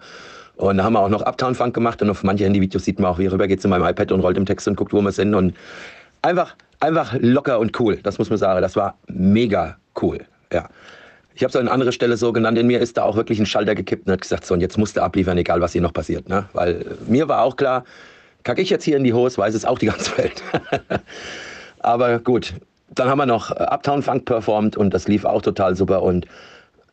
Und 0.61 0.77
da 0.77 0.85
haben 0.85 0.93
wir 0.93 1.01
auch 1.01 1.09
noch 1.09 1.23
Uptown 1.23 1.55
Funk 1.55 1.75
gemacht 1.75 2.03
und 2.03 2.11
auf 2.11 2.23
manche 2.23 2.45
Handyvideos 2.45 2.85
sieht 2.85 3.01
man 3.01 3.11
auch, 3.11 3.19
wie 3.19 3.27
er 3.27 3.33
rüber 3.33 3.49
geht 3.49 3.63
zu 3.63 3.69
meinem 3.69 3.85
iPad 3.85 4.13
und 4.13 4.21
rollt 4.21 4.37
im 4.37 4.45
Text 4.45 4.69
und 4.69 4.77
guckt, 4.77 4.93
wo 4.93 5.01
wir 5.01 5.11
sind. 5.11 5.35
Und 5.35 5.55
einfach, 6.21 6.55
einfach 6.81 7.15
locker 7.19 7.59
und 7.59 7.79
cool, 7.81 7.97
das 8.03 8.19
muss 8.19 8.29
man 8.29 8.39
sagen. 8.39 8.61
Das 8.61 8.77
war 8.77 8.99
mega 9.09 9.79
cool. 10.03 10.19
Ja. 10.53 10.69
Ich 11.35 11.43
habe 11.43 11.49
es 11.49 11.57
an 11.57 11.69
anderer 11.69 11.93
Stelle 11.93 12.19
so 12.19 12.31
genannt, 12.33 12.59
in 12.59 12.67
mir 12.67 12.79
ist 12.79 12.99
da 12.99 13.05
auch 13.05 13.17
wirklich 13.17 13.39
ein 13.39 13.47
Schalter 13.47 13.75
gekippt 13.75 14.07
und 14.07 14.13
hat 14.13 14.21
gesagt, 14.21 14.45
so, 14.45 14.53
und 14.53 14.61
jetzt 14.61 14.77
musst 14.77 14.99
du 14.99 15.03
abliefern, 15.03 15.39
egal 15.39 15.63
was 15.63 15.73
hier 15.73 15.81
noch 15.81 15.95
passiert. 15.95 16.29
Ne? 16.29 16.45
Weil 16.53 16.85
mir 17.07 17.27
war 17.29 17.43
auch 17.43 17.57
klar, 17.57 17.85
kacke 18.43 18.61
ich 18.61 18.69
jetzt 18.69 18.85
hier 18.85 18.99
in 18.99 19.05
die 19.05 19.15
Hose, 19.15 19.39
weiß 19.39 19.55
es 19.55 19.65
auch 19.65 19.79
die 19.79 19.87
ganze 19.87 20.19
Welt. 20.19 20.43
Aber 21.79 22.19
gut, 22.19 22.53
dann 22.91 23.09
haben 23.09 23.17
wir 23.17 23.25
noch 23.25 23.51
Uptown 23.51 24.03
Funk 24.03 24.27
performt 24.27 24.77
und 24.77 24.93
das 24.93 25.09
lief 25.09 25.25
auch 25.25 25.41
total 25.41 25.75
super 25.75 26.03
und 26.03 26.27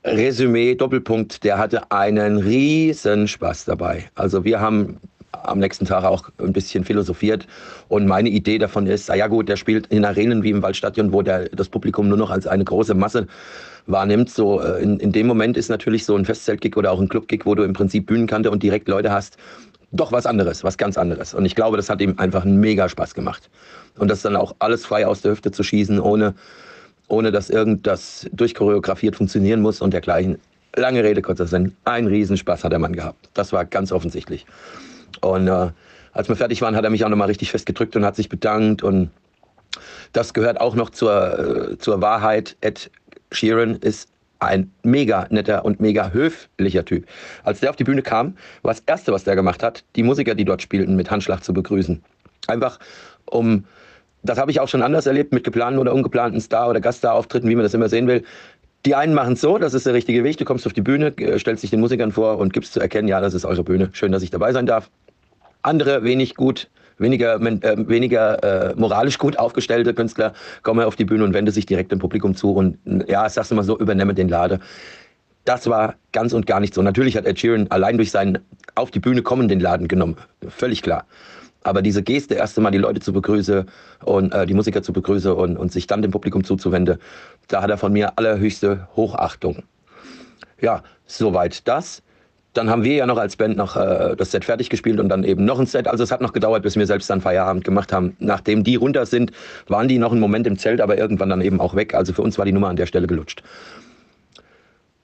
Resümee, 0.08 0.76
Doppelpunkt, 0.76 1.44
der 1.44 1.58
hatte 1.58 1.92
einen 1.92 2.38
riesen 2.38 3.28
Spaß 3.28 3.66
dabei. 3.66 4.06
Also 4.16 4.46
wir 4.46 4.62
haben 4.62 4.98
am 5.32 5.60
nächsten 5.60 5.86
Tag 5.86 6.06
auch 6.06 6.30
ein 6.40 6.54
bisschen 6.54 6.84
philosophiert 6.86 7.46
und 7.90 8.08
meine 8.08 8.30
Idee 8.30 8.58
davon 8.58 8.88
ist, 8.88 9.10
ja 9.10 9.28
gut, 9.28 9.50
der 9.50 9.58
spielt 9.58 9.88
in 9.88 10.06
Arenen 10.06 10.44
wie 10.44 10.52
im 10.52 10.62
Waldstadion, 10.62 11.12
wo 11.12 11.22
der, 11.22 11.50
das 11.50 11.70
Publikum 11.70 12.08
nur 12.08 12.18
noch 12.18 12.32
als 12.32 12.48
eine 12.48 12.64
große 12.64 12.94
Masse 12.94 13.28
wahrnimmt. 13.86 14.30
So 14.30 14.62
äh, 14.62 14.82
in, 14.82 15.00
in 15.00 15.12
dem 15.12 15.28
Moment 15.28 15.58
ist 15.58 15.70
natürlich 15.70 16.06
so 16.06 16.16
ein 16.16 16.26
Festzeltgig 16.26 16.78
oder 16.78 16.92
auch 16.92 17.02
ein 17.02 17.10
Clubgig, 17.10 17.46
wo 17.46 17.54
du 17.54 17.64
im 17.64 17.74
Prinzip 17.74 18.06
Bühnenkante 18.06 18.50
und 18.50 18.64
direkt 18.64 18.88
Leute 18.88 19.12
hast, 19.12 19.38
doch 19.92 20.12
was 20.12 20.26
anderes, 20.26 20.64
was 20.64 20.78
ganz 20.78 20.98
anderes. 20.98 21.34
Und 21.34 21.46
ich 21.46 21.56
glaube, 21.56 21.78
das 21.78 21.90
hat 21.90 22.02
ihm 22.02 22.16
einfach 22.18 22.46
einen 22.46 22.60
mega 22.60 22.88
Spaß 22.88 23.14
gemacht. 23.14 23.50
Und 23.98 24.10
das 24.10 24.22
dann 24.22 24.36
auch 24.36 24.56
alles 24.60 24.86
frei 24.86 25.06
aus 25.06 25.22
der 25.22 25.32
Hüfte 25.32 25.52
zu 25.52 25.64
schießen, 25.64 26.00
ohne, 26.00 26.34
ohne 27.08 27.32
dass 27.32 27.50
irgendwas 27.50 28.28
durchchoreografiert 28.32 29.16
funktionieren 29.16 29.62
muss 29.62 29.82
und 29.82 29.94
dergleichen. 29.94 30.38
Lange 30.76 31.04
Rede, 31.04 31.22
kurzer 31.22 31.48
Sinn. 31.48 31.76
Ein 31.86 32.08
Riesenspaß 32.08 32.64
hat 32.64 32.72
der 32.72 32.80
Mann 32.80 32.94
gehabt. 32.94 33.30
Das 33.34 33.52
war 33.52 33.66
ganz 33.66 33.92
offensichtlich. 33.92 34.46
Und 35.22 35.48
äh, 35.48 35.70
als 36.14 36.30
wir 36.30 36.36
fertig 36.36 36.62
waren, 36.62 36.76
hat 36.76 36.84
er 36.84 36.90
mich 36.90 37.04
auch 37.06 37.10
nochmal 37.10 37.28
richtig 37.28 37.52
festgedrückt 37.52 37.96
und 37.96 38.06
hat 38.06 38.16
sich 38.16 38.30
bedankt. 38.30 38.84
Und 38.84 39.10
das 40.14 40.34
gehört 40.34 40.60
auch 40.60 40.76
noch 40.76 40.90
zur, 40.90 41.72
äh, 41.72 41.78
zur 41.78 42.02
Wahrheit. 42.02 42.58
Ed 42.62 42.92
Sheeran 43.32 43.76
ist 43.76 44.10
ein 44.40 44.72
mega 44.84 45.28
netter 45.30 45.66
und 45.66 45.80
mega 45.80 46.12
höflicher 46.12 46.86
Typ. 46.86 47.08
Als 47.44 47.60
der 47.60 47.70
auf 47.70 47.76
die 47.76 47.84
Bühne 47.84 48.02
kam, 48.02 48.36
war 48.62 48.74
das 48.74 48.84
Erste, 48.86 49.12
was 49.12 49.24
der 49.24 49.36
gemacht 49.36 49.64
hat, 49.64 49.84
die 49.96 50.04
Musiker, 50.04 50.36
die 50.36 50.46
dort 50.46 50.62
spielten, 50.62 50.96
mit 50.96 51.10
Handschlag 51.10 51.44
zu 51.44 51.54
begrüßen. 51.54 52.04
Einfach 52.48 52.80
um, 53.26 53.66
das 54.24 54.38
habe 54.38 54.52
ich 54.52 54.60
auch 54.60 54.68
schon 54.68 54.82
anders 54.82 55.06
erlebt, 55.06 55.34
mit 55.34 55.44
geplanten 55.44 55.80
oder 55.80 55.94
ungeplanten 55.94 56.42
Star- 56.42 56.70
oder 56.70 56.82
Gaststar-Auftritten, 56.82 57.50
wie 57.50 57.56
man 57.56 57.64
das 57.64 57.74
immer 57.74 57.90
sehen 57.90 58.08
will. 58.08 58.24
Die 58.86 58.96
einen 58.96 59.14
machen 59.14 59.34
es 59.34 59.42
so, 59.42 59.58
das 59.58 59.74
ist 59.74 59.86
der 59.86 59.94
richtige 59.94 60.24
Weg, 60.24 60.38
du 60.38 60.46
kommst 60.46 60.66
auf 60.66 60.74
die 60.74 60.82
Bühne, 60.82 61.08
äh, 61.18 61.40
stellst 61.40 61.64
dich 61.64 61.72
den 61.72 61.80
Musikern 61.80 62.12
vor 62.12 62.38
und 62.38 62.54
gibst 62.54 62.74
zu 62.74 62.80
erkennen, 62.80 63.08
ja, 63.08 63.22
das 63.22 63.34
ist 63.34 63.46
eure 63.46 63.64
Bühne, 63.64 63.90
schön, 63.94 64.12
dass 64.12 64.24
ich 64.24 64.30
dabei 64.30 64.54
sein 64.54 64.66
darf. 64.66 64.90
Andere 65.62 66.04
wenig 66.04 66.36
gut 66.36 66.70
weniger, 66.98 67.36
äh, 67.42 67.88
weniger 67.88 68.72
äh, 68.72 68.76
moralisch 68.76 69.18
gut 69.18 69.38
aufgestellte 69.38 69.94
Künstler 69.94 70.34
kommen 70.64 70.86
auf 70.86 70.96
die 70.96 71.06
Bühne 71.06 71.24
und 71.24 71.34
wenden 71.34 71.52
sich 71.52 71.66
direkt 71.66 71.92
dem 71.92 72.00
Publikum 72.00 72.36
zu 72.36 72.52
und 72.52 72.78
ja, 73.08 73.28
sagst 73.30 73.52
du 73.52 73.56
mal 73.56 73.64
so, 73.64 73.78
übernehme 73.78 74.14
den 74.14 74.30
Lade. 74.30 74.60
Das 75.46 75.68
war 75.70 75.96
ganz 76.12 76.34
und 76.34 76.46
gar 76.46 76.60
nicht 76.60 76.74
so. 76.74 76.82
Natürlich 76.82 77.16
hat 77.16 77.26
Ed 77.26 77.40
Sheeran 77.40 77.68
allein 77.70 77.98
durch 77.98 78.12
seinen 78.12 78.40
auf 78.76 78.92
die 78.92 79.00
Bühne 79.00 79.22
kommen 79.22 79.48
den 79.48 79.60
Laden 79.60 79.88
genommen, 79.88 80.18
völlig 80.48 80.82
klar. 80.82 81.06
Aber 81.68 81.82
diese 81.82 82.02
Geste, 82.02 82.36
erst 82.36 82.58
einmal 82.58 82.72
die 82.72 82.78
Leute 82.78 83.02
zu 83.02 83.12
begrüßen 83.12 83.66
und 84.06 84.34
äh, 84.34 84.46
die 84.46 84.54
Musiker 84.54 84.82
zu 84.82 84.94
begrüßen 84.94 85.32
und, 85.32 85.58
und 85.58 85.72
sich 85.72 85.86
dann 85.86 86.02
dem 86.02 86.12
Publikum 86.12 86.44
zuzuwenden, 86.44 86.98
da 87.50 87.62
hat 87.62 87.70
er 87.70 87.78
von 87.78 87.92
mir 87.92 88.18
allerhöchste 88.18 88.88
Hochachtung. 88.96 89.64
Ja, 90.62 90.84
soweit 91.06 91.68
das. 91.68 92.02
Dann 92.54 92.70
haben 92.70 92.84
wir 92.84 92.96
ja 92.96 93.06
noch 93.06 93.18
als 93.18 93.36
Band 93.36 93.58
noch 93.58 93.76
äh, 93.76 94.16
das 94.16 94.32
Set 94.32 94.46
fertig 94.46 94.70
gespielt 94.70 95.00
und 95.00 95.10
dann 95.10 95.26
eben 95.26 95.44
noch 95.44 95.60
ein 95.60 95.66
Set. 95.66 95.88
Also 95.88 96.04
es 96.04 96.12
hat 96.12 96.22
noch 96.22 96.32
gedauert, 96.32 96.64
bis 96.64 96.78
wir 96.78 96.88
selbst 96.88 97.10
dann 97.10 97.20
Feierabend 97.20 97.66
gemacht 97.66 97.92
haben. 97.92 98.16
Nachdem 98.20 98.64
die 98.64 98.78
runter 98.78 99.06
sind, 99.06 99.32
waren 99.68 99.90
die 99.90 100.00
noch 100.00 100.12
einen 100.12 100.22
Moment 100.22 100.48
im 100.48 100.58
Zelt, 100.58 100.80
aber 100.80 100.98
irgendwann 100.98 101.30
dann 101.30 101.42
eben 101.42 101.60
auch 101.60 101.76
weg. 101.76 101.94
Also 101.94 102.14
für 102.14 102.22
uns 102.22 102.38
war 102.38 102.46
die 102.46 102.54
Nummer 102.54 102.70
an 102.70 102.78
der 102.78 102.86
Stelle 102.86 103.08
gelutscht. 103.08 103.44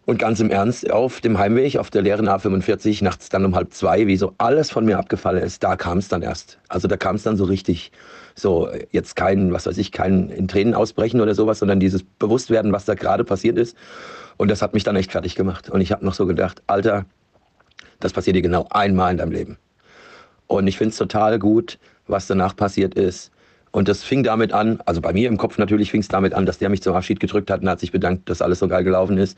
Und 0.06 0.20
ganz 0.20 0.42
im 0.42 0.50
Ernst, 0.50 0.92
auf 0.92 1.22
dem 1.22 1.38
Heimweg, 1.38 1.78
auf 1.78 1.90
der 1.90 2.02
leeren 2.02 2.28
A45, 2.28 3.04
nachts 3.04 3.30
dann 3.30 3.46
um 3.46 3.56
halb 3.56 3.74
zwei, 3.74 4.06
wie 4.06 4.18
so 4.18 4.34
alles 4.38 4.70
von 4.70 4.84
mir 4.84 5.00
abgefallen 5.00 5.42
ist, 5.42 5.64
da 5.64 5.78
kam 5.78 6.00
es 6.00 6.10
dann 6.10 6.22
erst. 6.22 6.60
Also 6.68 6.90
da 6.90 6.98
kam 6.98 7.16
es 7.16 7.24
dann 7.24 7.38
so 7.38 7.46
richtig, 7.46 7.94
so 8.36 8.70
jetzt 8.92 9.16
kein, 9.16 9.54
was 9.54 9.66
weiß 9.66 9.78
ich, 9.78 9.94
kein 9.94 10.30
in 10.30 10.50
Tränen 10.50 10.74
ausbrechen 10.74 11.22
oder 11.22 11.36
sowas, 11.36 11.60
sondern 11.60 11.80
dieses 11.80 12.04
Bewusstwerden, 12.04 12.74
was 12.74 12.84
da 12.84 12.96
gerade 12.96 13.24
passiert 13.24 13.58
ist. 13.58 13.78
Und 14.36 14.52
das 14.52 14.62
hat 14.62 14.74
mich 14.74 14.84
dann 14.84 14.98
echt 14.98 15.14
fertig 15.14 15.36
gemacht. 15.36 15.70
Und 15.70 15.80
ich 15.80 15.94
habe 15.94 16.04
noch 16.04 16.16
so 16.16 16.26
gedacht, 16.26 16.62
Alter, 16.68 17.06
das 18.02 18.12
passiert 18.12 18.36
dir 18.36 18.42
genau 18.42 18.68
einmal 18.72 19.12
in 19.12 19.18
deinem 19.18 19.32
Leben. 19.32 19.58
Und 20.48 20.68
ich 20.68 20.78
finde 20.78 20.92
es 20.92 20.98
total 20.98 21.40
gut, 21.40 21.80
was 22.08 22.28
danach 22.28 22.58
passiert 22.58 22.96
ist. 22.96 23.32
Und 23.72 23.88
das 23.88 24.04
fing 24.04 24.24
damit 24.24 24.52
an, 24.54 24.82
also 24.86 25.00
bei 25.00 25.14
mir 25.14 25.30
im 25.30 25.38
Kopf 25.38 25.58
natürlich 25.58 25.90
fing 25.92 26.02
es 26.02 26.10
damit 26.10 26.34
an, 26.34 26.46
dass 26.46 26.60
der 26.60 26.70
mich 26.70 26.84
zum 26.84 26.94
Abschied 26.94 27.20
gedrückt 27.20 27.50
hat 27.50 27.62
und 27.62 27.70
hat 27.70 27.80
sich 27.80 27.92
bedankt, 27.92 28.30
dass 28.30 28.42
alles 28.42 28.60
so 28.60 28.68
geil 28.68 28.84
gelaufen 28.84 29.18
ist. 29.18 29.38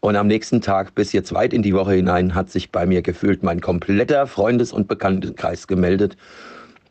Und 0.00 0.16
am 0.16 0.26
nächsten 0.26 0.62
Tag, 0.62 0.94
bis 0.94 1.12
jetzt 1.12 1.34
weit 1.34 1.52
in 1.52 1.62
die 1.62 1.74
Woche 1.74 1.92
hinein, 1.92 2.34
hat 2.34 2.50
sich 2.50 2.70
bei 2.72 2.86
mir 2.86 3.02
gefühlt 3.02 3.42
mein 3.42 3.60
kompletter 3.60 4.26
Freundes- 4.26 4.72
und 4.72 4.88
Bekanntenkreis 4.88 5.66
gemeldet 5.66 6.16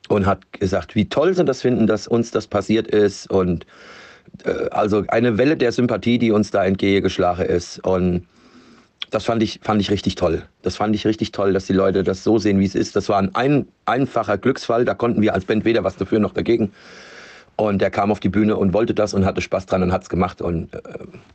und 0.09 0.27
hat 0.27 0.39
gesagt, 0.53 0.95
wie 0.95 1.09
toll 1.09 1.33
sie 1.33 1.43
das 1.43 1.61
finden, 1.61 1.87
dass 1.87 2.07
uns 2.07 2.29
das 2.29 2.45
passiert 2.45 2.87
ist. 2.87 3.29
Und 3.31 3.65
äh, 4.43 4.69
also 4.69 5.03
eine 5.07 5.37
Welle 5.39 5.57
der 5.57 5.71
Sympathie, 5.71 6.19
die 6.19 6.31
uns 6.31 6.51
da 6.51 6.63
entgegengeschlagen 6.65 7.45
ist. 7.45 7.79
Und 7.83 8.27
das 9.09 9.25
fand 9.25 9.41
ich, 9.41 9.59
fand 9.63 9.81
ich 9.81 9.89
richtig 9.89 10.13
toll. 10.13 10.43
Das 10.61 10.75
fand 10.75 10.93
ich 10.93 11.07
richtig 11.07 11.31
toll, 11.31 11.53
dass 11.53 11.65
die 11.65 11.73
Leute 11.73 12.03
das 12.03 12.23
so 12.23 12.37
sehen, 12.37 12.59
wie 12.59 12.65
es 12.65 12.75
ist. 12.75 12.95
Das 12.95 13.09
war 13.09 13.17
ein, 13.17 13.33
ein 13.33 13.67
einfacher 13.85 14.37
Glücksfall. 14.37 14.85
Da 14.85 14.93
konnten 14.93 15.21
wir 15.23 15.33
als 15.33 15.45
Band 15.45 15.65
weder 15.65 15.83
was 15.83 15.95
dafür 15.95 16.19
noch 16.19 16.33
dagegen. 16.33 16.71
Und 17.59 17.81
der 17.81 17.91
kam 17.91 18.09
auf 18.09 18.21
die 18.21 18.29
Bühne 18.29 18.55
und 18.55 18.73
wollte 18.73 18.93
das 18.93 19.13
und 19.13 19.25
hatte 19.25 19.41
Spaß 19.41 19.65
dran 19.65 19.83
und 19.83 19.91
hat 19.91 20.03
es 20.03 20.09
gemacht 20.09 20.41
und 20.41 20.73
äh, 20.73 20.79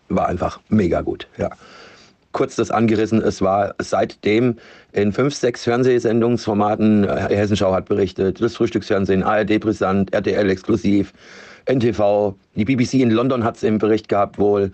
war 0.08 0.26
einfach 0.26 0.58
mega 0.70 1.02
gut. 1.02 1.28
Ja. 1.36 1.50
Kurz 2.32 2.56
das 2.56 2.70
angerissen, 2.70 3.20
es 3.20 3.42
war 3.42 3.74
seitdem 3.78 4.56
in 4.92 5.12
fünf, 5.12 5.34
sechs 5.34 5.64
Fernsehsendungsformaten, 5.64 7.04
äh, 7.04 7.28
Hessenschau 7.28 7.74
hat 7.74 7.84
berichtet, 7.84 8.40
das 8.40 8.56
Frühstücksfernsehen, 8.56 9.22
ARD 9.22 9.60
Brisant, 9.60 10.14
RTL 10.14 10.48
exklusiv, 10.48 11.12
NTV, 11.66 12.34
die 12.54 12.64
BBC 12.64 12.94
in 13.02 13.10
London 13.10 13.44
hat 13.44 13.56
es 13.56 13.62
im 13.62 13.76
Bericht 13.76 14.08
gehabt 14.08 14.38
wohl, 14.38 14.72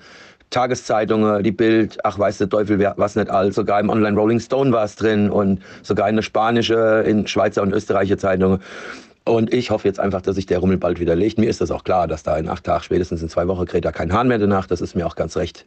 Tageszeitungen, 0.50 1.42
die 1.42 1.52
Bild, 1.52 1.98
ach 2.04 2.16
weiß 2.16 2.38
der 2.38 2.48
Teufel, 2.48 2.78
was 2.96 3.16
nicht 3.16 3.28
all, 3.28 3.52
sogar 3.52 3.80
im 3.80 3.88
Online 3.88 4.16
Rolling 4.16 4.38
Stone 4.38 4.70
war 4.70 4.84
es 4.84 4.94
drin 4.94 5.30
und 5.30 5.60
sogar 5.82 6.08
in 6.08 6.14
eine 6.14 6.22
spanische, 6.22 7.04
in 7.06 7.26
Schweizer 7.26 7.62
und 7.62 7.72
österreichische 7.72 8.18
Zeitungen. 8.18 8.60
Und 9.30 9.54
ich 9.54 9.70
hoffe 9.70 9.86
jetzt 9.86 10.00
einfach, 10.00 10.22
dass 10.22 10.34
sich 10.34 10.46
der 10.46 10.58
Rummel 10.58 10.76
bald 10.76 10.98
wieder 10.98 11.14
legt. 11.14 11.38
Mir 11.38 11.48
ist 11.48 11.60
das 11.60 11.70
auch 11.70 11.84
klar, 11.84 12.08
dass 12.08 12.24
da 12.24 12.36
in 12.36 12.48
acht 12.48 12.64
Tagen, 12.64 12.82
spätestens 12.82 13.22
in 13.22 13.28
zwei 13.28 13.46
Wochen, 13.46 13.64
kräht 13.64 13.84
da 13.84 13.92
kein 13.92 14.12
Hahn 14.12 14.26
mehr 14.26 14.38
danach. 14.38 14.66
Das 14.66 14.80
ist 14.80 14.96
mir 14.96 15.06
auch 15.06 15.14
ganz 15.14 15.36
recht. 15.36 15.64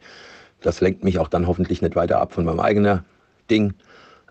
Das 0.60 0.82
lenkt 0.82 1.02
mich 1.02 1.18
auch 1.18 1.28
dann 1.28 1.46
hoffentlich 1.46 1.80
nicht 1.80 1.96
weiter 1.96 2.20
ab 2.20 2.34
von 2.34 2.44
meinem 2.44 2.60
eigenen 2.60 3.00
Ding. 3.50 3.72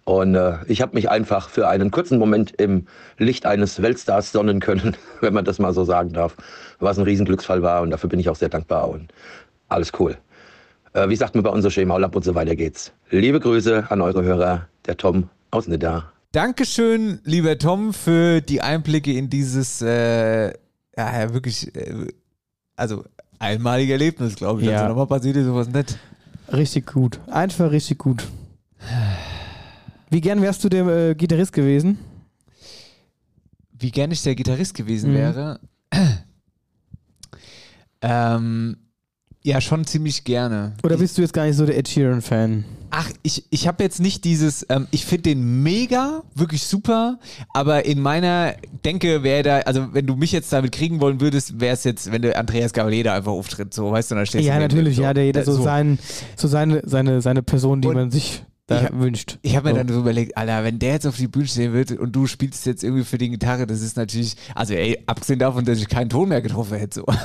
Und 0.04 0.36
äh, 0.36 0.58
ich 0.68 0.84
habe 0.84 0.94
mich 0.94 1.10
einfach 1.10 1.50
für 1.50 1.68
einen 1.68 1.90
kurzen 1.90 2.20
Moment 2.20 2.52
im 2.62 2.86
Licht 3.18 3.48
eines 3.48 3.82
Weltstars 3.82 4.32
sonnen 4.32 4.60
können, 4.60 4.96
wenn 5.22 5.34
man 5.34 5.46
das 5.46 5.58
mal 5.58 5.74
so 5.74 5.84
sagen 5.84 6.14
darf, 6.14 6.36
was 6.80 7.00
ein 7.00 7.04
Riesenglücksfall 7.04 7.64
war. 7.64 7.82
Und 7.82 7.90
dafür 7.90 8.12
bin 8.12 8.20
ich 8.20 8.30
auch 8.30 8.36
sehr 8.36 8.50
dankbar. 8.50 8.88
Und 8.88 9.12
alles 9.68 9.94
cool. 9.98 10.16
Äh, 10.94 11.10
wie 11.10 11.16
sagt 11.16 11.34
man 11.34 11.44
bei 11.44 11.50
uns 11.50 11.64
so 11.64 11.82
und 11.82 12.24
so 12.24 12.36
weiter 12.36 12.56
geht's. 12.56 12.94
Liebe 13.10 13.40
Grüße 13.40 13.88
an 13.90 14.00
eure 14.00 14.22
Hörer, 14.22 14.68
der 14.86 14.96
Tom 14.96 15.28
aus 15.50 15.68
Nidda. 15.68 16.13
Dankeschön, 16.34 17.20
lieber 17.26 17.60
Tom, 17.60 17.94
für 17.94 18.42
die 18.42 18.60
Einblicke 18.60 19.14
in 19.14 19.30
dieses, 19.30 19.84
äh, 19.84 20.48
ja, 20.98 21.32
wirklich, 21.32 21.76
äh, 21.76 22.08
also 22.76 23.06
einmalige 23.38 23.94
Erlebnis, 23.94 24.34
glaube 24.36 24.62
ich. 24.62 24.68
Ja. 24.68 24.78
Also 24.78 24.88
nochmal 24.90 25.06
passiert 25.06 25.36
ist 25.38 25.46
sowas 25.46 25.70
nicht. 25.70 25.96
Richtig 26.52 26.88
gut. 26.88 27.20
Einfach 27.28 27.70
richtig 27.70 28.00
gut. 28.00 28.28
Wie 30.10 30.22
gern 30.22 30.42
wärst 30.42 30.64
du 30.64 30.70
der 30.70 30.88
äh, 30.88 31.14
Gitarrist 31.14 31.54
gewesen? 31.54 32.00
Wie 33.72 33.92
gern 33.92 34.10
ich 34.10 34.24
der 34.24 34.34
Gitarrist 34.34 34.74
gewesen 34.74 35.12
Mhm. 35.12 35.16
wäre. 35.16 35.60
ähm, 38.02 38.78
ja, 39.44 39.60
schon 39.62 39.86
ziemlich 39.86 40.24
gerne. 40.24 40.74
Oder 40.84 40.98
bist 40.98 41.18
du 41.18 41.22
jetzt 41.22 41.34
gar 41.34 41.46
nicht 41.46 41.56
so 41.58 41.66
der 41.66 41.78
Ed 41.78 41.88
Sheeran-Fan? 41.90 42.64
Ach, 42.96 43.10
ich, 43.24 43.44
ich 43.50 43.68
habe 43.68 43.84
jetzt 43.84 44.00
nicht 44.00 44.24
dieses, 44.24 44.66
ähm, 44.70 44.88
ich 44.92 45.06
finde 45.06 45.24
den 45.32 45.64
mega, 45.64 46.22
wirklich 46.36 46.64
super, 46.64 47.18
aber 47.52 47.86
in 47.86 48.00
meiner 48.00 48.54
Denke 48.86 49.24
wäre 49.24 49.42
da, 49.42 49.58
also 49.62 49.94
wenn 49.94 50.06
du 50.06 50.16
mich 50.16 50.32
jetzt 50.32 50.54
damit 50.54 50.72
kriegen 50.72 51.02
wollen 51.02 51.20
würdest, 51.20 51.60
wäre 51.60 51.74
es 51.74 51.84
jetzt, 51.86 52.12
wenn 52.12 52.22
du 52.22 52.36
Andreas 52.38 52.72
Gavaleda 52.72 53.16
einfach 53.16 53.32
auftritt, 53.32 53.74
so, 53.74 53.92
weißt 53.92 54.12
du, 54.12 54.16
dann 54.16 54.26
stehst 54.28 54.46
Ja, 54.46 54.54
du 54.54 54.60
neben 54.60 54.74
natürlich, 54.76 54.96
so. 54.98 55.02
ja, 55.02 55.14
der 55.16 55.26
jeder 55.26 55.42
Äh, 55.42 55.46
so, 55.46 55.62
sein, 55.64 55.98
so 56.36 56.48
seine, 56.48 56.84
seine, 56.86 57.22
seine 57.24 57.42
Person, 57.42 57.82
die 57.82 57.88
man 57.88 58.12
sich 58.12 58.44
da 58.68 58.80
Ich 58.80 58.86
hab- 58.86 59.00
wünscht. 59.00 59.40
Ich 59.42 59.56
habe 59.56 59.70
mir 59.70 59.76
dann 59.76 59.88
so 59.88 60.00
überlegt, 60.00 60.38
Alter, 60.38 60.64
wenn 60.64 60.80
der 60.80 60.94
jetzt 60.94 61.06
auf 61.08 61.18
die 61.18 61.28
Bühne 61.28 61.48
stehen 61.48 61.74
wird 61.74 61.92
und 61.92 62.14
du 62.16 62.28
spielst 62.28 62.66
jetzt 62.66 62.84
irgendwie 62.84 63.04
für 63.04 63.18
die 63.18 63.30
Gitarre, 63.30 63.68
das 63.68 63.82
ist 63.82 63.98
natürlich, 63.98 64.36
also 64.56 64.74
ey, 64.74 65.04
abgesehen 65.06 65.40
davon, 65.40 65.66
dass 65.66 65.80
ich 65.80 65.88
keinen 65.90 66.10
Ton 66.10 66.30
mehr 66.30 66.42
getroffen 66.42 66.78
hätte, 66.78 67.02
so. 67.02 67.06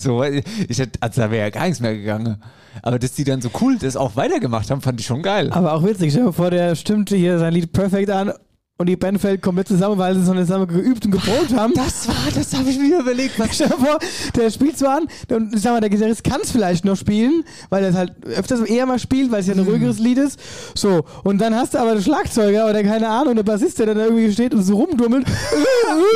So, 0.00 0.22
ich 0.22 0.78
hätte, 0.78 0.92
also 1.00 1.22
da 1.22 1.30
wäre 1.32 1.46
ja 1.46 1.50
gar 1.50 1.64
nichts 1.64 1.80
mehr 1.80 1.92
gegangen. 1.96 2.40
Aber 2.82 3.00
dass 3.00 3.14
die 3.14 3.24
dann 3.24 3.40
so 3.42 3.50
cool 3.60 3.78
das 3.78 3.96
auch 3.96 4.14
weitergemacht 4.14 4.70
haben, 4.70 4.80
fand 4.80 5.00
ich 5.00 5.06
schon 5.06 5.22
geil. 5.24 5.50
Aber 5.50 5.72
auch 5.72 5.82
witzig, 5.84 6.12
stell 6.12 6.26
dir 6.26 6.32
vor, 6.32 6.50
der 6.52 6.76
stimmte 6.76 7.16
hier 7.16 7.40
sein 7.40 7.52
Lied 7.52 7.72
perfekt 7.72 8.08
an 8.10 8.32
und 8.80 8.86
die 8.88 8.94
Band 8.96 9.20
fällt 9.20 9.42
komplett 9.42 9.66
zusammen, 9.66 9.98
weil 9.98 10.14
sie 10.14 10.24
so 10.24 10.32
zusammen 10.34 10.68
geübt 10.68 11.04
und 11.04 11.10
geprobt 11.10 11.52
haben. 11.54 11.74
Das 11.74 12.06
war, 12.06 12.14
das 12.32 12.54
habe 12.56 12.70
ich 12.70 12.78
mir 12.78 13.00
überlegt. 13.00 13.36
Was 13.38 13.56
Stell 13.56 13.66
dir 13.68 13.76
vor, 13.76 13.98
der 14.36 14.50
spielt 14.50 14.78
so 14.78 14.86
an 14.86 15.08
und 15.30 15.58
sag 15.60 15.72
mal, 15.72 15.80
der 15.80 15.90
Gitarrist 15.90 16.22
kann 16.22 16.40
es 16.42 16.52
vielleicht 16.52 16.84
noch 16.84 16.96
spielen, 16.96 17.42
weil 17.70 17.82
er 17.82 17.90
es 17.90 17.96
halt 17.96 18.12
öfters 18.24 18.60
eher 18.60 18.86
mal 18.86 19.00
spielt, 19.00 19.32
weil 19.32 19.40
es 19.40 19.48
ja 19.48 19.54
Mhm. 19.54 19.62
ein 19.62 19.66
ruhigeres 19.66 19.98
Lied 19.98 20.18
ist. 20.18 20.38
So, 20.76 21.04
und 21.24 21.38
dann 21.40 21.56
hast 21.56 21.74
du 21.74 21.78
aber 21.78 21.94
den 21.94 22.02
Schlagzeuger 22.04 22.70
oder 22.70 22.84
keine 22.84 23.08
Ahnung, 23.08 23.34
der 23.34 23.42
Bassist, 23.42 23.80
der 23.80 23.86
dann 23.86 23.98
irgendwie 23.98 24.32
steht 24.32 24.54
und 24.54 24.62
so 24.62 24.76
rumdummelt. 24.76 25.26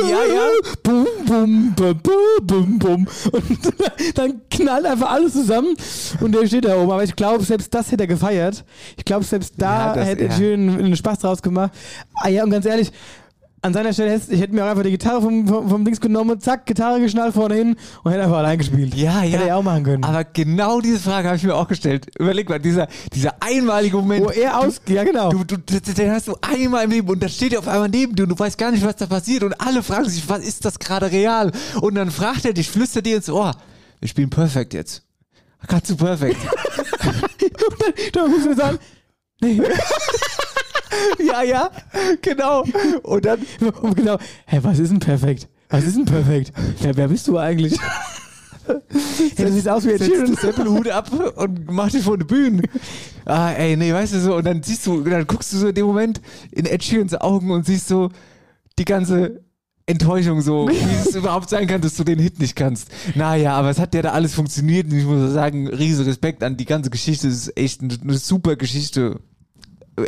Ja, 0.03 0.19
ja. 0.33 0.49
Bum, 0.83 1.07
bum, 1.25 1.73
bum, 1.75 1.99
bum, 2.43 2.79
bum. 2.79 3.07
Und 3.31 3.59
dann 4.15 4.41
knallt 4.51 4.85
einfach 4.85 5.09
alles 5.11 5.33
zusammen 5.33 5.75
und 6.21 6.33
der 6.33 6.45
steht 6.45 6.65
da 6.65 6.77
oben. 6.77 6.91
Aber 6.91 7.03
ich 7.03 7.15
glaube, 7.15 7.43
selbst 7.43 7.73
das 7.73 7.91
hätte 7.91 8.03
er 8.03 8.07
gefeiert. 8.07 8.63
Ich 8.97 9.03
glaube, 9.05 9.23
selbst 9.25 9.55
da 9.57 9.87
Ja, 9.87 9.95
das- 9.95 10.05
hätte 10.07 10.25
ja. 10.25 10.29
er 10.29 10.35
schön 10.37 10.69
einen 10.69 10.95
Spaß 10.95 11.19
draus 11.19 11.41
gemacht. 11.41 11.71
Ah 12.15 12.29
ja, 12.29 12.43
und 12.43 12.51
ganz 12.51 12.65
ehrlich, 12.65 12.91
an 13.63 13.73
seiner 13.73 13.93
Stelle 13.93 14.11
hätte 14.11 14.33
ich 14.33 14.41
hätte 14.41 14.53
mir 14.53 14.65
auch 14.65 14.69
einfach 14.69 14.83
die 14.83 14.91
Gitarre 14.91 15.21
vom, 15.21 15.47
vom, 15.47 15.69
vom 15.69 15.85
Dings 15.85 16.01
genommen, 16.01 16.39
zack, 16.41 16.65
Gitarre 16.65 16.99
geschnallt 16.99 17.33
vorne 17.33 17.55
hin 17.55 17.77
und 18.03 18.11
hätte 18.11 18.23
einfach 18.23 18.37
allein 18.37 18.57
gespielt. 18.57 18.93
Ja, 18.93 19.23
ja. 19.23 19.37
Hätte 19.37 19.47
er 19.47 19.57
auch 19.57 19.63
machen 19.63 19.85
können. 19.85 20.03
Aber 20.03 20.25
genau 20.25 20.81
diese 20.81 20.99
Frage 20.99 21.29
habe 21.29 21.37
ich 21.37 21.43
mir 21.43 21.55
auch 21.55 21.67
gestellt. 21.69 22.07
Überleg 22.19 22.49
mal, 22.49 22.59
dieser, 22.59 22.87
dieser 23.13 23.41
einmalige 23.41 23.95
Moment. 23.95 24.25
Wo 24.25 24.31
er 24.31 24.59
aus, 24.59 24.81
ja 24.87 25.05
genau. 25.05 25.31
Du, 25.31 25.45
du, 25.45 25.57
den 25.57 26.11
hast 26.11 26.27
du 26.27 26.35
einmal 26.41 26.83
im 26.83 26.91
Leben 26.91 27.07
und 27.07 27.23
dann 27.23 27.29
steht 27.29 27.53
er 27.53 27.59
auf 27.59 27.67
einmal 27.69 27.87
neben 27.87 28.15
dir 28.15 28.23
und 28.23 28.29
du 28.29 28.37
weißt 28.37 28.57
gar 28.57 28.71
nicht, 28.71 28.85
was 28.85 28.97
da 28.97 29.05
passiert 29.05 29.43
und 29.43 29.53
alle 29.61 29.81
fragen 29.81 30.09
sich, 30.09 30.27
was 30.27 30.45
ist 30.45 30.65
das 30.65 30.77
gerade 30.77 31.09
real? 31.09 31.51
Und 31.79 31.95
dann 31.95 32.11
fragt 32.11 32.43
er 32.43 32.51
dich, 32.53 32.69
flüstert 32.69 33.05
dir 33.05 33.15
ins 33.15 33.29
Ohr, 33.29 33.55
wir 34.01 34.09
spielen 34.09 34.29
Perfekt 34.29 34.73
jetzt. 34.73 35.03
Kannst 35.65 35.89
du 35.89 35.95
Perfekt? 35.95 36.35
da 38.11 38.27
musst 38.27 38.45
du 38.45 38.53
sagen, 38.53 38.77
nee. 39.39 39.61
ja, 41.25 41.41
ja, 41.43 41.71
genau. 42.21 42.63
Und 43.03 43.25
dann, 43.25 43.39
Und 43.81 43.95
genau, 43.95 44.17
hä, 44.45 44.59
was 44.61 44.79
ist 44.79 44.91
denn 44.91 44.99
perfekt? 44.99 45.47
Was 45.69 45.85
ist 45.85 45.97
denn 45.97 46.05
perfekt? 46.05 46.51
Ja, 46.81 46.95
wer 46.95 47.07
bist 47.07 47.27
du 47.27 47.37
eigentlich? 47.37 47.77
hey, 48.67 49.45
du 49.45 49.51
siehst 49.51 49.67
aus 49.67 49.85
wie 49.85 49.91
Ed 49.91 49.99
setzt 49.99 50.11
Sheeran. 50.11 50.25
den 50.27 50.35
Seppelhut 50.35 50.87
ab 50.89 51.09
und 51.35 51.71
macht 51.71 51.93
dich 51.93 52.03
vor 52.03 52.17
die 52.17 52.25
Bühne. 52.25 52.63
Ah, 53.25 53.51
ey, 53.51 53.75
nee, 53.75 53.93
weißt 53.93 54.13
du 54.13 54.19
so, 54.19 54.35
und 54.35 54.45
dann 54.45 54.61
siehst 54.63 54.85
du, 54.85 55.01
dann 55.01 55.25
guckst 55.27 55.51
du 55.53 55.57
so 55.57 55.67
in 55.67 55.75
dem 55.75 55.85
Moment 55.85 56.21
in 56.51 56.65
Ed 56.65 56.83
Sheerans 56.83 57.15
Augen 57.15 57.51
und 57.51 57.65
siehst 57.65 57.87
so 57.87 58.09
die 58.79 58.85
ganze 58.85 59.41
Enttäuschung 59.85 60.41
so, 60.41 60.67
wie 60.69 60.75
es 61.07 61.15
überhaupt 61.15 61.49
sein 61.49 61.67
kann, 61.67 61.81
dass 61.81 61.95
du 61.95 62.03
den 62.03 62.19
Hit 62.19 62.39
nicht 62.39 62.55
kannst. 62.55 62.89
Naja, 63.15 63.53
aber 63.53 63.69
es 63.69 63.79
hat 63.79 63.93
ja 63.93 64.01
da 64.01 64.11
alles 64.11 64.33
funktioniert 64.33 64.91
und 64.91 64.97
ich 64.97 65.05
muss 65.05 65.33
sagen, 65.33 65.67
riesen 65.67 66.05
Respekt 66.05 66.43
an 66.43 66.55
die 66.55 66.65
ganze 66.65 66.89
Geschichte, 66.89 67.27
es 67.27 67.47
ist 67.47 67.57
echt 67.57 67.81
eine, 67.81 67.97
eine 68.01 68.17
super 68.17 68.55
Geschichte. 68.55 69.19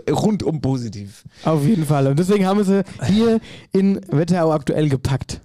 Rundum 0.10 0.62
positiv. 0.62 1.24
Auf 1.44 1.64
jeden 1.64 1.86
Fall. 1.86 2.08
Und 2.08 2.20
deswegen 2.20 2.46
haben 2.46 2.58
wir 2.58 2.66
sie 2.66 2.84
hier 3.08 3.40
in 3.72 4.02
Wetterau 4.10 4.52
aktuell 4.52 4.90
gepackt. 4.90 5.42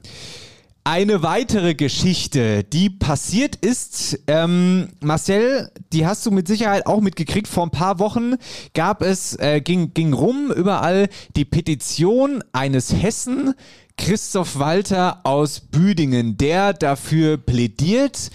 Eine 0.82 1.22
weitere 1.22 1.74
Geschichte, 1.74 2.64
die 2.64 2.88
passiert 2.88 3.55
ist, 3.55 4.18
ähm, 4.26 4.88
Marcel, 5.01 5.70
die 5.93 6.07
hast 6.07 6.24
du 6.24 6.30
mit 6.30 6.49
Sicherheit 6.49 6.86
auch 6.86 7.03
mitgekriegt. 7.03 7.49
Vor 7.49 7.64
ein 7.64 7.70
paar 7.70 7.99
Wochen 7.99 8.36
gab 8.72 9.03
es, 9.03 9.38
äh, 9.38 9.61
ging, 9.61 9.93
ging 9.93 10.14
rum 10.14 10.51
überall 10.51 11.09
die 11.36 11.45
Petition 11.45 12.43
eines 12.53 12.95
Hessen, 12.95 13.53
Christoph 13.99 14.59
Walter 14.59 15.20
aus 15.24 15.61
Büdingen, 15.61 16.38
der 16.38 16.72
dafür 16.72 17.36
plädiert. 17.36 18.30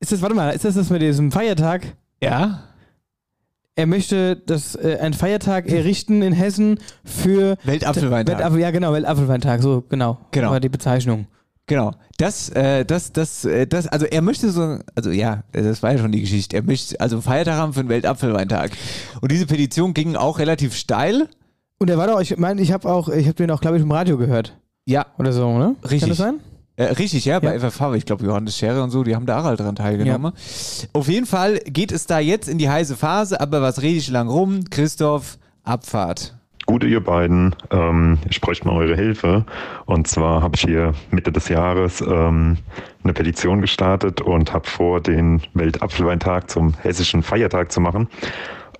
Ist 0.00 0.12
das, 0.12 0.20
warte 0.20 0.34
mal, 0.34 0.50
ist 0.50 0.66
das 0.66 0.74
das 0.74 0.90
mit 0.90 1.00
diesem 1.00 1.32
Feiertag? 1.32 1.96
Ja. 2.22 2.67
Er 3.78 3.86
möchte 3.86 4.34
das, 4.34 4.74
äh, 4.74 4.98
einen 5.00 5.14
Feiertag 5.14 5.70
errichten 5.70 6.20
in 6.20 6.32
Hessen 6.32 6.80
für 7.04 7.56
Weltapfelweintag. 7.62 8.38
Weltapfel, 8.38 8.60
ja, 8.60 8.72
genau, 8.72 8.92
Weltapfelweintag, 8.92 9.62
so, 9.62 9.84
genau. 9.88 10.18
Genau. 10.32 10.50
War 10.50 10.58
die 10.58 10.68
Bezeichnung. 10.68 11.28
Genau. 11.68 11.92
Das, 12.16 12.48
äh, 12.48 12.84
das, 12.84 13.12
das, 13.12 13.44
äh, 13.44 13.68
das, 13.68 13.86
also 13.86 14.04
er 14.06 14.20
möchte 14.20 14.50
so, 14.50 14.80
also 14.96 15.12
ja, 15.12 15.44
das 15.52 15.80
war 15.84 15.92
ja 15.92 15.98
schon 15.98 16.10
die 16.10 16.22
Geschichte. 16.22 16.56
Er 16.56 16.64
möchte 16.64 17.00
also 17.00 17.16
einen 17.16 17.22
Feiertag 17.22 17.54
haben 17.54 17.72
für 17.72 17.84
den 17.84 17.88
Weltapfelweintag. 17.88 18.72
Und 19.20 19.30
diese 19.30 19.46
Petition 19.46 19.94
ging 19.94 20.16
auch 20.16 20.40
relativ 20.40 20.74
steil. 20.74 21.28
Und 21.78 21.88
er 21.88 21.98
war 21.98 22.08
doch, 22.08 22.20
ich 22.20 22.36
meine, 22.36 22.60
ich 22.60 22.72
habe 22.72 22.90
auch, 22.90 23.08
ich 23.08 23.26
habe 23.26 23.34
den 23.34 23.52
auch, 23.52 23.60
glaube 23.60 23.76
ich, 23.76 23.84
im 23.84 23.92
Radio 23.92 24.18
gehört. 24.18 24.58
Ja. 24.86 25.06
Oder 25.18 25.32
so, 25.32 25.56
ne? 25.56 25.76
Richtig. 25.84 26.00
Kann 26.00 26.08
das 26.08 26.18
sein? 26.18 26.40
Äh, 26.78 26.84
richtig, 26.92 27.24
ja, 27.24 27.40
bei 27.40 27.56
Ja. 27.56 27.58
FFH, 27.70 27.94
ich 27.96 28.06
glaube 28.06 28.24
Johannes 28.24 28.56
Scherer 28.56 28.84
und 28.84 28.90
so, 28.90 29.02
die 29.02 29.16
haben 29.16 29.26
da 29.26 29.40
auch 29.40 29.44
alle 29.44 29.56
dran 29.56 29.74
teilgenommen. 29.74 30.32
Auf 30.92 31.08
jeden 31.08 31.26
Fall 31.26 31.58
geht 31.64 31.90
es 31.90 32.06
da 32.06 32.20
jetzt 32.20 32.48
in 32.48 32.56
die 32.56 32.70
heiße 32.70 32.96
Phase, 32.96 33.40
aber 33.40 33.60
was 33.60 33.82
rede 33.82 33.98
ich 33.98 34.08
lang 34.08 34.28
rum? 34.28 34.60
Christoph, 34.70 35.38
Abfahrt. 35.64 36.36
Gute 36.66 36.86
ihr 36.86 37.02
beiden, 37.02 37.56
ähm, 37.70 38.18
ich 38.30 38.40
bräuchte 38.40 38.68
mal 38.68 38.76
eure 38.76 38.94
Hilfe. 38.94 39.44
Und 39.86 40.06
zwar 40.06 40.40
habe 40.42 40.54
ich 40.54 40.62
hier 40.62 40.92
Mitte 41.10 41.32
des 41.32 41.48
Jahres 41.48 42.00
ähm, 42.00 42.58
eine 43.02 43.12
Petition 43.12 43.60
gestartet 43.60 44.20
und 44.20 44.52
habe 44.52 44.68
vor, 44.68 45.00
den 45.00 45.42
Weltapfelweintag 45.54 46.48
zum 46.48 46.74
hessischen 46.82 47.22
Feiertag 47.24 47.72
zu 47.72 47.80
machen. 47.80 48.06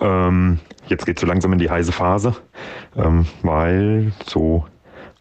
Ähm, 0.01 0.61
jetzt 0.87 1.05
geht 1.07 1.19
so 1.19 1.27
langsam 1.27 1.53
in 1.53 1.59
die 1.59 1.71
heiße 1.71 1.91
Phase, 1.91 2.37
ähm, 2.95 3.27
weil 3.43 4.13
so 4.25 4.67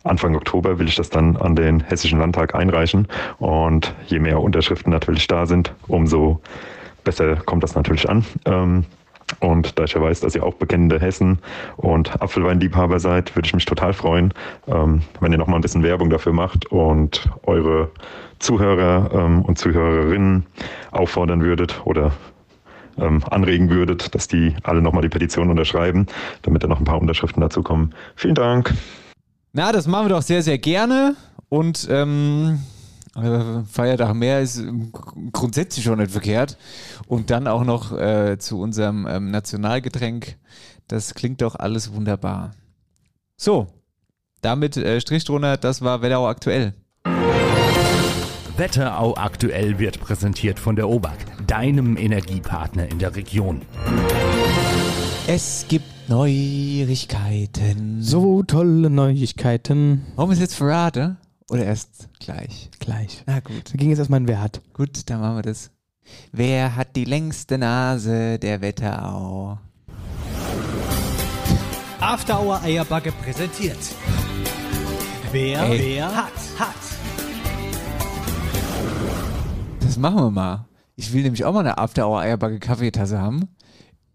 Anfang 0.08 0.36
Oktober 0.36 0.80
will 0.80 0.88
ich 0.88 0.95
das 0.95 1.10
dann 1.10 1.38
an 1.38 1.55
den 1.55 1.82
Hessischen 1.82 2.20
Landtag 2.20 2.55
einreichen. 2.55 3.08
Und 3.39 3.93
je 4.08 4.20
mehr 4.20 4.41
Unterschriften 4.41 4.91
natürlich 4.91 5.28
da 5.28 5.45
sind, 5.45 5.74
umso 5.88 6.41
besser 7.03 7.36
kommt 7.38 7.64
das 7.64 7.76
natürlich 7.76 8.10
an. 8.10 8.26
Ähm, 8.45 8.86
und 9.39 9.78
da 9.78 9.84
ich 9.84 9.93
ja 9.93 10.01
weiß, 10.01 10.22
dass 10.22 10.36
ihr 10.36 10.43
auch 10.43 10.53
bekennende 10.53 10.99
Hessen 10.99 11.39
und 11.76 12.22
Apfelweinliebhaber 12.22 12.99
seid, 12.99 13.36
würde 13.36 13.47
ich 13.47 13.53
mich 13.53 13.66
total 13.66 13.93
freuen, 13.93 14.34
ähm, 14.68 15.01
wenn 15.20 15.32
ihr 15.32 15.38
nochmal 15.38 15.60
ein 15.60 15.62
bisschen 15.62 15.84
Werbung 15.84 16.10
dafür 16.10 16.34
macht 16.34 16.66
und 16.68 17.30
eure 17.43 17.89
Zuhörer 18.39 19.12
ähm, 19.14 19.41
und 19.41 19.58
Zuhörerinnen 19.58 20.45
auffordern 20.91 21.41
würdet 21.41 21.82
oder 21.86 22.14
ähm, 22.97 23.22
anregen 23.30 23.70
würdet, 23.70 24.16
dass 24.16 24.28
die 24.28 24.55
alle 24.64 24.82
nochmal 24.82 25.01
die 25.01 25.10
Petition 25.10 25.49
unterschreiben, 25.49 26.08
damit 26.43 26.64
da 26.64 26.68
noch 26.68 26.80
ein 26.80 26.86
paar 26.86 27.01
Unterschriften 27.01 27.41
dazu 27.41 27.62
kommen. 27.64 27.93
Vielen 28.16 28.36
Dank. 28.36 28.74
Na, 29.54 29.72
das 29.72 29.88
machen 29.88 30.06
wir 30.06 30.16
doch 30.16 30.22
sehr, 30.22 30.43
sehr 30.43 30.58
gerne. 30.58 31.16
Und 31.50 31.88
ähm, 31.89 32.60
äh, 33.16 33.64
Feiertag 33.72 34.14
mehr 34.14 34.41
ist 34.41 34.64
grundsätzlich 35.32 35.84
schon 35.86 36.00
nicht 36.00 36.12
verkehrt. 36.12 36.58
Und 37.08 37.30
dann 37.30 37.48
auch 37.48 37.64
noch 37.64 37.98
äh, 37.98 38.38
zu 38.38 38.60
unserem 38.60 39.08
ähm, 39.08 39.32
Nationalgetränk. 39.32 40.38
Das 40.88 41.14
klingt 41.14 41.41
doch 41.41 41.56
alles 41.56 41.93
wunderbar. 41.93 42.54
So, 43.36 43.68
damit 44.41 44.78
äh, 44.78 45.02
Strich 45.02 45.26
drunter, 45.26 45.58
das 45.58 45.82
war 45.82 46.02
Wetterau 46.02 46.28
aktuell. 46.28 46.74
Wetterau 48.58 49.16
aktuell 49.16 49.78
wird 49.78 50.00
präsentiert 50.00 50.60
von 50.60 50.76
der 50.76 50.89
OBAK, 50.89 51.45
deinem 51.45 51.95
Energiepartner 51.95 52.89
in 52.89 52.98
der 52.98 53.16
Region. 53.16 53.62
Es 55.28 55.66
gibt 55.68 55.97
Neuigkeiten. 56.08 58.01
So 58.01 58.41
tolle 58.43 58.89
Neuigkeiten. 58.89 60.05
Warum 60.16 60.32
ist 60.32 60.39
jetzt 60.39 60.55
verraten? 60.55 61.18
Oder 61.49 61.66
erst 61.66 62.08
gleich? 62.20 62.70
Gleich. 62.80 63.24
Na 63.26 63.41
gut. 63.41 63.74
Da 63.74 63.78
ging 63.78 63.89
jetzt 63.89 63.99
erstmal 63.99 64.22
ein 64.22 64.28
Wer 64.30 64.39
hat. 64.41 64.62
Gut, 64.74 65.10
dann 65.10 65.20
machen 65.20 65.36
wir 65.36 65.41
das. 65.41 65.70
Wer 66.32 66.78
hat 66.78 66.95
die 66.95 67.03
längste 67.03 67.58
Nase 67.58 68.39
der 68.39 68.62
Wetterau? 68.62 69.60
After 71.99 72.41
Hour 72.41 72.62
Eierbacke 72.62 73.12
präsentiert. 73.12 73.78
Wer, 75.34 75.62
Ey. 75.64 75.95
wer 75.95 76.16
hat, 76.16 76.32
hat. 76.58 76.76
Das 79.82 79.97
machen 79.97 80.16
wir 80.22 80.32
mal. 80.32 80.68
Ich 80.95 81.12
will 81.12 81.24
nämlich 81.24 81.43
auch 81.43 81.51
mal 81.51 81.60
eine 81.60 81.78
After 81.78 82.08
Hour 82.08 82.22
Eierbacke 82.22 82.60
Kaffeetasse 82.60 83.20
haben. 83.20 83.49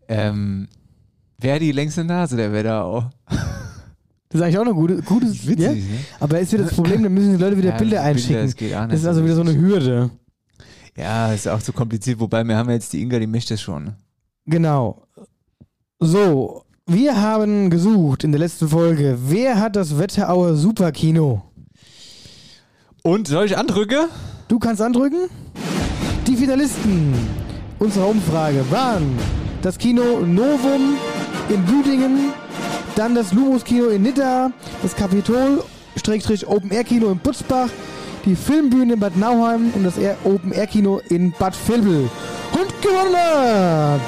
Ähm, 0.09 0.69
wer 1.43 1.59
die 1.59 1.73
längste 1.73 2.05
Nase 2.05 2.37
der 2.37 2.53
Wetterau? 2.53 3.11
Das 3.27 4.41
ist 4.41 4.43
eigentlich 4.43 4.59
auch 4.59 4.63
eine 4.63 4.75
gute, 4.75 5.03
gutes 5.03 5.47
Witzig, 5.47 5.59
ja? 5.59 5.73
ne? 5.73 5.99
Aber 6.21 6.41
ist 6.41 6.53
wieder 6.53 6.65
das 6.65 6.75
Problem, 6.75 7.03
dann 7.03 7.13
müssen 7.13 7.37
die 7.37 7.43
Leute 7.43 7.59
wieder 7.59 7.71
Ja, 7.71 7.77
Bilder 7.77 8.03
Bilder, 8.03 8.03
einschicken. 8.03 8.47
das 8.47 8.55
auch 8.55 8.61
nicht 8.61 8.93
das 8.93 8.95
ist 8.95 9.03
so 9.03 9.09
also 9.09 9.25
wieder 9.25 9.35
so 9.35 9.41
eine 9.43 9.55
Hürde. 9.55 10.11
Ja, 10.97 11.33
ist 11.33 11.49
auch 11.49 11.61
zu 11.61 11.73
kompliziert, 11.73 12.19
wobei 12.21 12.43
wir 12.45 12.57
haben 12.57 12.69
ja 12.69 12.75
jetzt 12.75 12.93
die 12.93 13.03
Inga, 13.03 13.19
die 13.19 13.27
möchte 13.27 13.55
es 13.55 13.61
schon. 13.61 13.93
Genau. 14.47 15.07
So, 15.99 16.65
wir 16.87 17.21
haben 17.21 17.71
gesucht 17.71 18.25
in 18.25 18.33
der 18.33 18.39
letzten 18.41 18.69
Folge, 18.69 19.19
wer 19.27 19.61
hat 19.61 19.77
das 19.77 19.99
Wetterauer 19.99 20.57
Superkino? 20.57 21.43
Und 23.03 23.29
soll 23.29 23.47
ich 23.47 23.57
andrücke? 23.57 24.09
Du 24.49 24.59
kannst 24.59 24.81
andrücken. 24.81 25.29
Die 26.27 26.37
Finalisten 26.37 27.13
unserer 27.79 28.09
Umfrage 28.09 28.65
waren 28.71 29.19
das 29.61 29.77
Kino 29.79 30.21
Novum 30.21 30.97
in 31.53 31.65
Büdingen, 31.65 32.33
dann 32.97 33.15
das 33.15 33.33
Lumos 33.33 33.65
Kino 33.65 33.89
in 33.89 34.03
Nidda, 34.03 34.51
das 34.83 34.97
Kapitol, 34.97 35.63
Open 36.47 36.71
Air 36.71 36.85
Kino 36.85 37.11
in 37.11 37.19
Butzbach, 37.19 37.69
die 38.25 38.35
Filmbühne 38.35 38.95
in 38.95 39.01
Bad 39.01 39.17
Nauheim 39.17 39.71
und 39.75 39.85
das 39.85 39.95
Open 40.25 40.53
Air 40.53 40.67
Kino 40.67 41.01
in 41.11 41.33
Bad 41.39 41.55
Vilbel. 41.69 42.09
Und 42.53 42.83
gewonnen 42.83 43.15
hat 43.15 44.01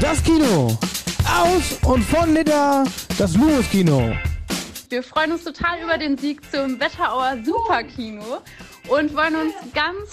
das 0.00 0.22
Kino 0.22 0.76
aus 1.24 1.78
und 1.86 2.02
von 2.04 2.32
Nidda, 2.32 2.84
das 3.16 3.34
Lumos 3.34 3.68
Kino. 3.70 4.12
Wir 4.90 5.02
freuen 5.02 5.32
uns 5.32 5.44
total 5.44 5.80
über 5.82 5.98
den 5.98 6.16
Sieg 6.18 6.40
zum 6.50 6.78
Wetterauer 6.78 7.38
Superkino 7.44 8.42
und 8.88 9.16
wollen 9.16 9.34
uns 9.34 9.54
ganz, 9.74 10.12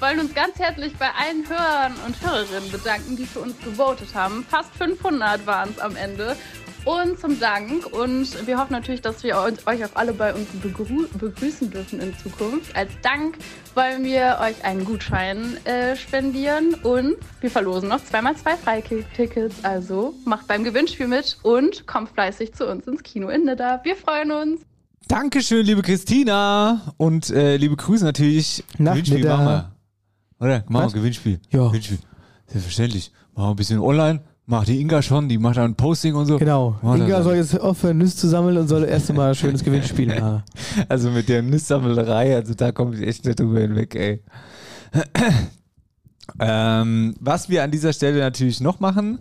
wollen 0.00 0.20
uns 0.20 0.34
ganz 0.34 0.58
herzlich 0.58 0.94
bei 0.96 1.08
allen 1.08 1.48
Hörern 1.48 1.94
und 2.06 2.20
Hörerinnen 2.22 2.70
bedanken, 2.70 3.16
die 3.16 3.26
für 3.26 3.40
uns 3.40 3.58
gewotet 3.60 4.14
haben. 4.14 4.44
Fast 4.48 4.72
500 4.74 5.46
waren 5.46 5.70
es 5.70 5.78
am 5.78 5.96
Ende. 5.96 6.36
Und 6.84 7.18
zum 7.18 7.38
Dank. 7.38 7.86
Und 7.86 8.46
wir 8.46 8.58
hoffen 8.58 8.72
natürlich, 8.72 9.02
dass 9.02 9.22
wir 9.22 9.36
euch 9.36 9.84
auch 9.84 9.94
alle 9.94 10.12
bei 10.12 10.32
uns 10.32 10.46
begrü 10.62 11.06
begrüßen 11.18 11.70
dürfen 11.70 12.00
in 12.00 12.16
Zukunft. 12.16 12.74
Als 12.74 12.90
Dank 13.02 13.36
wollen 13.74 14.04
wir 14.04 14.38
euch 14.40 14.64
einen 14.64 14.84
Gutschein 14.84 15.58
äh, 15.66 15.96
spendieren 15.96 16.74
und 16.82 17.16
wir 17.40 17.50
verlosen 17.50 17.90
noch 17.90 18.02
zweimal 18.02 18.36
zwei 18.36 18.56
Freitickets. 18.56 19.64
Also 19.64 20.14
macht 20.24 20.46
beim 20.46 20.64
Gewinnspiel 20.64 21.08
mit 21.08 21.36
und 21.42 21.86
kommt 21.86 22.10
fleißig 22.10 22.54
zu 22.54 22.66
uns 22.66 22.86
ins 22.86 23.02
Kino 23.02 23.28
in 23.28 23.44
Nidda. 23.44 23.80
Wir 23.84 23.96
freuen 23.96 24.30
uns. 24.30 24.60
Dankeschön, 25.08 25.66
liebe 25.66 25.82
Christina. 25.82 26.94
Und 26.96 27.28
äh, 27.30 27.56
liebe 27.56 27.76
Grüße 27.76 28.04
natürlich. 28.04 28.64
Nach 28.78 28.92
Gewinnspiel 28.92 29.18
Nidda. 29.18 29.36
machen 29.36 29.46
wir. 29.46 29.77
Oder? 30.40 30.64
Machen 30.68 30.72
wir 30.72 30.84
Was? 30.84 30.92
Gewinnspiel. 30.92 31.40
Ja. 31.50 31.68
Gewinnspiel. 31.68 31.98
Selbstverständlich. 32.46 33.12
Machen 33.34 33.46
wir 33.46 33.50
ein 33.50 33.56
bisschen 33.56 33.80
online. 33.80 34.20
Macht 34.46 34.68
die 34.68 34.80
Inga 34.80 35.02
schon, 35.02 35.28
die 35.28 35.36
macht 35.36 35.58
dann 35.58 35.72
ein 35.72 35.74
Posting 35.74 36.14
und 36.14 36.24
so. 36.24 36.38
Genau. 36.38 36.78
Wir 36.80 36.94
Inga 36.94 37.22
soll 37.22 37.36
jetzt 37.36 37.60
aufhören, 37.60 37.98
Nüsse 37.98 38.16
zu 38.16 38.28
sammeln 38.28 38.56
und 38.56 38.66
soll 38.66 38.84
erst 38.84 39.12
mal 39.12 39.28
ein 39.28 39.34
schönes 39.34 39.62
Gewinnspiel 39.62 40.06
machen. 40.06 40.42
Also 40.88 41.10
mit 41.10 41.28
der 41.28 41.42
Nusssammelerei, 41.42 42.34
also 42.34 42.54
da 42.54 42.72
komme 42.72 42.96
ich 42.96 43.06
echt 43.06 43.26
nicht 43.26 43.38
drüber 43.38 43.60
hinweg, 43.60 43.94
ey. 43.94 44.22
ähm, 46.40 47.14
was 47.20 47.50
wir 47.50 47.62
an 47.62 47.70
dieser 47.70 47.92
Stelle 47.92 48.20
natürlich 48.20 48.60
noch 48.60 48.80
machen, 48.80 49.18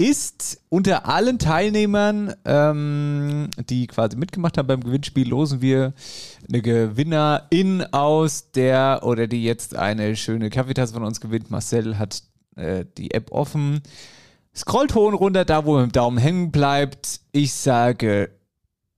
ist 0.00 0.62
unter 0.70 1.06
allen 1.06 1.38
Teilnehmern, 1.38 2.34
ähm, 2.46 3.50
die 3.68 3.86
quasi 3.86 4.16
mitgemacht 4.16 4.56
haben 4.56 4.66
beim 4.66 4.82
Gewinnspiel, 4.82 5.28
losen 5.28 5.60
wir 5.60 5.92
eine 6.48 6.62
Gewinnerin 6.62 7.82
aus, 7.92 8.50
der 8.52 9.02
oder 9.02 9.26
die 9.26 9.44
jetzt 9.44 9.76
eine 9.76 10.16
schöne 10.16 10.48
Kaffeetasse 10.48 10.94
von 10.94 11.04
uns 11.04 11.20
gewinnt. 11.20 11.50
Marcel 11.50 11.98
hat 11.98 12.22
äh, 12.56 12.86
die 12.96 13.10
App 13.10 13.30
offen. 13.30 13.82
Scrollt 14.56 14.94
hoch 14.94 15.08
und 15.08 15.14
runter, 15.14 15.44
da 15.44 15.66
wo 15.66 15.76
mit 15.76 15.90
dem 15.90 15.92
Daumen 15.92 16.16
hängen 16.16 16.50
bleibt. 16.50 17.20
Ich 17.32 17.52
sage 17.52 18.30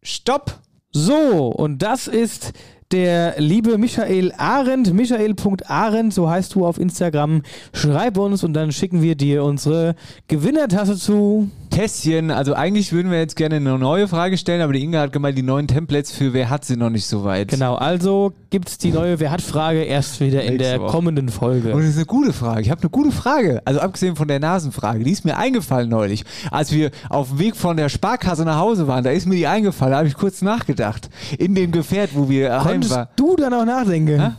Stopp. 0.04 0.60
So, 0.92 1.48
und 1.48 1.78
das 1.82 2.06
ist 2.06 2.52
der 2.92 3.34
liebe 3.38 3.78
Michael 3.78 4.32
Arendt, 4.36 4.92
michael.arendt, 4.92 6.12
so 6.12 6.28
heißt 6.28 6.54
du 6.54 6.66
auf 6.66 6.78
Instagram. 6.78 7.42
Schreib 7.72 8.18
uns 8.18 8.44
und 8.44 8.52
dann 8.52 8.72
schicken 8.72 9.02
wir 9.02 9.14
dir 9.14 9.44
unsere 9.44 9.94
Gewinnertasse 10.28 10.96
zu. 10.96 11.50
Tässchen, 11.72 12.30
also 12.30 12.52
eigentlich 12.52 12.92
würden 12.92 13.10
wir 13.10 13.18
jetzt 13.18 13.34
gerne 13.34 13.56
eine 13.56 13.78
neue 13.78 14.06
Frage 14.06 14.36
stellen, 14.36 14.60
aber 14.60 14.74
die 14.74 14.82
Inga 14.82 15.00
hat 15.00 15.12
gemeint, 15.12 15.38
die 15.38 15.42
neuen 15.42 15.66
Templates 15.66 16.12
für 16.12 16.34
wer 16.34 16.50
hat 16.50 16.66
sie 16.66 16.76
noch 16.76 16.90
nicht 16.90 17.06
so 17.06 17.24
weit. 17.24 17.48
Genau, 17.48 17.76
also 17.76 18.34
gibt's 18.50 18.76
die 18.76 18.92
neue 18.92 19.18
Wer 19.18 19.30
hat 19.30 19.40
Frage 19.40 19.82
erst 19.82 20.20
wieder 20.20 20.42
in 20.42 20.58
der 20.58 20.78
kommenden 20.78 21.30
Folge. 21.30 21.72
Und 21.72 21.80
das 21.80 21.90
ist 21.90 21.96
eine 21.96 22.06
gute 22.06 22.34
Frage. 22.34 22.60
Ich 22.60 22.70
habe 22.70 22.82
eine 22.82 22.90
gute 22.90 23.10
Frage. 23.10 23.62
Also 23.64 23.80
abgesehen 23.80 24.16
von 24.16 24.28
der 24.28 24.38
Nasenfrage, 24.38 25.02
die 25.02 25.12
ist 25.12 25.24
mir 25.24 25.38
eingefallen 25.38 25.88
neulich. 25.88 26.24
Als 26.50 26.72
wir 26.72 26.90
auf 27.08 27.30
dem 27.30 27.38
Weg 27.38 27.56
von 27.56 27.76
der 27.78 27.88
Sparkasse 27.88 28.44
nach 28.44 28.58
Hause 28.58 28.86
waren, 28.86 29.02
da 29.02 29.10
ist 29.10 29.26
mir 29.26 29.36
die 29.36 29.46
eingefallen, 29.46 29.92
da 29.92 29.98
habe 29.98 30.08
ich 30.08 30.14
kurz 30.14 30.42
nachgedacht. 30.42 31.08
In 31.38 31.54
dem 31.54 31.72
Gefährt, 31.72 32.10
wo 32.14 32.28
wir 32.28 32.52
heim 32.64 32.72
Konntest 32.72 32.94
waren. 32.94 33.08
du 33.16 33.34
dann 33.36 33.54
auch 33.54 33.64
nachdenken? 33.64 34.36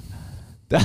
Da, 0.73 0.79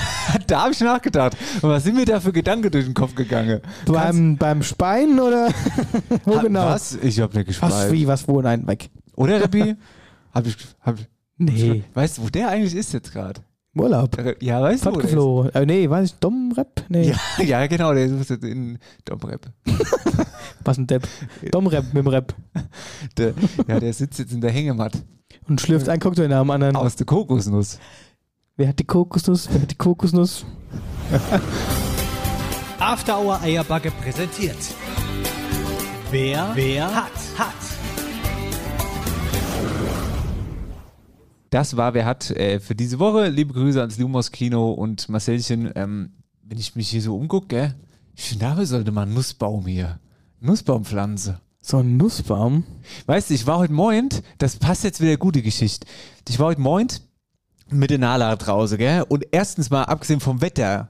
da 0.46 0.62
habe 0.64 0.72
ich 0.72 0.80
nachgedacht. 0.80 1.34
Und 1.62 1.70
was 1.70 1.82
sind 1.84 1.94
mir 1.96 2.04
da 2.04 2.20
für 2.20 2.30
Gedanken 2.32 2.70
durch 2.70 2.84
den 2.84 2.92
Kopf 2.92 3.14
gegangen? 3.14 3.60
Beim, 3.86 4.36
beim 4.36 4.62
Speien 4.62 5.18
oder 5.18 5.48
wo 6.26 6.36
Ha- 6.36 6.42
genau? 6.42 6.66
Was? 6.66 6.98
Ich 7.00 7.18
habe 7.20 7.34
nicht 7.38 7.48
Was, 7.48 7.70
gespeist. 7.70 7.92
wie, 7.92 8.06
was, 8.06 8.28
wo? 8.28 8.42
Nein, 8.42 8.66
weg. 8.66 8.90
Oder, 9.16 9.42
Rappi? 9.42 9.74
hab 10.34 10.46
ich, 10.46 10.56
hab 10.82 10.98
ich, 10.98 11.06
Nee. 11.38 11.84
Weißt 11.94 12.18
du, 12.18 12.22
wo 12.24 12.28
der 12.28 12.48
eigentlich 12.50 12.74
ist 12.74 12.92
jetzt 12.92 13.12
gerade? 13.12 13.40
Urlaub. 13.74 14.16
Ja, 14.42 14.60
weißt 14.60 14.84
du? 14.84 14.90
wo 14.90 14.94
der 14.96 15.04
ist? 15.04 15.10
Fortgeflogen. 15.14 15.54
Äh, 15.54 15.66
nee, 15.66 15.88
weiß 15.88 16.10
ich, 16.10 16.14
Domrep? 16.16 16.84
Nee. 16.88 17.10
Ja, 17.38 17.44
ja, 17.44 17.66
genau, 17.66 17.94
der 17.94 18.06
ist 18.06 18.28
jetzt 18.28 18.44
in 18.44 18.78
Domrep. 19.04 19.46
Was 20.64 20.76
ein 20.78 20.86
Depp. 20.86 21.06
Domrep 21.52 21.94
mit 21.94 22.04
dem 22.04 22.08
Rep. 22.08 22.34
Der, 23.16 23.32
ja, 23.68 23.80
der 23.80 23.92
sitzt 23.92 24.18
jetzt 24.18 24.32
in 24.32 24.40
der 24.40 24.50
Hängematte. 24.50 24.98
Und 25.48 25.60
schlürft 25.60 25.88
einen 25.88 26.00
Cocktail 26.00 26.28
nach 26.28 26.40
dem 26.42 26.50
anderen. 26.50 26.76
Aus 26.76 26.96
der 26.96 27.06
Kokosnuss. 27.06 27.78
Wer 28.58 28.66
hat 28.66 28.78
die 28.80 28.84
Kokosnuss? 28.84 29.48
Wer 29.52 29.62
hat 29.62 29.70
die 29.70 29.76
Kokosnuss? 29.76 30.44
After 32.80 33.20
Hour 33.20 33.40
Eierbacke 33.40 33.92
präsentiert. 33.92 34.56
Wer, 36.10 36.50
wer 36.56 36.92
hat, 36.92 37.12
hat. 37.38 37.54
Das 41.50 41.76
war 41.76 41.94
Wer 41.94 42.04
hat 42.04 42.32
äh, 42.32 42.58
für 42.58 42.74
diese 42.74 42.98
Woche. 42.98 43.28
Liebe 43.28 43.54
Grüße 43.54 43.78
ans 43.78 43.96
Lumos 43.96 44.32
Kino 44.32 44.72
und 44.72 45.08
Marcelchen. 45.08 45.70
Ähm, 45.76 46.14
wenn 46.42 46.58
ich 46.58 46.74
mich 46.74 46.90
hier 46.90 47.00
so 47.00 47.16
umgucke, 47.16 47.46
gell, 47.46 47.74
ich 48.16 48.24
finde, 48.24 48.46
da 48.46 48.66
sollte 48.66 48.90
man 48.90 49.04
einen 49.04 49.14
Nussbaum 49.14 49.68
hier. 49.68 50.00
Nussbaumpflanze. 50.40 51.40
So 51.62 51.76
ein 51.76 51.96
Nussbaum? 51.96 52.64
Weißt 53.06 53.30
du, 53.30 53.34
ich 53.34 53.46
war 53.46 53.58
heute 53.58 53.72
Morgen, 53.72 54.08
das 54.38 54.56
passt 54.56 54.82
jetzt 54.82 55.00
wieder 55.00 55.16
gute 55.16 55.42
Geschichte. 55.42 55.86
Ich 56.28 56.40
war 56.40 56.46
heute 56.46 56.60
Morgen 56.60 56.88
mit 57.70 57.90
der 57.90 57.98
Nala 57.98 58.34
draußen, 58.36 58.78
gell? 58.78 59.04
Und 59.08 59.26
erstens 59.30 59.70
mal, 59.70 59.84
abgesehen 59.84 60.20
vom 60.20 60.40
Wetter, 60.40 60.88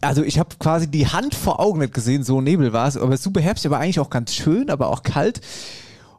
also 0.00 0.22
ich 0.22 0.38
habe 0.38 0.56
quasi 0.58 0.88
die 0.88 1.06
Hand 1.06 1.34
vor 1.34 1.60
Augen 1.60 1.80
nicht 1.80 1.94
gesehen, 1.94 2.22
so 2.24 2.40
Nebel 2.40 2.72
war 2.72 2.88
es, 2.88 2.96
aber 2.96 3.16
super 3.16 3.40
Herbst, 3.40 3.64
aber 3.66 3.78
eigentlich 3.78 4.00
auch 4.00 4.10
ganz 4.10 4.34
schön, 4.34 4.70
aber 4.70 4.88
auch 4.88 5.02
kalt. 5.02 5.40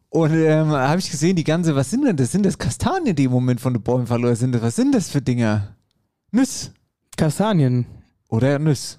Und 0.10 0.32
ähm, 0.34 0.70
habe 0.72 1.00
ich 1.00 1.10
gesehen, 1.10 1.36
die 1.36 1.44
ganze, 1.44 1.76
was 1.76 1.90
sind 1.90 2.06
denn 2.06 2.18
das? 2.18 2.32
Sind 2.32 2.46
das 2.46 2.58
Kastanien, 2.58 3.16
die 3.16 3.26
im 3.26 3.32
Moment 3.32 3.62
von 3.62 3.74
den 3.74 3.82
Bäumen 3.82 4.08
oder 4.10 4.36
sind 4.36 4.52
das, 4.54 4.62
was 4.62 4.76
sind 4.76 4.94
das 4.94 5.10
für 5.10 5.22
Dinger? 5.22 5.76
Nüss. 6.32 6.72
Kastanien. 7.18 7.86
Oder 8.30 8.60
Nüss. 8.60 8.98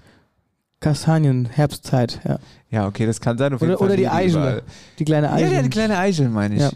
Kastanien, 0.81 1.47
Herbstzeit, 1.47 2.21
ja. 2.27 2.39
Ja, 2.71 2.87
okay, 2.87 3.07
das 3.07 3.21
kann 3.21 3.39
sein. 3.39 3.55
Oder, 3.55 3.81
oder 3.81 3.91
die 3.97 4.03
liegen 4.05 4.15
Eichel. 4.15 4.31
überall. 4.31 4.63
Die 4.99 5.05
kleine 5.05 5.27
Ja, 5.29 5.33
Eichel. 5.35 5.53
ja, 5.53 5.63
die 5.63 5.71
kleine 5.71 5.99
Eichel 5.99 6.29
meine 6.29 6.55
ich. 6.57 6.61
Ja. 6.63 6.71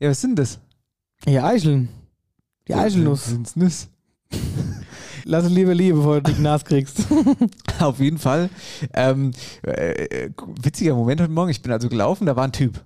Ja, 0.00 0.10
was 0.10 0.20
sind 0.20 0.38
das? 0.38 0.58
Ja, 1.26 1.44
Eicheln. 1.46 1.88
Die 2.70 2.76
Eichelnuss. 2.76 3.24
Sind's 3.24 3.56
Nüsse? 3.56 3.88
Lass 5.24 5.44
es 5.44 5.50
lieber 5.50 5.74
liebe, 5.74 5.98
bevor 5.98 6.20
du 6.20 6.32
die 6.32 6.40
Nas 6.40 6.64
kriegst. 6.64 7.04
Auf 7.80 7.98
jeden 7.98 8.18
Fall. 8.18 8.48
Ähm, 8.94 9.32
äh, 9.62 10.30
witziger 10.62 10.94
Moment 10.94 11.20
heute 11.20 11.32
Morgen. 11.32 11.50
Ich 11.50 11.62
bin 11.62 11.72
also 11.72 11.88
gelaufen, 11.88 12.26
da 12.26 12.36
war 12.36 12.44
ein 12.44 12.52
Typ. 12.52 12.84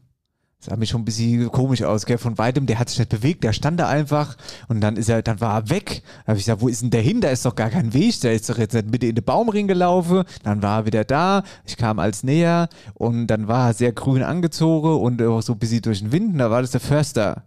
Sah 0.58 0.76
mir 0.76 0.86
schon 0.86 1.02
ein 1.02 1.04
bisschen 1.04 1.52
komisch 1.52 1.82
aus, 1.82 2.06
gell? 2.06 2.16
Von 2.16 2.38
weitem, 2.38 2.64
der 2.64 2.78
hat 2.78 2.88
sich 2.88 2.98
nicht 2.98 3.10
bewegt, 3.10 3.44
der 3.44 3.52
stand 3.52 3.78
da 3.78 3.86
einfach 3.86 4.38
und 4.68 4.80
dann 4.80 4.96
ist 4.96 5.10
er, 5.10 5.20
dann 5.20 5.42
war 5.42 5.54
er 5.54 5.68
weg. 5.68 6.02
Da 6.24 6.28
habe 6.28 6.38
ich 6.38 6.46
gesagt, 6.46 6.62
wo 6.62 6.68
ist 6.68 6.80
denn 6.80 6.88
der 6.88 7.02
hin? 7.02 7.20
Da 7.20 7.28
ist 7.28 7.44
doch 7.44 7.54
gar 7.54 7.68
kein 7.68 7.92
Weg, 7.92 8.18
der 8.22 8.32
ist 8.32 8.48
doch 8.48 8.56
jetzt 8.56 8.72
nicht 8.72 8.90
Mitte 8.90 9.06
in 9.06 9.14
den 9.14 9.24
Baumring 9.24 9.68
gelaufen. 9.68 10.24
Dann 10.44 10.62
war 10.62 10.80
er 10.80 10.86
wieder 10.86 11.04
da, 11.04 11.42
ich 11.66 11.76
kam 11.76 11.98
als 11.98 12.22
näher 12.22 12.70
und 12.94 13.26
dann 13.26 13.48
war 13.48 13.68
er 13.68 13.74
sehr 13.74 13.92
grün 13.92 14.22
angezogen 14.22 14.98
und 14.98 15.20
auch 15.20 15.42
so 15.42 15.52
ein 15.52 15.58
bisschen 15.58 15.82
durch 15.82 15.98
den 15.98 16.10
Wind 16.10 16.32
und 16.32 16.38
da 16.38 16.50
war 16.50 16.62
das 16.62 16.70
der 16.70 16.80
Förster. 16.80 17.44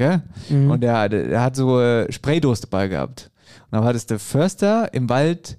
Gell? 0.00 0.22
Mhm. 0.48 0.70
Und 0.70 0.80
der, 0.80 1.10
der 1.10 1.42
hat 1.42 1.56
so 1.56 1.78
äh, 1.78 2.10
Spraydose 2.10 2.62
dabei 2.62 2.88
gehabt. 2.88 3.30
Und 3.66 3.72
dann 3.72 3.84
war 3.84 3.92
das 3.92 4.06
der 4.06 4.18
Förster 4.18 4.94
im 4.94 5.10
Wald, 5.10 5.58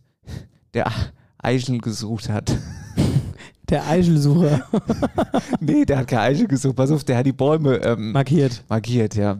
der 0.73 0.91
Eichel 1.37 1.77
gesucht 1.77 2.27
hat. 2.27 2.51
Der 3.69 3.87
Eichelsucher. 3.87 4.67
nee, 5.61 5.85
der 5.85 5.99
hat 5.99 6.07
keine 6.09 6.23
Eichel 6.23 6.45
gesucht. 6.45 6.75
Pass 6.75 6.91
auf, 6.91 7.05
der 7.05 7.17
hat 7.17 7.25
die 7.25 7.31
Bäume 7.31 7.77
ähm, 7.77 8.11
Markiert. 8.11 8.65
Markiert, 8.67 9.15
ja. 9.15 9.37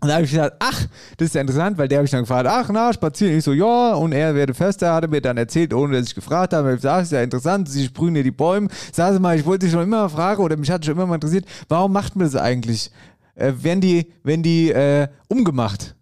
Und 0.00 0.08
da 0.08 0.14
habe 0.14 0.24
ich 0.24 0.30
gedacht, 0.30 0.52
ach, 0.60 0.86
das 1.18 1.26
ist 1.26 1.34
ja 1.34 1.42
interessant, 1.42 1.76
weil 1.76 1.88
der 1.88 1.98
habe 1.98 2.06
ich 2.06 2.10
dann 2.10 2.20
gefragt, 2.20 2.46
ach, 2.48 2.70
na, 2.72 2.90
spazieren. 2.92 3.36
Ich 3.36 3.44
so, 3.44 3.52
ja, 3.52 3.92
und 3.94 4.12
er, 4.12 4.34
wer 4.34 4.46
der 4.46 4.54
Förster, 4.54 4.94
hat 4.94 5.04
er 5.04 5.10
mir 5.10 5.20
dann 5.20 5.36
erzählt, 5.36 5.74
ohne 5.74 5.98
dass 5.98 6.06
ich 6.06 6.14
gefragt 6.14 6.54
habe. 6.54 6.70
Ich 6.70 6.76
gesagt, 6.76 7.02
ist 7.02 7.12
ja 7.12 7.22
interessant, 7.22 7.68
sie 7.68 7.84
sprühen 7.84 8.14
hier 8.14 8.24
die 8.24 8.30
Bäume. 8.30 8.68
Sie 8.92 9.20
mal, 9.20 9.38
ich 9.38 9.44
wollte 9.44 9.66
dich 9.66 9.72
schon 9.72 9.82
immer 9.82 10.08
fragen, 10.08 10.42
oder 10.42 10.56
mich 10.56 10.70
hat 10.70 10.84
schon 10.84 10.94
immer 10.94 11.06
mal 11.06 11.16
interessiert, 11.16 11.44
warum 11.68 11.92
macht 11.92 12.16
man 12.16 12.24
das 12.24 12.40
eigentlich? 12.40 12.90
Äh, 13.36 13.52
werden 13.58 13.80
die, 13.80 14.12
werden 14.24 14.42
die 14.42 14.70
äh, 14.70 15.08
umgemacht? 15.28 15.94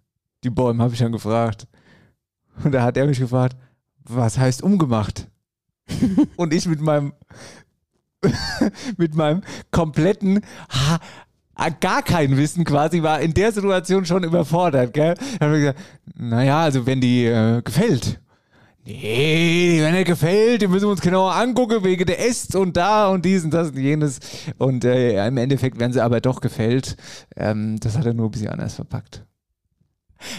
Die 0.45 0.51
Bäume, 0.51 0.83
habe 0.83 0.95
ich 0.95 1.01
dann 1.01 1.13
gefragt. 1.13 1.67
Und 2.63 2.73
da 2.73 2.83
hat 2.83 2.97
er 2.97 3.07
mich 3.07 3.19
gefragt, 3.19 3.57
was 4.05 4.39
heißt 4.39 4.63
umgemacht? 4.63 5.29
und 6.37 6.55
ich 6.55 6.67
mit 6.67 6.81
meinem 6.81 7.13
mit 8.97 9.15
meinem 9.15 9.43
kompletten 9.71 10.41
ha, 10.71 10.99
ah, 11.55 11.69
gar 11.69 12.03
kein 12.03 12.37
Wissen 12.37 12.65
quasi 12.65 13.03
war 13.03 13.21
in 13.21 13.35
der 13.35 13.53
Situation 13.53 14.07
schon 14.07 14.25
überfordert, 14.25 14.95
gell? 14.95 15.15
Da 15.39 15.47
hab 15.47 15.53
ich 15.53 15.61
gesagt, 15.61 15.81
naja, 16.15 16.63
also 16.63 16.87
wenn 16.87 17.01
die 17.01 17.27
äh, 17.27 17.61
gefällt. 17.63 18.21
Nee, 18.87 19.81
wenn 19.81 19.95
er 19.95 20.05
gefällt, 20.05 20.61
den 20.61 20.71
müssen 20.71 20.85
wir 20.85 20.91
uns 20.91 21.01
genauer 21.01 21.35
angucken, 21.35 21.83
wegen 21.85 22.05
der 22.05 22.19
Äst 22.19 22.55
und 22.55 22.77
da 22.77 23.09
und 23.09 23.25
dies 23.25 23.43
und 23.43 23.51
das 23.51 23.71
und 23.71 23.79
jenes. 23.79 24.21
Und 24.59 24.85
äh, 24.85 25.27
im 25.27 25.39
Endeffekt 25.39 25.79
werden 25.79 25.93
sie 25.93 26.03
aber 26.03 26.21
doch 26.21 26.41
gefällt. 26.43 26.97
Ähm, 27.35 27.81
das 27.81 27.97
hat 27.97 28.05
er 28.05 28.13
nur 28.13 28.29
ein 28.29 28.31
bisschen 28.31 28.51
anders 28.51 28.75
verpackt. 28.75 29.25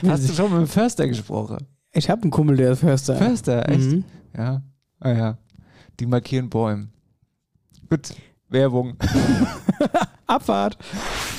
Hast 0.08 0.30
du 0.30 0.34
schon 0.34 0.52
mit 0.52 0.62
dem 0.62 0.68
Förster 0.68 1.08
gesprochen? 1.08 1.58
Ich 1.92 2.10
habe 2.10 2.22
einen 2.22 2.32
Kumpel, 2.32 2.58
der 2.58 2.74
ist 2.74 2.80
Förster. 2.80 3.16
Förster, 3.16 3.68
echt? 3.70 3.80
Mhm. 3.80 4.04
Ja. 4.38 4.62
Ah 5.00 5.12
ja. 5.12 5.38
Die 6.00 6.06
markieren 6.06 6.50
Bäume. 6.50 6.90
Gut, 7.90 8.14
Werbung. 8.50 8.98
Abfahrt. 10.28 10.78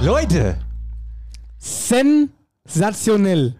Leute, 0.02 0.56
sensationell. 1.58 3.54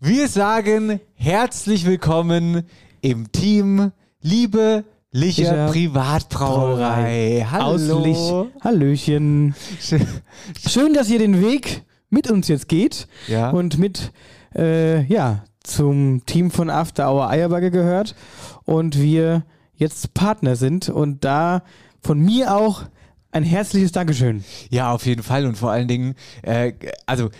Wir 0.00 0.28
sagen 0.28 1.00
herzlich 1.14 1.86
willkommen 1.86 2.64
im 3.00 3.30
Team 3.32 3.92
Liebe 4.20 4.84
Licher 5.12 5.42
Licher 5.42 5.68
Privatbrauerei. 5.68 7.46
Hallo. 7.50 7.64
Auslich. 7.64 8.18
Hallöchen. 8.62 9.54
Schön, 10.68 10.92
dass 10.92 11.08
ihr 11.08 11.18
den 11.20 11.40
Weg 11.40 11.82
mit 12.10 12.30
uns 12.30 12.48
jetzt 12.48 12.68
geht 12.68 13.06
Ja. 13.28 13.50
und 13.50 13.78
mit 13.78 14.12
äh, 14.56 15.02
ja, 15.04 15.44
zum 15.62 16.24
Team 16.26 16.50
von 16.50 16.70
After 16.70 17.10
Hour 17.10 17.28
Eierbagge 17.28 17.70
gehört 17.70 18.14
und 18.64 19.00
wir 19.00 19.44
jetzt 19.74 20.14
Partner 20.14 20.56
sind 20.56 20.88
und 20.88 21.24
da 21.24 21.62
von 22.00 22.18
mir 22.20 22.54
auch 22.54 22.84
ein 23.32 23.42
herzliches 23.42 23.92
Dankeschön. 23.92 24.44
Ja, 24.70 24.92
auf 24.92 25.04
jeden 25.06 25.22
Fall 25.22 25.44
und 25.46 25.56
vor 25.56 25.70
allen 25.70 25.88
Dingen, 25.88 26.14
äh, 26.42 26.72
also 27.04 27.30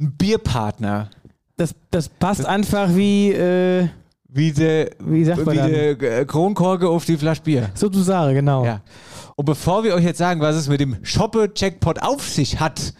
ein 0.00 0.12
Bierpartner. 0.16 1.10
Das, 1.56 1.74
das 1.90 2.08
passt 2.08 2.46
einfach 2.46 2.94
wie, 2.94 3.32
äh, 3.32 3.88
wie 4.28 4.52
der, 4.52 4.90
wie 5.00 5.24
sagt 5.24 5.44
man 5.44 5.56
wie 5.56 5.96
der 5.96 6.24
Kronkorke 6.24 6.88
auf 6.88 7.04
die 7.04 7.16
Flasche 7.16 7.42
Bier. 7.42 7.70
Sozusagen, 7.74 8.34
genau. 8.34 8.64
Ja. 8.64 8.80
Und 9.38 9.44
bevor 9.44 9.84
wir 9.84 9.94
euch 9.94 10.02
jetzt 10.02 10.18
sagen, 10.18 10.40
was 10.40 10.56
es 10.56 10.68
mit 10.68 10.80
dem 10.80 10.96
Shoppe-Jackpot 11.04 12.02
auf 12.02 12.28
sich 12.28 12.58
hat, 12.58 12.92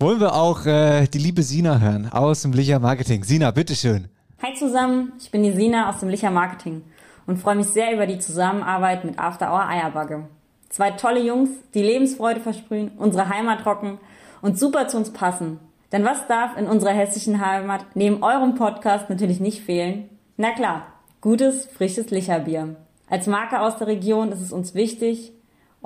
wollen 0.00 0.20
wir 0.20 0.34
auch 0.34 0.64
äh, 0.64 1.06
die 1.06 1.18
liebe 1.18 1.42
Sina 1.42 1.80
hören 1.80 2.10
aus 2.10 2.40
dem 2.40 2.54
Licher 2.54 2.78
Marketing. 2.78 3.24
Sina, 3.24 3.50
bitteschön. 3.50 4.08
Hi 4.42 4.54
zusammen, 4.54 5.12
ich 5.20 5.30
bin 5.30 5.42
die 5.42 5.52
Sina 5.52 5.90
aus 5.90 6.00
dem 6.00 6.08
Licher 6.08 6.30
Marketing 6.30 6.80
und 7.26 7.36
freue 7.36 7.56
mich 7.56 7.66
sehr 7.66 7.92
über 7.92 8.06
die 8.06 8.18
Zusammenarbeit 8.18 9.04
mit 9.04 9.18
After 9.18 9.52
Hour 9.52 9.68
Eierbagge. 9.68 10.26
Zwei 10.70 10.92
tolle 10.92 11.20
Jungs, 11.20 11.50
die 11.74 11.82
Lebensfreude 11.82 12.40
versprühen, 12.40 12.92
unsere 12.96 13.28
Heimat 13.28 13.66
rocken 13.66 13.98
und 14.40 14.58
super 14.58 14.88
zu 14.88 14.96
uns 14.96 15.12
passen. 15.12 15.60
Denn 15.92 16.06
was 16.06 16.26
darf 16.26 16.56
in 16.56 16.68
unserer 16.68 16.94
hessischen 16.94 17.44
Heimat 17.44 17.84
neben 17.94 18.22
eurem 18.22 18.54
Podcast 18.54 19.10
natürlich 19.10 19.40
nicht 19.40 19.60
fehlen? 19.60 20.08
Na 20.38 20.52
klar, 20.52 20.86
gutes, 21.20 21.66
frisches 21.66 22.08
Licherbier. 22.08 22.76
Als 23.10 23.26
Marke 23.26 23.60
aus 23.60 23.76
der 23.76 23.88
Region 23.88 24.32
ist 24.32 24.40
es 24.40 24.52
uns 24.52 24.74
wichtig, 24.74 25.32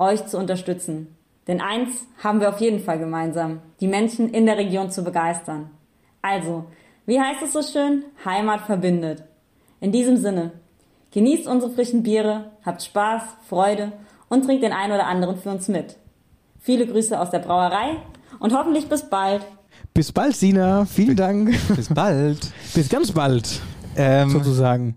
euch 0.01 0.25
zu 0.25 0.37
unterstützen. 0.37 1.15
Denn 1.47 1.61
eins 1.61 2.05
haben 2.23 2.39
wir 2.39 2.49
auf 2.49 2.59
jeden 2.59 2.79
Fall 2.79 2.99
gemeinsam, 2.99 3.59
die 3.79 3.87
Menschen 3.87 4.29
in 4.29 4.45
der 4.45 4.57
Region 4.57 4.91
zu 4.91 5.03
begeistern. 5.03 5.71
Also, 6.21 6.65
wie 7.05 7.19
heißt 7.19 7.41
es 7.41 7.53
so 7.53 7.61
schön? 7.61 8.03
Heimat 8.23 8.61
verbindet. 8.61 9.23
In 9.79 9.91
diesem 9.91 10.17
Sinne, 10.17 10.51
genießt 11.11 11.47
unsere 11.47 11.71
frischen 11.71 12.03
Biere, 12.03 12.51
habt 12.63 12.83
Spaß, 12.83 13.23
Freude 13.49 13.91
und 14.29 14.45
trinkt 14.45 14.63
den 14.63 14.73
einen 14.73 14.93
oder 14.93 15.07
anderen 15.07 15.37
für 15.37 15.49
uns 15.49 15.67
mit. 15.67 15.97
Viele 16.59 16.85
Grüße 16.85 17.19
aus 17.19 17.31
der 17.31 17.39
Brauerei 17.39 17.97
und 18.39 18.53
hoffentlich 18.53 18.87
bis 18.87 19.09
bald. 19.09 19.41
Bis 19.93 20.11
bald, 20.11 20.35
Sina. 20.35 20.85
Vielen 20.85 21.15
Dank. 21.15 21.51
Bis 21.75 21.89
bald. 21.89 22.39
Bis 22.75 22.87
ganz 22.87 23.11
bald. 23.11 23.61
Ähm, 23.97 24.29
sozusagen. 24.29 24.95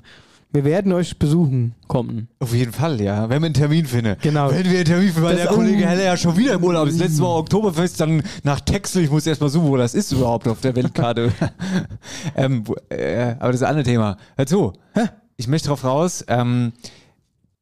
Wir 0.54 0.62
werden 0.64 0.92
euch 0.92 1.18
besuchen 1.18 1.74
kommen. 1.88 2.28
Auf 2.38 2.54
jeden 2.54 2.72
Fall, 2.72 3.00
ja. 3.00 3.28
Wenn 3.28 3.42
wir 3.42 3.46
einen 3.46 3.54
Termin 3.54 3.86
finden. 3.86 4.16
Genau. 4.22 4.52
Wenn 4.52 4.64
wir 4.70 4.76
einen 4.76 4.84
Termin 4.84 5.08
finden, 5.08 5.22
weil 5.24 5.34
Das- 5.36 5.46
der 5.48 5.52
Kollege 5.52 5.82
Oh. 5.82 5.86
Heller 5.88 6.04
ja 6.04 6.16
schon 6.16 6.36
wieder 6.36 6.54
im 6.54 6.62
Urlaub 6.62 6.86
ist. 6.86 6.98
Letztes 7.00 7.18
Mal 7.18 7.26
Oktoberfest, 7.38 8.00
dann 8.00 8.22
nach 8.44 8.60
Texel. 8.60 9.02
Ich 9.02 9.10
muss 9.10 9.26
erst 9.26 9.40
mal 9.40 9.48
suchen, 9.50 9.66
wo 9.68 9.76
das 9.76 9.94
ist 9.94 10.12
überhaupt 10.12 10.46
auf 10.46 10.60
der 10.60 10.76
Weltkarte. 10.76 11.32
ähm, 12.36 12.62
äh, 12.88 13.34
aber 13.40 13.48
das 13.50 13.56
ist 13.56 13.62
ein 13.64 13.70
anderes 13.70 13.88
Thema. 13.88 14.16
Hör 14.36 14.46
zu. 14.46 14.72
Ich 15.36 15.48
möchte 15.48 15.66
drauf 15.68 15.82
raus, 15.82 16.24
ähm, 16.28 16.72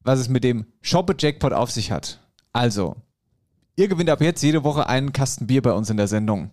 was 0.05 0.19
es 0.19 0.29
mit 0.29 0.45
dem 0.45 0.67
Shoppe-Jackpot 0.83 1.55
auf 1.55 1.71
sich 1.71 1.91
hat. 1.93 2.21
Also, 2.53 2.97
ihr 3.75 3.89
gewinnt 3.89 4.11
ab 4.11 4.21
jetzt 4.21 4.43
jede 4.43 4.65
Woche 4.65 4.87
einen 4.87 5.15
Kasten 5.15 5.47
Bier 5.47 5.63
bei 5.63 5.73
uns 5.73 5.89
in 5.89 5.97
der 5.97 6.09
Sendung. 6.09 6.51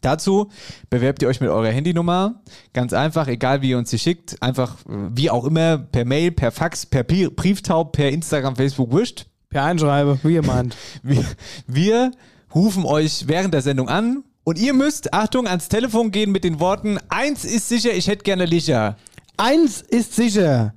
Dazu 0.00 0.50
bewerbt 0.90 1.22
ihr 1.22 1.28
euch 1.28 1.40
mit 1.40 1.50
eurer 1.50 1.68
Handynummer. 1.68 2.40
Ganz 2.72 2.92
einfach, 2.92 3.28
egal 3.28 3.62
wie 3.62 3.70
ihr 3.70 3.78
uns 3.78 3.90
sie 3.90 3.98
schickt. 3.98 4.42
Einfach 4.42 4.76
äh, 4.86 5.10
wie 5.14 5.30
auch 5.30 5.44
immer, 5.44 5.78
per 5.78 6.04
Mail, 6.04 6.32
per 6.32 6.50
Fax, 6.50 6.86
per 6.86 7.04
Brieftaub, 7.04 7.92
per 7.92 8.10
Instagram, 8.10 8.56
Facebook, 8.56 8.90
wurscht. 8.90 9.26
Per 9.50 9.64
Einschreibe, 9.64 10.18
wie 10.22 10.34
ihr 10.34 10.44
meint. 10.44 10.76
Wir, 11.02 11.24
wir 11.66 12.10
rufen 12.54 12.84
euch 12.86 13.28
während 13.28 13.52
der 13.52 13.60
Sendung 13.60 13.88
an 13.88 14.24
und 14.44 14.58
ihr 14.58 14.72
müsst, 14.72 15.12
Achtung, 15.12 15.46
ans 15.46 15.68
Telefon 15.68 16.10
gehen 16.10 16.32
mit 16.32 16.42
den 16.42 16.58
Worten, 16.58 16.98
eins 17.08 17.44
ist 17.44 17.68
sicher, 17.68 17.92
ich 17.92 18.08
hätte 18.08 18.24
gerne 18.24 18.46
Licher. 18.46 18.96
Eins 19.36 19.82
ist 19.82 20.16
sicher. 20.16 20.74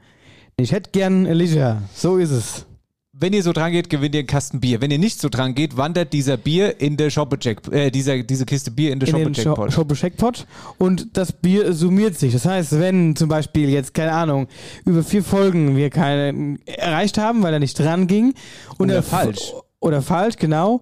Ich 0.58 0.72
hätte 0.72 0.92
gern 0.92 1.26
Licher. 1.26 1.82
So 1.94 2.18
ist 2.18 2.32
es. 2.32 2.66
Wenn 3.18 3.32
ihr 3.32 3.44
so 3.44 3.54
dran 3.54 3.72
geht, 3.72 3.90
gewinnt 3.90 4.14
ihr 4.14 4.20
einen 4.20 4.28
Kasten 4.28 4.60
Bier. 4.60 4.82
Wenn 4.82 4.92
ihr 4.92 5.00
nicht 5.00 5.22
so 5.22 5.30
dran 5.30 5.56
geht, 5.56 5.78
wandert 5.78 6.12
dieser 6.12 6.36
Bier 6.36 6.82
in 6.82 6.98
der 6.98 7.10
Shoppe 7.10 7.38
Jack, 7.40 7.66
äh, 7.72 7.90
dieser, 7.90 8.22
diese 8.24 8.46
Kiste 8.46 8.72
Bier 8.72 8.92
in 8.92 9.00
der 9.00 9.08
Shoppe 9.08 9.32
Jackpot. 9.32 9.72
Shoppe 9.72 9.96
Jackpot 9.96 10.46
und 10.80 11.16
das 11.16 11.32
Bier 11.32 11.72
summiert 11.72 12.20
sich. 12.20 12.34
Das 12.34 12.46
heißt, 12.46 12.78
wenn 12.78 13.16
zum 13.16 13.30
Beispiel 13.30 13.70
jetzt, 13.70 13.94
keine 13.94 14.12
Ahnung, 14.12 14.48
über 14.84 15.02
vier 15.02 15.24
Folgen 15.24 15.78
wir 15.78 15.92
keine 15.92 16.58
erreicht 16.66 17.18
haben, 17.18 17.42
weil 17.42 17.54
er 17.54 17.60
nicht 17.60 17.80
dran 17.80 18.08
ging. 18.08 18.34
Und 18.78 18.88
Oder 18.88 18.96
der 18.96 19.04
falsch. 19.04 19.54
Oder 19.80 20.02
falsch, 20.02 20.36
genau. 20.36 20.82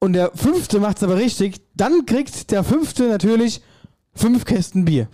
Und 0.00 0.14
der 0.14 0.32
fünfte 0.34 0.80
macht 0.80 0.96
es 0.96 1.04
aber 1.04 1.16
richtig, 1.16 1.60
dann 1.74 2.04
kriegt 2.04 2.50
der 2.50 2.64
fünfte 2.64 3.04
natürlich 3.08 3.60
fünf 4.12 4.44
Kästen 4.44 4.84
Bier. 4.84 5.06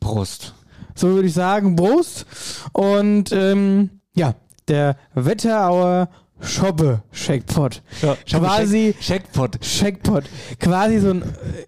Prost. 0.00 0.54
So 0.94 1.08
würde 1.08 1.28
ich 1.28 1.34
sagen, 1.34 1.76
Prost. 1.76 2.24
Und 2.72 3.32
ähm, 3.32 3.90
ja, 4.14 4.34
der 4.68 4.96
Wetterauer 5.14 6.08
Shoppe 6.40 7.02
Shackpot. 7.12 7.80
Shoppe 8.26 8.46
Quasi 8.46 8.94
Shackpot. 9.00 9.64
Shackpot. 9.64 10.24
Quasi 10.58 10.98
so 10.98 11.10
ein, 11.10 11.22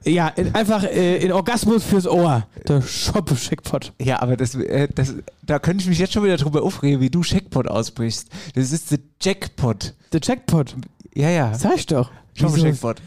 ja, 0.04 0.28
in- 0.28 0.54
einfach 0.54 0.82
äh, 0.84 1.16
in 1.18 1.32
Orgasmus 1.32 1.84
fürs 1.84 2.06
Ohr. 2.06 2.46
Der 2.68 2.82
Shoppe 2.82 3.36
Shackpot. 3.36 3.92
Ja, 4.00 4.20
aber 4.20 4.36
das, 4.36 4.54
äh, 4.54 4.88
das, 4.94 5.14
da 5.42 5.58
könnte 5.60 5.82
ich 5.82 5.88
mich 5.88 5.98
jetzt 5.98 6.12
schon 6.12 6.24
wieder 6.24 6.36
drüber 6.36 6.62
aufregen, 6.62 7.00
wie 7.00 7.08
du 7.10 7.22
Jackpot 7.22 7.68
aussprichst. 7.68 8.28
Das 8.54 8.72
ist 8.72 8.90
der 8.90 8.98
Jackpot. 9.22 9.94
Der 10.12 10.20
Jackpot. 10.22 10.74
Ja, 11.14 11.30
ja. 11.30 11.54
Sag 11.54 11.76
ich 11.76 11.86
doch. 11.86 12.10
Shoppe 12.34 12.56
Wieso? 12.56 12.66
Jackpot. 12.66 13.00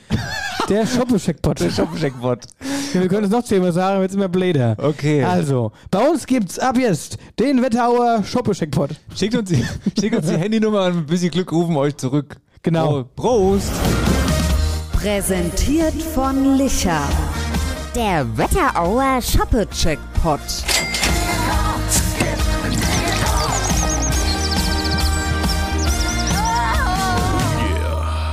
Der 0.69 0.87
Shoppe 0.87 1.19
Shackpot. 1.19 1.59
Der 1.59 1.69
Shoppe 1.69 1.97
Jackpot. 1.99 2.45
Ja, 2.93 3.01
wir 3.01 3.07
können 3.07 3.25
es 3.25 3.31
noch 3.31 3.43
zehnmal 3.43 3.71
sagen, 3.71 4.01
wird 4.01 4.13
immer 4.13 4.29
bläder. 4.29 4.75
Okay. 4.77 5.23
Also, 5.23 5.71
bei 5.91 5.99
uns 6.07 6.25
gibt's 6.25 6.57
ab 6.57 6.77
jetzt 6.77 7.17
den 7.39 7.61
Wetterauer 7.61 8.23
Shoppe 8.23 8.55
Shackpot. 8.55 8.91
Schickt 9.15 9.35
uns 9.35 9.49
die, 9.49 9.63
schickt 9.99 10.15
uns 10.15 10.27
die 10.27 10.37
Handynummer 10.37 10.85
und 10.85 10.97
ein 10.97 11.05
bisschen 11.05 11.29
Glück 11.31 11.51
rufen 11.51 11.75
wir 11.75 11.81
euch 11.81 11.97
zurück. 11.97 12.37
Genau. 12.63 13.03
Prost. 13.15 13.71
Präsentiert 14.93 16.01
von 16.13 16.57
Licher. 16.57 17.01
Der 17.95 18.25
Wetterauer 18.37 19.21
Shoppe-Checkpot. 19.21 20.39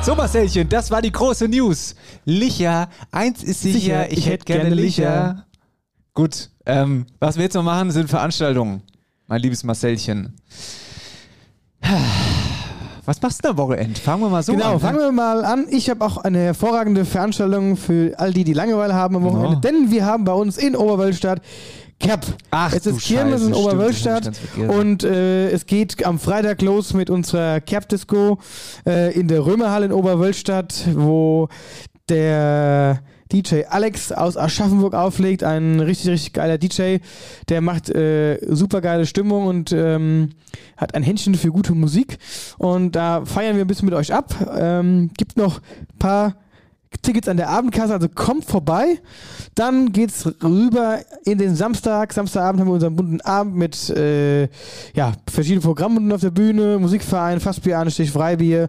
So, 0.06 0.14
Marcelchen, 0.14 0.68
das 0.68 0.88
war 0.92 1.02
die 1.02 1.10
große 1.10 1.48
News. 1.48 1.96
Licher, 2.24 2.88
eins 3.10 3.42
ist 3.42 3.62
sicher, 3.62 3.80
Sicher, 3.80 4.12
ich, 4.12 4.18
ich 4.18 4.26
hätte 4.26 4.32
hätt 4.34 4.46
gerne 4.46 4.62
gerne 4.66 4.76
Licher. 4.76 5.02
Licher. 5.02 5.46
Gut, 6.14 6.50
ähm, 6.64 7.06
was 7.18 7.34
wir 7.34 7.42
jetzt 7.42 7.54
noch 7.54 7.64
machen, 7.64 7.90
sind 7.90 8.08
Veranstaltungen. 8.08 8.82
Mein 9.26 9.42
liebes 9.42 9.64
Marcelchen. 9.64 10.36
Was 13.04 13.20
machst 13.20 13.44
du 13.44 13.48
am 13.48 13.56
Wochenende? 13.56 14.00
Fangen 14.00 14.22
wir 14.22 14.28
mal 14.28 14.44
so 14.44 14.52
genau, 14.52 14.74
an. 14.74 14.80
fangen 14.80 15.00
wir 15.00 15.10
mal 15.10 15.44
an. 15.44 15.66
Ich 15.70 15.90
habe 15.90 16.04
auch 16.04 16.18
eine 16.18 16.38
hervorragende 16.38 17.04
Veranstaltung 17.04 17.76
für 17.76 18.14
all 18.16 18.32
die, 18.32 18.44
die 18.44 18.52
Langeweile 18.52 18.94
haben 18.94 19.16
am 19.16 19.24
Wochenende. 19.24 19.56
Oh. 19.56 19.60
Denn 19.60 19.90
wir 19.90 20.06
haben 20.06 20.24
bei 20.24 20.34
uns 20.34 20.56
in 20.56 20.76
Oberwölstadt 20.76 21.40
Kerb. 21.98 22.26
Ach, 22.50 22.72
es 22.72 22.86
ist 22.86 23.00
Kirmes 23.00 23.42
in 23.42 23.54
Oberwölstadt 23.54 24.30
und 24.56 25.02
äh, 25.02 25.50
es 25.50 25.66
geht 25.66 26.04
am 26.04 26.18
Freitag 26.18 26.60
los 26.62 26.92
mit 26.92 27.08
unserer 27.08 27.60
Kerb-Disco 27.60 28.38
äh, 28.86 29.18
in 29.18 29.28
der 29.28 29.46
Römerhalle 29.46 29.86
in 29.86 29.92
Oberwölstadt, 29.92 30.84
wo 30.94 31.48
der 32.08 33.00
DJ 33.32 33.64
Alex 33.68 34.12
aus 34.12 34.36
Aschaffenburg 34.36 34.94
auflegt. 34.94 35.42
Ein 35.42 35.80
richtig, 35.80 36.10
richtig 36.10 36.32
geiler 36.32 36.58
DJ. 36.58 36.98
Der 37.48 37.60
macht 37.60 37.88
äh, 37.90 38.38
super 38.48 38.80
geile 38.80 39.06
Stimmung 39.06 39.46
und 39.46 39.72
ähm, 39.72 40.30
hat 40.76 40.94
ein 40.94 41.02
Händchen 41.02 41.34
für 41.34 41.50
gute 41.50 41.74
Musik. 41.74 42.18
Und 42.58 42.92
da 42.92 43.24
feiern 43.24 43.56
wir 43.56 43.64
ein 43.64 43.66
bisschen 43.66 43.86
mit 43.86 43.94
euch 43.94 44.14
ab. 44.14 44.34
Ähm, 44.56 45.10
gibt 45.16 45.36
noch 45.36 45.60
ein 45.60 45.98
paar 45.98 46.36
Tickets 47.02 47.28
an 47.28 47.36
der 47.36 47.48
Abendkasse, 47.48 47.94
also 47.94 48.08
kommt 48.08 48.44
vorbei. 48.44 48.98
Dann 49.54 49.92
geht's 49.92 50.26
rüber 50.42 51.00
in 51.24 51.38
den 51.38 51.54
Samstag. 51.54 52.12
Samstagabend 52.12 52.60
haben 52.60 52.68
wir 52.68 52.74
unseren 52.74 52.96
bunten 52.96 53.20
Abend 53.22 53.56
mit 53.56 53.90
äh, 53.90 54.48
ja, 54.94 55.12
verschiedenen 55.28 55.62
Programmen 55.62 56.12
auf 56.12 56.20
der 56.20 56.30
Bühne, 56.30 56.78
Musikverein, 56.78 57.40
Fassbier, 57.40 57.78
Anstich, 57.78 58.10
Freibier 58.10 58.68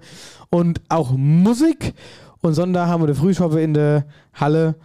und 0.50 0.82
auch 0.90 1.12
Musik. 1.12 1.94
Und 2.42 2.54
Sonntag 2.54 2.88
haben 2.88 3.02
wir 3.02 3.08
eine 3.08 3.16
Frühschoppe 3.16 3.62
in 3.62 3.74
der 3.74 4.06
Halle 4.34 4.76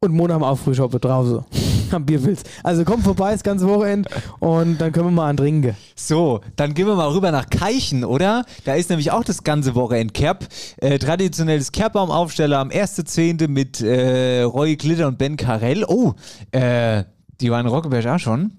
und 0.00 0.12
Montag 0.12 0.34
haben 0.34 0.42
wir 0.42 0.48
auch 0.48 0.58
Frühschoppe 0.58 0.98
draußen 0.98 1.44
am 1.92 2.06
Bierwilz. 2.06 2.42
Also 2.62 2.84
kommt 2.84 3.04
vorbei 3.04 3.32
das 3.32 3.42
ganze 3.42 3.68
Wochenende 3.68 4.08
und 4.38 4.78
dann 4.80 4.92
können 4.92 5.06
wir 5.06 5.12
mal 5.12 5.28
an 5.28 5.36
trinken. 5.36 5.76
So, 5.94 6.40
dann 6.56 6.74
gehen 6.74 6.86
wir 6.86 6.94
mal 6.96 7.08
rüber 7.08 7.30
nach 7.30 7.48
Keichen, 7.50 8.04
oder? 8.04 8.44
Da 8.64 8.74
ist 8.74 8.90
nämlich 8.90 9.10
auch 9.10 9.24
das 9.24 9.44
ganze 9.44 9.74
Wochenende 9.74 10.12
Kerb. 10.12 10.46
Äh, 10.78 10.98
traditionelles 10.98 11.72
Kerbbaumaufsteller 11.72 12.58
am 12.58 12.68
1.10. 12.68 13.48
mit 13.48 13.80
äh, 13.80 14.42
Roy 14.42 14.76
Glitter 14.76 15.08
und 15.08 15.18
Ben 15.18 15.36
Karell. 15.36 15.84
Oh, 15.86 16.14
äh, 16.52 17.04
die 17.40 17.50
waren 17.50 17.66
in 17.66 17.72
Rockeberg 17.72 18.06
auch 18.06 18.18
schon. 18.18 18.52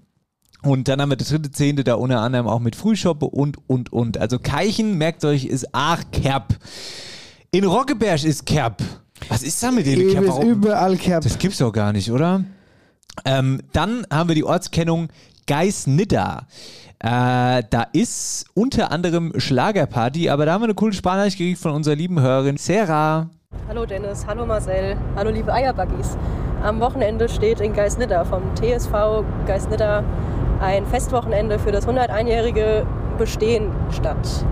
Und 0.64 0.88
dann 0.88 1.00
haben 1.02 1.10
wir 1.10 1.16
der 1.16 1.28
dritte 1.28 1.52
Zehnte 1.52 1.84
da 1.84 1.96
unter 1.96 2.20
anderem 2.20 2.48
auch 2.48 2.60
mit 2.60 2.76
Frühschoppe 2.76 3.26
und, 3.28 3.58
und, 3.68 3.94
und. 3.94 4.18
Also 4.18 4.40
Keichen, 4.40 4.98
merkt 4.98 5.24
euch, 5.24 5.46
ist 5.46 5.68
Ach 5.72 6.04
Kerb. 6.12 6.56
In 7.52 7.64
Rockeberg 7.64 8.24
ist 8.24 8.46
Kerb. 8.46 8.82
Was 9.30 9.44
ist 9.44 9.62
da 9.64 9.72
mit 9.72 9.86
dem 9.86 10.12
Kerb? 10.12 10.24
ist 10.24 10.30
Warum- 10.30 10.50
überall 10.50 10.98
Kerb. 10.98 11.24
Das 11.24 11.38
gibt's 11.38 11.60
doch 11.60 11.72
gar 11.72 11.94
nicht, 11.94 12.12
oder? 12.12 12.44
Ähm, 13.26 13.62
dann 13.74 14.06
haben 14.12 14.30
wir 14.30 14.36
die 14.36 14.44
Ortskennung 14.44 15.10
Geisnidda. 15.48 16.48
Äh, 17.00 17.64
da 17.70 17.86
ist 17.94 18.46
unter 18.54 18.92
anderem 18.92 19.34
Schlagerparty, 19.38 20.30
aber 20.30 20.46
da 20.46 20.54
haben 20.54 20.62
wir 20.62 20.66
eine 20.66 20.76
coole 20.76 20.94
Sprachnachricht 20.94 21.38
gekriegt 21.38 21.60
von 21.60 21.72
unserer 21.72 21.96
lieben 21.96 22.20
Hörerin 22.20 22.58
Sarah. 22.58 23.30
Hallo 23.68 23.86
Dennis, 23.86 24.26
hallo 24.28 24.46
Marcel, 24.46 24.98
hallo 25.16 25.30
liebe 25.30 25.54
Eierbuggies. 25.54 26.18
Am 26.64 26.80
Wochenende 26.80 27.30
steht 27.30 27.60
in 27.60 27.74
Geisnidda 27.74 28.26
vom 28.26 28.44
TSV 28.56 29.24
Geisnidda 29.46 30.04
ein 30.60 30.86
Festwochenende 30.86 31.60
für 31.60 31.72
das 31.72 31.88
101-jährige 31.88 32.86
Bestehen 33.18 33.72
statt. 33.92 34.46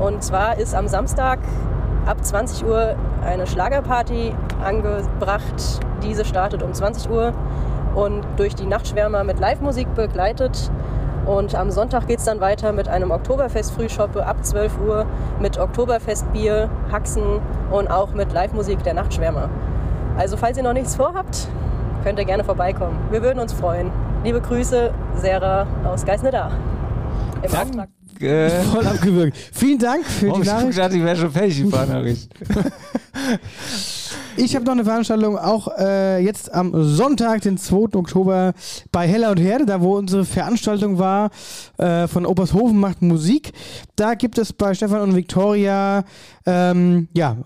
Und 0.00 0.22
zwar 0.22 0.58
ist 0.58 0.74
am 0.74 0.86
Samstag 0.86 1.38
ab 2.06 2.24
20 2.24 2.64
Uhr 2.64 2.96
eine 3.24 3.46
Schlagerparty 3.46 4.34
angebracht. 4.62 5.80
Diese 6.02 6.24
startet 6.24 6.62
um 6.62 6.72
20 6.72 7.10
Uhr 7.10 7.32
und 7.94 8.22
durch 8.36 8.54
die 8.54 8.66
Nachtschwärmer 8.66 9.24
mit 9.24 9.40
Live-Musik 9.40 9.94
begleitet. 9.94 10.70
Und 11.26 11.54
am 11.54 11.70
Sonntag 11.70 12.06
geht 12.06 12.18
es 12.18 12.24
dann 12.24 12.40
weiter 12.40 12.72
mit 12.72 12.88
einem 12.88 13.10
Oktoberfest-Frühschoppe 13.10 14.24
ab 14.24 14.44
12 14.44 14.72
Uhr 14.80 15.06
mit 15.40 15.58
Oktoberfestbier, 15.58 16.70
Haxen 16.90 17.40
und 17.70 17.88
auch 17.88 18.14
mit 18.14 18.32
Live-Musik 18.32 18.82
der 18.82 18.94
Nachtschwärmer. 18.94 19.48
Also 20.16 20.36
falls 20.36 20.56
ihr 20.56 20.62
noch 20.62 20.72
nichts 20.72 20.96
vorhabt, 20.96 21.48
könnt 22.02 22.18
ihr 22.18 22.24
gerne 22.24 22.44
vorbeikommen. 22.44 22.98
Wir 23.10 23.22
würden 23.22 23.38
uns 23.38 23.52
freuen. 23.52 23.90
Liebe 24.24 24.40
Grüße, 24.40 24.92
Sarah 25.16 25.66
aus 25.84 26.04
Geisnedda. 26.04 26.50
Im 27.42 27.54
Auftrag. 27.54 27.88
Äh, 28.20 28.50
Voll 28.72 28.86
abgewürgt. 28.86 29.36
Vielen 29.52 29.78
Dank 29.78 30.04
für 30.04 30.30
oh, 30.30 30.34
die 30.34 30.40
ich 30.42 30.46
Nachricht. 30.46 30.78
dachte, 30.78 30.96
ich 30.96 31.04
wäre 31.04 31.16
schon 31.16 31.30
fertig, 31.30 31.56
die 31.56 31.68
Sprachnachricht. 31.68 32.30
Ich 34.36 34.54
habe 34.54 34.64
noch 34.64 34.72
eine 34.72 34.84
Veranstaltung 34.84 35.38
auch 35.38 35.68
äh, 35.78 36.18
jetzt 36.24 36.52
am 36.52 36.72
Sonntag, 36.84 37.42
den 37.42 37.58
2. 37.58 37.96
Oktober 37.96 38.52
bei 38.92 39.06
Heller 39.06 39.30
und 39.30 39.40
Herde, 39.40 39.66
da 39.66 39.80
wo 39.80 39.96
unsere 39.96 40.24
Veranstaltung 40.24 40.98
war 40.98 41.30
äh, 41.78 42.06
von 42.08 42.26
Obershofen 42.26 42.78
macht 42.78 43.02
Musik. 43.02 43.52
Da 43.96 44.14
gibt 44.14 44.38
es 44.38 44.52
bei 44.52 44.74
Stefan 44.74 45.02
und 45.02 45.16
Viktoria 45.16 46.04
ähm, 46.46 47.08
ja 47.12 47.36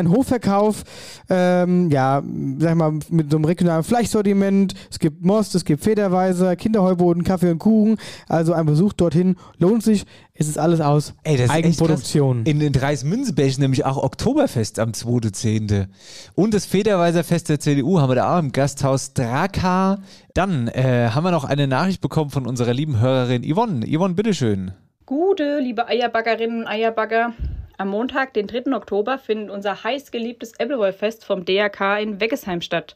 ein 0.00 0.10
Hofverkauf, 0.10 0.84
ähm, 1.28 1.90
ja, 1.90 2.22
sag 2.58 2.74
mal, 2.74 2.92
mit 3.10 3.30
so 3.30 3.36
einem 3.36 3.44
regionalen 3.44 3.84
Fleischsortiment. 3.84 4.74
Es 4.90 4.98
gibt 4.98 5.24
Most, 5.24 5.54
es 5.54 5.64
gibt 5.64 5.82
Federweiser, 5.82 6.56
Kinderheuboden, 6.56 7.24
Kaffee 7.24 7.50
und 7.50 7.58
Kuchen. 7.58 7.98
Also 8.28 8.52
ein 8.52 8.66
Besuch 8.66 8.92
dorthin 8.92 9.36
lohnt 9.58 9.82
sich. 9.82 10.04
Es 10.32 10.48
ist 10.48 10.58
alles 10.58 10.80
aus 10.80 11.12
Ey, 11.22 11.36
das 11.36 11.46
ist 11.46 11.50
echt 11.50 11.64
Eigenproduktion. 11.66 12.44
In 12.44 12.60
den 12.60 12.72
Dreis-Münzenberg 12.72 13.48
ist 13.48 13.58
nämlich 13.58 13.84
auch 13.84 14.02
Oktoberfest 14.02 14.78
am 14.78 14.92
2.10. 14.92 15.88
Und 16.34 16.54
das 16.54 16.64
Federweiser 16.64 17.24
Fest 17.24 17.50
der 17.50 17.60
CDU 17.60 18.00
haben 18.00 18.10
wir 18.10 18.14
da 18.14 18.34
auch 18.34 18.38
im 18.38 18.50
Gasthaus 18.50 19.12
Draka. 19.12 19.98
Dann 20.32 20.68
äh, 20.68 21.10
haben 21.12 21.24
wir 21.24 21.30
noch 21.30 21.44
eine 21.44 21.66
Nachricht 21.66 22.00
bekommen 22.00 22.30
von 22.30 22.46
unserer 22.46 22.72
lieben 22.72 23.00
Hörerin 23.00 23.42
Yvonne. 23.42 23.86
Yvonne, 23.86 24.14
bitteschön. 24.14 24.72
Gute, 25.04 25.58
liebe 25.58 25.86
Eierbaggerinnen 25.88 26.60
und 26.60 26.66
Eierbagger. 26.66 27.34
Am 27.80 27.88
Montag, 27.88 28.34
den 28.34 28.46
3. 28.46 28.76
Oktober, 28.76 29.16
findet 29.16 29.48
unser 29.48 29.84
heißgeliebtes 29.84 30.60
Appleboy-Fest 30.60 31.24
vom 31.24 31.46
DRK 31.46 31.98
in 32.00 32.20
Weggesheim 32.20 32.60
statt. 32.60 32.94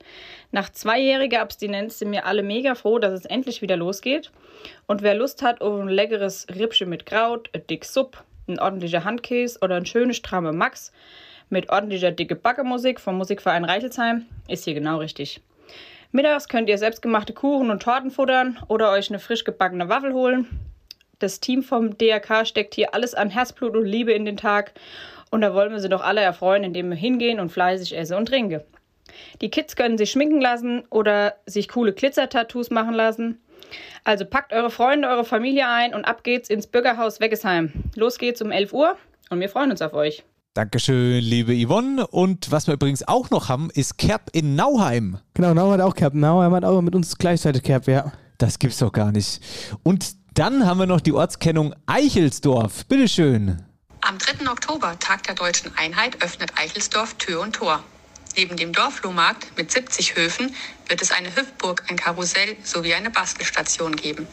Nach 0.52 0.68
zweijähriger 0.68 1.40
Abstinenz 1.40 1.98
sind 1.98 2.12
wir 2.12 2.26
alle 2.26 2.42
mega 2.42 2.74
froh, 2.74 2.98
dass 2.98 3.14
es 3.14 3.24
endlich 3.24 3.62
wieder 3.62 3.78
losgeht. 3.78 4.30
Und 4.86 5.00
wer 5.00 5.14
Lust 5.14 5.40
hat 5.40 5.62
auf 5.62 5.80
ein 5.80 5.88
leckeres 5.88 6.46
Rippchen 6.54 6.90
mit 6.90 7.06
Kraut, 7.06 7.48
ein 7.54 7.66
dick 7.66 7.86
Sub, 7.86 8.24
ein 8.46 8.60
ordentlicher 8.60 9.04
Handkäse 9.04 9.58
oder 9.62 9.76
ein 9.76 9.86
schönes 9.86 10.18
stramme 10.18 10.52
Max 10.52 10.92
mit 11.48 11.70
ordentlicher 11.70 12.10
dicke 12.10 12.36
Backemusik 12.36 13.00
vom 13.00 13.16
Musikverein 13.16 13.64
Reichelsheim, 13.64 14.26
ist 14.48 14.64
hier 14.64 14.74
genau 14.74 14.98
richtig. 14.98 15.40
Mittags 16.12 16.46
könnt 16.46 16.68
ihr 16.68 16.76
selbstgemachte 16.76 17.32
Kuchen 17.32 17.70
und 17.70 17.82
Torten 17.82 18.10
futtern 18.10 18.58
oder 18.68 18.90
euch 18.90 19.08
eine 19.08 19.18
frisch 19.18 19.44
gebackene 19.44 19.88
Waffel 19.88 20.12
holen. 20.12 20.73
Das 21.18 21.40
Team 21.40 21.62
vom 21.62 21.96
DRK 21.96 22.46
steckt 22.46 22.74
hier 22.74 22.94
alles 22.94 23.14
an 23.14 23.30
Herzblut 23.30 23.76
und 23.76 23.86
Liebe 23.86 24.12
in 24.12 24.24
den 24.24 24.36
Tag. 24.36 24.72
Und 25.30 25.40
da 25.40 25.54
wollen 25.54 25.72
wir 25.72 25.80
sie 25.80 25.88
doch 25.88 26.02
alle 26.02 26.20
erfreuen, 26.20 26.64
indem 26.64 26.90
wir 26.90 26.96
hingehen 26.96 27.40
und 27.40 27.50
fleißig 27.50 27.96
essen 27.96 28.16
und 28.16 28.26
trinken. 28.26 28.60
Die 29.40 29.50
Kids 29.50 29.76
können 29.76 29.98
sich 29.98 30.10
schminken 30.10 30.40
lassen 30.40 30.84
oder 30.90 31.34
sich 31.46 31.68
coole 31.68 31.92
Glitzer-Tattoos 31.92 32.70
machen 32.70 32.94
lassen. 32.94 33.40
Also 34.04 34.24
packt 34.24 34.52
eure 34.52 34.70
Freunde, 34.70 35.08
eure 35.08 35.24
Familie 35.24 35.68
ein 35.68 35.94
und 35.94 36.04
ab 36.04 36.24
geht's 36.24 36.50
ins 36.50 36.66
Bürgerhaus 36.66 37.20
Weggesheim. 37.20 37.72
Los 37.94 38.18
geht's 38.18 38.42
um 38.42 38.50
11 38.50 38.72
Uhr 38.72 38.96
und 39.30 39.40
wir 39.40 39.48
freuen 39.48 39.70
uns 39.70 39.82
auf 39.82 39.94
euch. 39.94 40.24
Dankeschön, 40.54 41.18
liebe 41.18 41.52
Yvonne. 41.52 42.06
Und 42.06 42.52
was 42.52 42.68
wir 42.68 42.74
übrigens 42.74 43.06
auch 43.08 43.30
noch 43.30 43.48
haben, 43.48 43.70
ist 43.74 43.98
Kerb 43.98 44.30
in 44.32 44.54
Nauheim. 44.54 45.18
Genau, 45.34 45.52
Nau 45.52 45.72
hat 45.72 45.80
auch 45.80 45.94
Kerb. 45.94 46.14
Nau 46.14 46.42
hat 46.42 46.64
auch 46.64 46.80
mit 46.80 46.94
uns 46.94 47.18
gleichzeitig 47.18 47.64
Kerb, 47.64 47.88
ja. 47.88 48.12
Das 48.38 48.58
gibt's 48.58 48.78
doch 48.78 48.92
gar 48.92 49.10
nicht. 49.10 49.40
Und 49.82 50.14
dann 50.34 50.66
haben 50.66 50.80
wir 50.80 50.86
noch 50.86 51.00
die 51.00 51.12
Ortskennung 51.12 51.74
Eichelsdorf. 51.86 52.86
Bitteschön. 52.86 53.62
Am 54.00 54.18
3. 54.18 54.50
Oktober, 54.50 54.98
Tag 54.98 55.22
der 55.22 55.34
Deutschen 55.34 55.72
Einheit, 55.78 56.22
öffnet 56.22 56.52
Eichelsdorf 56.58 57.14
Tür 57.14 57.40
und 57.40 57.54
Tor. 57.54 57.82
Neben 58.36 58.56
dem 58.56 58.72
Dorfflohmarkt 58.72 59.56
mit 59.56 59.70
70 59.70 60.16
Höfen 60.16 60.54
wird 60.88 61.00
es 61.00 61.12
eine 61.12 61.34
Hüpfburg, 61.34 61.84
ein 61.88 61.96
Karussell 61.96 62.56
sowie 62.64 62.94
eine 62.94 63.10
Bastelstation 63.10 63.94
geben. 63.94 64.26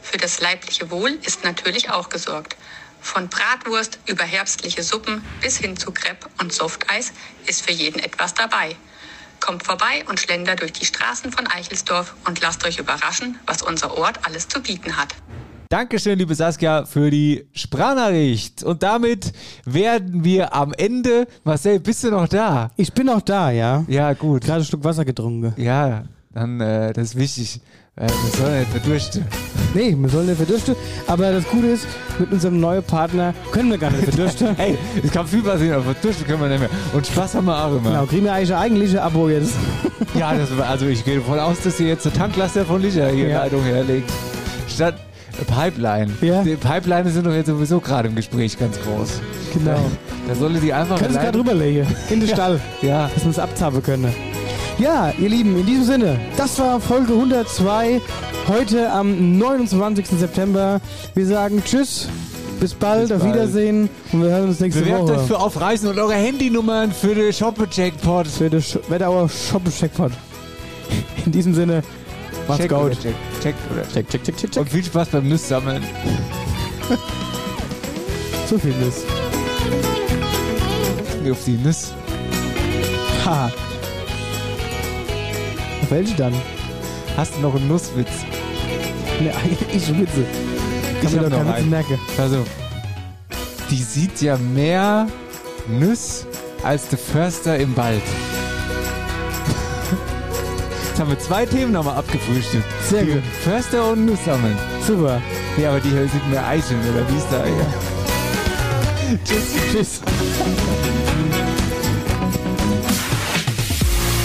Für 0.00 0.16
das 0.16 0.40
leibliche 0.40 0.90
Wohl 0.90 1.18
ist 1.22 1.44
natürlich 1.44 1.90
auch 1.90 2.08
gesorgt. 2.08 2.56
Von 3.02 3.28
Bratwurst 3.28 3.98
über 4.06 4.24
herbstliche 4.24 4.82
Suppen 4.82 5.22
bis 5.42 5.58
hin 5.58 5.76
zu 5.76 5.92
Crepe 5.92 6.28
und 6.40 6.52
Softeis 6.52 7.12
ist 7.46 7.62
für 7.62 7.72
jeden 7.72 7.98
etwas 7.98 8.32
dabei. 8.32 8.74
Kommt 9.38 9.64
vorbei 9.64 10.04
und 10.08 10.18
schlendert 10.18 10.62
durch 10.62 10.72
die 10.72 10.86
Straßen 10.86 11.30
von 11.30 11.46
Eichelsdorf 11.46 12.14
und 12.24 12.40
lasst 12.40 12.64
euch 12.64 12.78
überraschen, 12.78 13.38
was 13.44 13.60
unser 13.60 13.98
Ort 13.98 14.20
alles 14.24 14.48
zu 14.48 14.62
bieten 14.62 14.96
hat. 14.96 15.14
Dankeschön, 15.72 16.18
liebe 16.18 16.34
Saskia, 16.34 16.84
für 16.84 17.10
die 17.10 17.46
Sprachnachricht. 17.54 18.62
Und 18.62 18.82
damit 18.82 19.32
werden 19.64 20.22
wir 20.22 20.54
am 20.54 20.74
Ende. 20.74 21.26
Marcel, 21.44 21.80
bist 21.80 22.04
du 22.04 22.10
noch 22.10 22.28
da? 22.28 22.70
Ich 22.76 22.92
bin 22.92 23.06
noch 23.06 23.22
da, 23.22 23.50
ja. 23.50 23.82
Ja, 23.88 24.12
gut. 24.12 24.44
Gerade 24.44 24.60
ein 24.60 24.64
Stück 24.66 24.84
Wasser 24.84 25.06
getrunken. 25.06 25.54
Ja, 25.56 26.04
dann, 26.34 26.60
äh, 26.60 26.92
das 26.92 27.04
ist 27.04 27.16
wichtig. 27.16 27.62
Äh, 27.96 28.02
wir 28.02 28.38
sollen 28.38 28.58
nicht 28.58 28.70
verdursten. 28.70 29.24
Nee, 29.72 29.96
wir 29.98 30.08
sollen 30.10 30.26
nicht 30.26 30.36
verdursten. 30.36 30.76
Aber 31.06 31.32
das 31.32 31.48
Gute 31.48 31.68
ist, 31.68 31.86
mit 32.18 32.30
unserem 32.30 32.60
neuen 32.60 32.82
Partner 32.82 33.32
können 33.50 33.70
wir 33.70 33.78
gar 33.78 33.92
nicht 33.92 34.04
verdursten. 34.04 34.54
hey, 34.56 34.76
es 35.02 35.10
kann 35.10 35.26
viel 35.26 35.42
passieren, 35.42 35.76
aber 35.76 35.94
verdursten 35.94 36.26
können 36.26 36.42
wir 36.42 36.48
nicht 36.50 36.60
mehr. 36.60 36.70
Und 36.92 37.06
Spaß 37.06 37.36
haben 37.36 37.46
wir 37.46 37.64
auch 37.64 37.74
immer. 37.74 37.92
Genau, 37.92 38.04
kriegen 38.04 38.24
wir 38.24 38.34
eigentlich 38.34 38.52
ein 38.52 38.60
eigentliche 38.60 39.02
Abo 39.02 39.30
jetzt. 39.30 39.54
ja, 40.18 40.34
das, 40.34 40.50
also 40.60 40.84
ich 40.84 41.02
gehe 41.02 41.16
davon 41.16 41.38
aus, 41.38 41.62
dass 41.62 41.80
ihr 41.80 41.88
jetzt 41.88 42.06
eine 42.06 42.14
Tanklaster 42.14 42.66
von 42.66 42.82
Licher 42.82 43.08
hier 43.08 43.24
in 43.24 43.30
Ja. 43.30 43.44
Leitung 43.44 43.62
herlegt. 43.62 44.12
Statt 44.68 44.96
Pipeline. 45.46 46.12
Ja. 46.20 46.42
Die 46.42 46.56
Pipeline 46.56 47.10
sind 47.10 47.26
doch 47.26 47.32
jetzt 47.32 47.46
sowieso 47.48 47.80
gerade 47.80 48.08
im 48.08 48.14
Gespräch 48.14 48.58
ganz 48.58 48.78
groß. 48.80 49.20
Genau. 49.54 49.78
Da 50.28 50.36
solle 50.36 50.60
die 50.60 50.72
einfach. 50.72 51.00
Können 51.00 51.14
Sie 51.14 51.18
gerade 51.18 51.36
rüberlegen. 51.36 51.84
In 52.08 52.20
den. 52.20 52.28
Stall. 52.28 52.60
Ja. 52.82 53.10
Dass 53.12 53.24
wir 53.24 53.30
es 53.32 53.40
abzapfen 53.40 53.82
können. 53.82 54.14
Ja, 54.78 55.12
ihr 55.18 55.28
Lieben, 55.28 55.58
in 55.58 55.66
diesem 55.66 55.84
Sinne, 55.84 56.20
das 56.36 56.58
war 56.60 56.78
Folge 56.80 57.12
102. 57.12 58.00
Heute 58.46 58.90
am 58.92 59.38
29. 59.38 60.06
September. 60.06 60.80
Wir 61.14 61.26
sagen 61.26 61.60
Tschüss, 61.64 62.08
bis 62.60 62.72
bald, 62.74 63.08
Bis 63.08 63.12
auf 63.16 63.22
bald. 63.22 63.34
Wiedersehen 63.34 63.90
und 64.12 64.22
wir 64.22 64.30
hören 64.30 64.48
uns 64.48 64.60
nächste 64.60 64.82
Bewerbt 64.82 65.02
Woche. 65.08 65.14
euch 65.20 65.26
für 65.26 65.38
Aufreißen 65.40 65.88
und 65.88 65.98
eure 65.98 66.14
Handynummern 66.14 66.92
für 66.92 67.14
den 67.16 67.32
Shoppe-Jackpot. 67.32 68.28
Für 68.28 68.48
den 68.48 68.62
Sch 68.62 68.78
Wetterauer 68.88 69.28
Shoppen-Checkpot. 69.28 70.12
In 71.26 71.32
diesem 71.32 71.52
Sinne, 71.54 71.82
macht's 72.48 72.62
Check 72.62 72.70
gut. 72.70 72.92
check, 73.00 73.14
check 73.42 73.54
oder 73.72 73.82
check, 73.88 74.08
check, 74.08 74.24
check, 74.24 74.36
check, 74.36 74.50
check. 74.52 74.60
Und 74.62 74.68
viel 74.70 74.84
Spaß 74.84 75.08
beim 75.08 75.28
Nüssammeln. 75.28 75.82
So 78.48 78.58
viel 78.58 78.74
Nuss. 78.84 79.04
Auf 81.30 81.44
die 81.46 81.52
Nuss. 81.52 81.94
Ha. 83.24 83.46
Auf 85.80 85.90
welche 85.90 86.14
dann? 86.16 86.34
Hast 87.16 87.34
du 87.36 87.40
noch 87.40 87.54
einen 87.54 87.68
Nusswitz? 87.68 88.10
Ne, 89.20 89.32
ich 89.72 89.88
Witze. 89.98 90.26
Ich 91.00 91.10
mir 91.12 91.20
hab 91.20 91.30
noch 91.30 91.38
keinen 91.38 91.50
einen. 91.50 91.70
merken. 91.70 91.98
Also, 92.18 92.44
die 93.70 93.82
sieht 93.82 94.20
ja 94.20 94.36
mehr 94.36 95.06
Nüss 95.68 96.26
als 96.62 96.88
der 96.88 96.98
Förster 96.98 97.56
im 97.56 97.74
Wald. 97.74 98.02
Haben 101.02 101.10
wir 101.10 101.18
zwei 101.18 101.44
Themen 101.44 101.72
nochmal 101.72 101.96
abgefrühstückt. 101.96 102.64
Sehr 102.88 103.02
Die 103.02 103.14
gut. 103.14 103.24
Förster 103.42 103.90
und 103.90 104.06
Nuss 104.06 104.24
sammeln. 104.24 104.56
Super. 104.86 105.20
Ja, 105.56 105.70
aber 105.70 105.80
die 105.80 105.88
hier 105.88 106.08
sind 106.08 106.30
mehr 106.30 106.46
Eicheln, 106.46 106.78
oder 106.78 107.08
wie 107.10 107.16
ist 107.16 107.26
da? 107.28 107.44
Ja. 107.44 107.66
Tschüss. 109.24 109.42
Tschüss. 109.72 110.00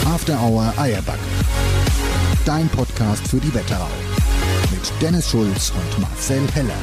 After 0.05 0.39
Hour 0.39 0.71
Eierbacke. 0.78 1.17
Dein 2.45 2.69
Podcast 2.69 3.28
für 3.28 3.38
die 3.38 3.51
Wetterau. 3.55 3.89
Mit 4.69 5.01
Dennis 5.01 5.32
Schulz 5.32 5.71
und 5.71 5.99
Marcel 5.99 6.43
Heller. 6.53 6.75